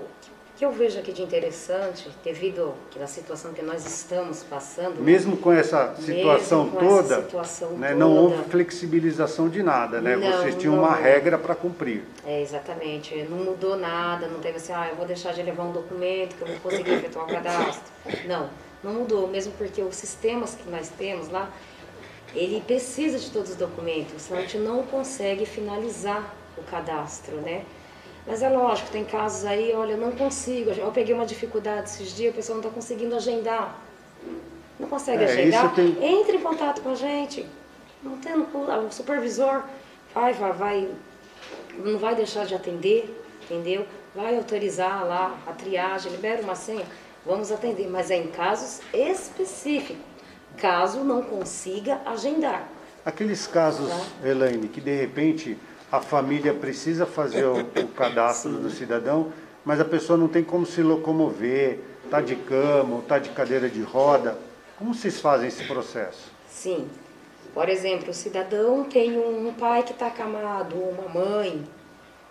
que 0.57 0.63
eu 0.63 0.71
vejo 0.71 0.97
aqui 0.97 1.11
de 1.11 1.21
interessante, 1.21 2.09
devido 2.23 2.73
à 3.01 3.07
situação 3.07 3.51
que 3.53 3.61
nós 3.61 3.85
estamos 3.85 4.41
passando. 4.43 5.01
Mesmo 5.01 5.35
com 5.35 5.51
essa 5.51 5.93
situação 5.95 6.69
com 6.69 6.77
toda, 6.77 7.15
essa 7.15 7.23
situação 7.23 7.71
né, 7.71 7.89
toda, 7.89 7.99
não 7.99 8.15
houve 8.15 8.43
flexibilização 8.49 9.49
de 9.49 9.61
nada, 9.61 9.99
né? 9.99 10.15
Não, 10.15 10.31
Vocês 10.31 10.55
tinham 10.55 10.77
não, 10.77 10.83
uma 10.83 10.95
regra 10.95 11.37
para 11.37 11.53
cumprir. 11.55 12.03
É, 12.25 12.41
exatamente. 12.41 13.15
Não 13.29 13.37
mudou 13.37 13.75
nada, 13.75 14.27
não 14.27 14.39
teve 14.39 14.57
assim, 14.57 14.71
ah, 14.71 14.87
eu 14.89 14.95
vou 14.95 15.05
deixar 15.05 15.33
de 15.33 15.43
levar 15.43 15.63
um 15.63 15.73
documento 15.73 16.35
que 16.37 16.41
eu 16.43 16.47
vou 16.47 16.59
conseguir 16.59 16.93
efetuar 16.93 17.25
o 17.25 17.27
cadastro. 17.27 17.83
Não, 18.25 18.49
não 18.81 18.93
mudou, 18.93 19.27
mesmo 19.27 19.51
porque 19.57 19.81
os 19.81 19.95
sistemas 19.95 20.55
que 20.55 20.69
nós 20.69 20.87
temos 20.87 21.27
lá, 21.27 21.51
ele 22.33 22.63
precisa 22.65 23.19
de 23.19 23.29
todos 23.29 23.51
os 23.51 23.55
documentos, 23.57 24.21
senão 24.21 24.39
a 24.39 24.43
gente 24.43 24.57
não 24.57 24.83
consegue 24.83 25.45
finalizar 25.45 26.33
o 26.57 26.63
cadastro, 26.63 27.35
né? 27.37 27.63
Mas 28.27 28.41
é 28.41 28.49
lógico, 28.49 28.89
tem 28.89 29.05
casos 29.05 29.45
aí, 29.45 29.71
olha, 29.73 29.91
eu 29.91 29.97
não 29.97 30.11
consigo. 30.11 30.71
Eu 30.71 30.91
peguei 30.91 31.13
uma 31.13 31.25
dificuldade 31.25 31.89
esses 31.89 32.15
dias, 32.15 32.33
a 32.33 32.35
pessoa 32.35 32.55
não 32.55 32.63
está 32.63 32.73
conseguindo 32.73 33.15
agendar. 33.15 33.79
Não 34.79 34.87
consegue 34.87 35.23
é, 35.23 35.27
agendar? 35.27 35.73
Tem... 35.75 35.95
Entre 36.03 36.37
em 36.37 36.41
contato 36.41 36.81
com 36.81 36.89
a 36.89 36.95
gente. 36.95 37.45
Não 38.01 38.17
tem, 38.17 38.33
o 38.35 38.91
supervisor 38.91 39.63
vai, 40.13 40.33
vai, 40.33 40.51
vai, 40.53 40.89
não 41.77 41.97
vai 41.97 42.15
deixar 42.15 42.45
de 42.45 42.55
atender, 42.55 43.23
entendeu? 43.43 43.85
Vai 44.13 44.37
autorizar 44.37 45.05
lá 45.05 45.37
a 45.45 45.51
triagem, 45.53 46.11
libera 46.11 46.41
uma 46.41 46.55
senha, 46.55 46.85
vamos 47.25 47.51
atender. 47.51 47.87
Mas 47.87 48.09
é 48.09 48.17
em 48.17 48.27
casos 48.27 48.81
específicos, 48.93 49.97
caso 50.57 51.03
não 51.03 51.21
consiga 51.21 52.01
agendar. 52.05 52.67
Aqueles 53.05 53.45
casos, 53.45 53.89
tá? 53.89 54.27
Elaine, 54.27 54.67
que 54.67 54.81
de 54.81 54.95
repente 54.95 55.57
a 55.91 55.99
família 55.99 56.53
precisa 56.53 57.05
fazer 57.05 57.45
o, 57.45 57.59
o 57.59 57.87
cadastro 57.89 58.51
Sim. 58.51 58.61
do 58.61 58.69
cidadão, 58.69 59.31
mas 59.63 59.79
a 59.79 59.85
pessoa 59.85 60.17
não 60.17 60.27
tem 60.27 60.43
como 60.43 60.65
se 60.65 60.81
locomover, 60.81 61.79
está 62.03 62.21
de 62.21 62.35
cama, 62.35 62.99
está 62.99 63.19
de 63.19 63.29
cadeira 63.29 63.69
de 63.69 63.81
roda. 63.81 64.37
Como 64.77 64.93
vocês 64.93 65.19
fazem 65.19 65.47
esse 65.47 65.63
processo? 65.65 66.31
Sim. 66.49 66.87
Por 67.53 67.69
exemplo, 67.69 68.09
o 68.09 68.13
cidadão 68.13 68.83
tem 68.83 69.17
um 69.17 69.53
pai 69.53 69.83
que 69.83 69.93
está 69.93 70.07
acamado, 70.07 70.75
ou 70.77 70.89
uma 70.89 71.07
mãe, 71.07 71.65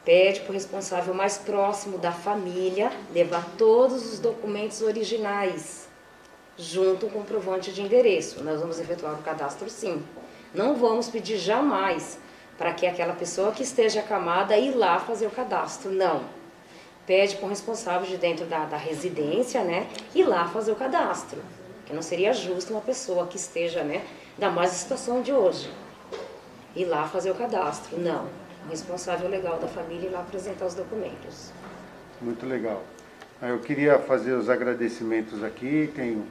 pede 0.05 0.40
para 0.40 0.50
o 0.50 0.52
responsável 0.52 1.14
mais 1.14 1.38
próximo 1.38 1.96
da 1.96 2.12
família 2.12 2.92
levar 3.12 3.44
todos 3.57 4.12
os 4.12 4.18
documentos 4.18 4.82
originais, 4.82 5.88
junto 6.59 7.07
com 7.07 7.18
o 7.18 7.20
comprovante 7.22 7.72
de 7.72 7.80
endereço. 7.80 8.44
Nós 8.44 8.61
vamos 8.61 8.78
efetuar 8.78 9.14
o 9.14 9.22
cadastro 9.22 9.70
sim. 9.70 10.02
Não 10.52 10.76
vamos 10.76 11.09
pedir 11.09 11.38
jamais 11.38 12.18
para 12.57 12.72
que 12.72 12.86
aquela 12.86 13.12
pessoa 13.12 13.52
que 13.52 13.62
esteja 13.62 14.00
acamada 14.00 14.57
ir 14.57 14.74
lá 14.74 14.98
fazer 14.98 15.26
o 15.26 15.30
cadastro. 15.30 15.90
Não. 15.90 16.22
Pede 17.07 17.36
para 17.36 17.46
o 17.46 17.48
responsável 17.48 18.07
de 18.07 18.16
dentro 18.16 18.46
da, 18.46 18.64
da 18.64 18.76
residência, 18.76 19.62
né, 19.62 19.86
ir 20.14 20.24
lá 20.24 20.48
fazer 20.48 20.72
o 20.72 20.76
cadastro. 20.76 21.38
Que 21.84 21.92
não 21.92 22.00
seria 22.00 22.32
justo 22.32 22.72
uma 22.72 22.80
pessoa 22.80 23.26
que 23.26 23.36
esteja, 23.36 23.82
né, 23.82 24.02
ainda 24.34 24.50
mais 24.50 24.70
situação 24.70 25.20
de 25.20 25.32
hoje, 25.32 25.70
ir 26.74 26.86
lá 26.86 27.07
fazer 27.07 27.30
o 27.30 27.34
cadastro. 27.34 27.98
Não. 27.98 28.26
O 28.66 28.70
responsável 28.70 29.28
legal 29.28 29.59
da 29.59 29.68
família 29.68 30.09
ir 30.09 30.11
lá 30.11 30.20
apresentar 30.20 30.64
os 30.64 30.74
documentos. 30.74 31.52
Muito 32.20 32.46
legal. 32.46 32.82
Eu 33.42 33.59
queria 33.59 33.98
fazer 33.98 34.32
os 34.32 34.48
agradecimentos 34.48 35.44
aqui. 35.44 35.92
Tem, 35.94 36.24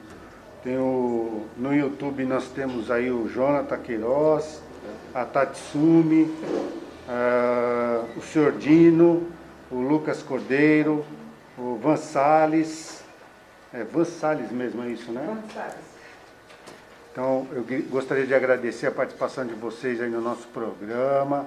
tem 0.63 0.77
o, 0.79 1.45
no 1.55 1.71
YouTube 1.71 2.25
nós 2.25 2.47
temos 2.47 2.89
aí 2.89 3.11
o 3.11 3.27
Jonathan 3.27 3.77
Queiroz, 3.77 4.62
a 5.13 5.25
Tatsumi, 5.25 6.23
uh, 6.23 8.17
o 8.17 8.21
Sr. 8.21 8.53
Dino, 8.57 9.27
o 9.71 9.75
Lucas 9.75 10.23
Cordeiro, 10.23 11.05
o 11.57 11.77
Van 11.81 11.97
Salles. 11.97 13.03
É 13.73 13.83
Van 13.83 14.05
Salles 14.05 14.51
mesmo, 14.51 14.83
é 14.83 14.87
isso, 14.89 15.11
né? 15.11 15.23
Van 15.25 15.53
Salles. 15.53 15.93
Então, 17.11 17.47
eu 17.51 17.63
gostaria 17.89 18.25
de 18.25 18.33
agradecer 18.33 18.87
a 18.87 18.91
participação 18.91 19.45
de 19.45 19.53
vocês 19.53 20.01
aí 20.01 20.09
no 20.09 20.19
nosso 20.19 20.47
programa. 20.47 21.45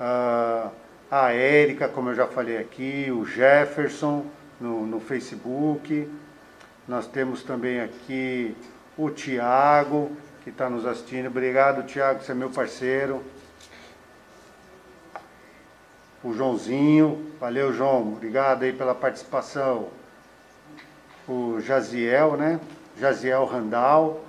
Uh, 0.00 0.70
a 1.10 1.32
Érica, 1.32 1.86
como 1.86 2.10
eu 2.10 2.14
já 2.14 2.26
falei 2.26 2.56
aqui, 2.56 3.10
o 3.10 3.24
Jefferson 3.24 4.24
no, 4.60 4.86
no 4.86 4.98
Facebook. 4.98 6.10
Nós 6.88 7.06
temos 7.06 7.42
também 7.42 7.80
aqui 7.80 8.56
o 8.96 9.10
Tiago, 9.10 10.12
que 10.46 10.50
está 10.50 10.70
nos 10.70 10.86
assistindo. 10.86 11.26
Obrigado, 11.26 11.82
Tiago, 11.82 12.22
você 12.22 12.30
é 12.30 12.34
meu 12.36 12.48
parceiro. 12.48 13.20
O 16.22 16.32
Joãozinho, 16.32 17.32
valeu, 17.40 17.72
João, 17.72 18.12
obrigado 18.12 18.62
aí 18.62 18.72
pela 18.72 18.94
participação. 18.94 19.88
O 21.26 21.60
Jaziel, 21.60 22.36
né? 22.36 22.60
Jaziel 22.96 23.44
Randal, 23.44 24.24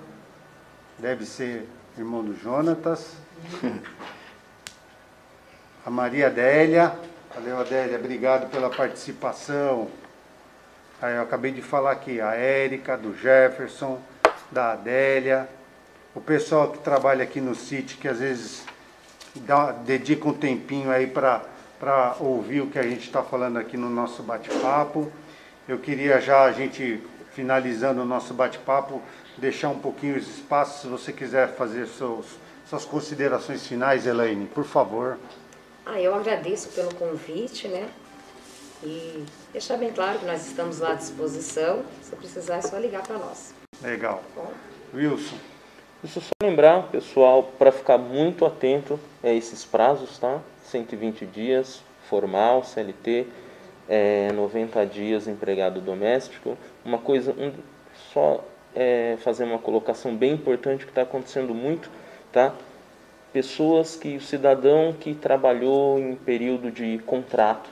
deve 0.98 1.24
ser 1.24 1.68
irmão 1.96 2.24
do 2.24 2.34
Jonatas. 2.34 3.14
A 5.86 5.90
Maria 5.90 6.26
Adélia, 6.26 6.98
valeu, 7.32 7.60
Adélia, 7.60 7.96
obrigado 7.96 8.50
pela 8.50 8.68
participação. 8.68 9.88
Aí 11.00 11.14
eu 11.14 11.22
acabei 11.22 11.52
de 11.52 11.62
falar 11.62 11.92
aqui, 11.92 12.20
a 12.20 12.34
Érica, 12.34 12.96
do 12.96 13.16
Jefferson, 13.16 14.00
da 14.50 14.72
Adélia, 14.72 15.48
o 16.18 16.20
pessoal 16.20 16.72
que 16.72 16.78
trabalha 16.78 17.22
aqui 17.22 17.40
no 17.40 17.54
sítio, 17.54 17.96
que 17.96 18.08
às 18.08 18.18
vezes 18.18 18.64
dá, 19.36 19.70
dedica 19.70 20.28
um 20.28 20.32
tempinho 20.32 20.90
aí 20.90 21.06
para 21.06 22.16
ouvir 22.18 22.60
o 22.60 22.66
que 22.66 22.76
a 22.76 22.82
gente 22.82 23.06
está 23.06 23.22
falando 23.22 23.56
aqui 23.56 23.76
no 23.76 23.88
nosso 23.88 24.20
bate-papo. 24.24 25.12
Eu 25.68 25.78
queria 25.78 26.20
já, 26.20 26.42
a 26.42 26.50
gente 26.50 27.00
finalizando 27.34 28.02
o 28.02 28.04
nosso 28.04 28.34
bate-papo, 28.34 29.00
deixar 29.36 29.68
um 29.68 29.78
pouquinho 29.78 30.16
os 30.16 30.26
espaços, 30.26 30.80
se 30.80 30.88
você 30.88 31.12
quiser 31.12 31.54
fazer 31.54 31.86
seus, 31.86 32.26
suas 32.68 32.84
considerações 32.84 33.64
finais, 33.64 34.04
Elaine, 34.04 34.46
por 34.46 34.64
favor. 34.64 35.18
Ah, 35.86 36.00
eu 36.00 36.12
agradeço 36.12 36.70
pelo 36.70 36.92
convite, 36.96 37.68
né? 37.68 37.88
E 38.82 39.24
deixar 39.52 39.76
bem 39.76 39.92
claro 39.92 40.18
que 40.18 40.26
nós 40.26 40.44
estamos 40.48 40.80
lá 40.80 40.90
à 40.90 40.94
disposição. 40.94 41.84
Se 42.02 42.16
precisar, 42.16 42.56
é 42.56 42.62
só 42.62 42.76
ligar 42.76 43.06
para 43.06 43.18
nós. 43.18 43.54
Legal. 43.80 44.24
Bom? 44.34 44.52
Wilson. 44.92 45.57
Deixa 46.00 46.20
eu 46.20 46.22
só 46.22 46.30
lembrar, 46.40 46.84
pessoal, 46.92 47.42
para 47.58 47.72
ficar 47.72 47.98
muito 47.98 48.46
atento 48.46 49.00
a 49.22 49.30
esses 49.30 49.64
prazos, 49.64 50.16
tá? 50.16 50.38
120 50.66 51.26
dias, 51.26 51.82
formal, 52.08 52.62
CLT, 52.62 53.26
é, 53.88 54.30
90 54.32 54.86
dias 54.86 55.26
empregado 55.26 55.80
doméstico. 55.80 56.56
Uma 56.84 56.98
coisa, 56.98 57.32
um, 57.32 57.52
só 58.12 58.44
é, 58.76 59.16
fazer 59.24 59.42
uma 59.42 59.58
colocação 59.58 60.14
bem 60.14 60.34
importante 60.34 60.84
que 60.84 60.92
está 60.92 61.02
acontecendo 61.02 61.52
muito, 61.52 61.90
tá? 62.30 62.54
Pessoas 63.32 63.96
que, 63.96 64.16
o 64.16 64.20
cidadão 64.20 64.94
que 64.98 65.14
trabalhou 65.14 65.98
em 65.98 66.14
período 66.14 66.70
de 66.70 66.98
contrato, 67.06 67.68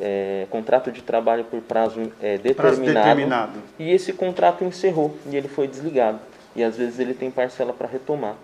é, 0.00 0.48
contrato 0.50 0.90
de 0.90 1.02
trabalho 1.02 1.44
por 1.44 1.60
prazo, 1.60 2.00
é, 2.20 2.36
determinado, 2.36 2.56
prazo 2.56 2.82
determinado, 2.82 3.62
e 3.78 3.92
esse 3.92 4.12
contrato 4.12 4.64
encerrou 4.64 5.16
e 5.30 5.36
ele 5.36 5.46
foi 5.46 5.68
desligado 5.68 6.33
e 6.54 6.62
às 6.62 6.76
vezes 6.76 6.98
ele 6.98 7.14
tem 7.14 7.30
parcela 7.30 7.72
para 7.72 7.88
retomar. 7.88 8.36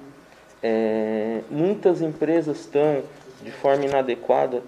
É, 0.62 1.40
muitas 1.50 2.02
empresas 2.02 2.60
estão, 2.60 3.02
de 3.42 3.50
forma 3.50 3.84
inadequada, 3.84 4.62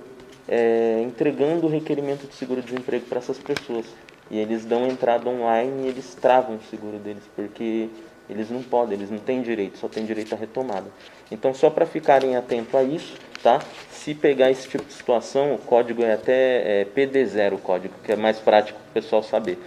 é, 0.48 1.02
entregando 1.02 1.66
o 1.66 1.70
requerimento 1.70 2.26
de 2.26 2.34
seguro-desemprego 2.34 3.06
para 3.06 3.18
essas 3.18 3.38
pessoas. 3.38 3.86
E 4.30 4.38
eles 4.38 4.64
dão 4.64 4.86
entrada 4.86 5.28
online 5.28 5.84
e 5.84 5.88
eles 5.88 6.14
travam 6.14 6.56
o 6.56 6.62
seguro 6.70 6.98
deles, 6.98 7.22
porque 7.36 7.88
Eles 8.28 8.50
não 8.50 8.62
podem, 8.62 8.96
eles 8.96 9.10
não 9.10 9.18
têm 9.18 9.42
direito, 9.42 9.78
só 9.78 9.88
têm 9.88 10.06
direito 10.06 10.34
à 10.34 10.38
retomada. 10.38 10.86
Então, 11.30 11.52
só 11.52 11.68
para 11.68 11.84
ficarem 11.84 12.36
atentos 12.36 12.74
a 12.74 12.82
isso, 12.82 13.14
tá? 13.42 13.60
Se 13.90 14.14
pegar 14.14 14.50
esse 14.50 14.68
tipo 14.68 14.84
de 14.84 14.92
situação, 14.92 15.54
o 15.54 15.58
código 15.58 16.02
é 16.02 16.14
até 16.14 16.80
é, 16.80 16.84
PD0 16.84 17.54
o 17.54 17.58
código, 17.58 17.94
que 18.02 18.12
é 18.12 18.16
mais 18.16 18.38
prático 18.38 18.78
para 18.78 18.90
o 18.90 18.92
pessoal 19.02 19.22
saber. 19.22 19.58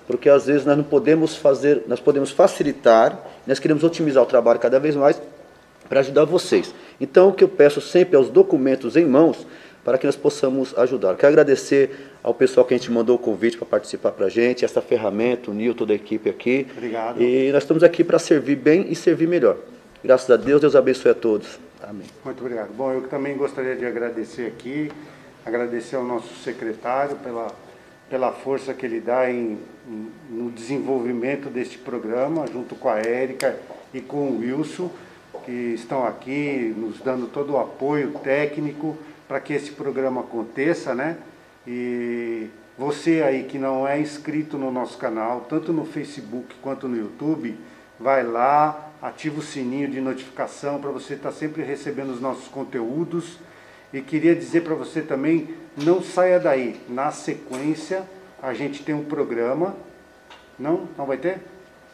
porque 0.08 0.28
às 0.28 0.48
vezes 0.48 0.66
nós 0.66 0.76
não 0.76 0.84
podemos 0.84 1.36
fazer, 1.36 1.84
nós 1.88 2.00
podemos 2.00 2.32
facilitar, 2.32 3.20
nós 3.46 3.60
queremos 3.60 3.84
otimizar 3.84 4.24
o 4.24 4.26
trabalho 4.26 4.60
cada 4.60 4.80
vez 4.80 4.96
mais 4.96 5.22
para 5.88 6.00
ajudar 6.00 6.26
vocês. 6.26 6.74
Então, 7.00 7.30
o 7.30 7.34
que 7.34 7.44
eu 7.44 7.48
peço 7.48 7.80
sempre 7.80 8.16
é 8.16 8.20
os 8.20 8.30
documentos 8.30 8.96
em 8.96 9.06
mãos 9.06 9.46
para 9.84 9.98
que 9.98 10.06
nós 10.06 10.16
possamos 10.16 10.78
ajudar. 10.78 11.16
Quero 11.16 11.34
agradecer 11.34 12.12
ao 12.24 12.34
pessoal 12.34 12.66
que 12.66 12.74
a 12.74 12.78
gente 12.78 12.92
mandou 12.92 13.16
o 13.16 13.20
convite 13.20 13.58
para 13.58 13.66
participar 13.66 14.12
para 14.12 14.28
a 14.28 14.30
gente, 14.30 14.64
essa 14.64 14.82
ferramenta, 14.82 15.50
o 15.50 15.54
Nil, 15.54 15.74
toda 15.74 15.94
a 15.94 15.96
equipe 15.96 16.30
aqui. 16.30 16.68
Obrigado. 16.72 17.22
E 17.22 17.52
nós 17.52 17.64
estamos 17.64 17.84
aqui 17.84 18.04
para 18.04 18.20
servir 18.20 18.56
bem 18.56 18.86
e 18.90 18.96
servir 18.96 19.28
melhor. 19.28 19.58
Graças 20.04 20.30
a 20.30 20.38
Deus, 20.38 20.62
Deus 20.62 20.76
abençoe 20.76 21.12
a 21.12 21.16
todos. 21.16 21.60
Amém. 21.82 22.06
Muito 22.24 22.40
obrigado. 22.40 22.72
Bom, 22.74 22.92
eu 22.92 23.02
também 23.08 23.36
gostaria 23.36 23.76
de 23.76 23.86
agradecer 23.86 24.48
aqui, 24.48 24.92
agradecer 25.44 25.96
ao 25.96 26.04
nosso 26.04 26.36
secretário 26.44 27.16
pela, 27.18 27.48
pela 28.10 28.32
força 28.32 28.74
que 28.74 28.86
ele 28.86 29.00
dá 29.00 29.30
em, 29.30 29.58
em, 29.88 30.12
no 30.30 30.52
desenvolvimento 30.52 31.50
deste 31.50 31.80
programa, 31.80 32.46
junto 32.52 32.76
com 32.76 32.88
a 32.88 33.00
Érica 33.00 33.58
e 33.92 34.00
com 34.00 34.30
o 34.30 34.40
Wilson, 34.40 34.92
que 35.44 35.52
estão 35.52 36.06
aqui 36.06 36.74
nos 36.78 37.00
dando 37.00 37.28
todo 37.28 37.54
o 37.54 37.58
apoio 37.58 38.12
técnico 38.24 38.96
para 39.32 39.40
que 39.40 39.54
esse 39.54 39.72
programa 39.72 40.20
aconteça, 40.20 40.94
né? 40.94 41.16
E 41.66 42.50
você 42.78 43.22
aí 43.22 43.46
que 43.46 43.58
não 43.58 43.88
é 43.88 43.98
inscrito 43.98 44.58
no 44.58 44.70
nosso 44.70 44.98
canal, 44.98 45.46
tanto 45.48 45.72
no 45.72 45.86
Facebook 45.86 46.54
quanto 46.62 46.86
no 46.86 46.98
YouTube, 46.98 47.58
vai 47.98 48.24
lá, 48.24 48.92
ativa 49.02 49.40
o 49.40 49.42
sininho 49.42 49.88
de 49.88 50.02
notificação 50.02 50.82
para 50.82 50.92
você 50.92 51.14
estar 51.14 51.30
tá 51.30 51.34
sempre 51.34 51.64
recebendo 51.64 52.10
os 52.10 52.20
nossos 52.20 52.50
conteúdos. 52.50 53.40
E 53.94 54.02
queria 54.02 54.36
dizer 54.36 54.66
para 54.66 54.76
você 54.76 55.02
também, 55.02 55.56
não 55.78 56.04
saia 56.04 56.38
daí. 56.38 56.82
Na 56.90 57.10
sequência, 57.12 58.04
a 58.44 58.54
gente 58.54 58.84
tem 58.84 58.94
um 58.94 59.06
programa. 59.06 59.78
Não? 60.60 60.90
Não 60.98 61.06
vai 61.06 61.16
ter? 61.16 61.40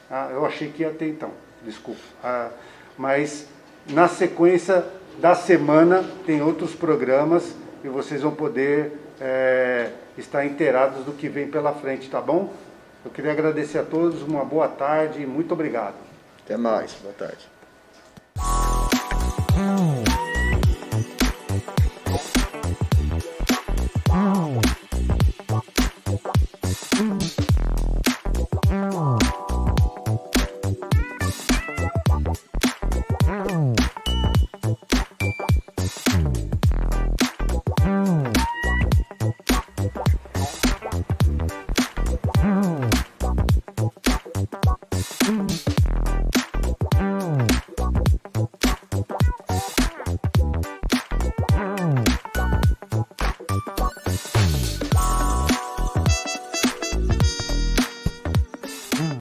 Ah, 0.09 0.29
eu 0.31 0.43
achei 0.43 0.69
que 0.71 0.81
ia 0.81 0.89
ter 0.89 1.09
então. 1.09 1.29
Desculpa. 1.63 2.01
Ah, 2.23 2.49
mas 2.97 3.47
na 3.87 4.07
sequência 4.07 4.83
da 5.17 5.35
semana 5.35 6.03
tem 6.25 6.41
outros 6.41 6.73
programas 6.73 7.55
e 7.83 7.87
vocês 7.87 8.21
vão 8.21 8.31
poder 8.31 8.97
é, 9.19 9.91
estar 10.17 10.45
inteirados 10.45 11.03
do 11.05 11.11
que 11.11 11.27
vem 11.27 11.47
pela 11.47 11.73
frente, 11.73 12.09
tá 12.09 12.21
bom? 12.21 12.53
Eu 13.03 13.11
queria 13.11 13.31
agradecer 13.31 13.79
a 13.79 13.83
todos, 13.83 14.21
uma 14.21 14.43
boa 14.43 14.67
tarde 14.67 15.21
e 15.21 15.25
muito 15.25 15.53
obrigado. 15.53 15.95
Até 16.43 16.57
mais, 16.57 16.93
boa 16.93 17.13
tarde. 17.13 17.47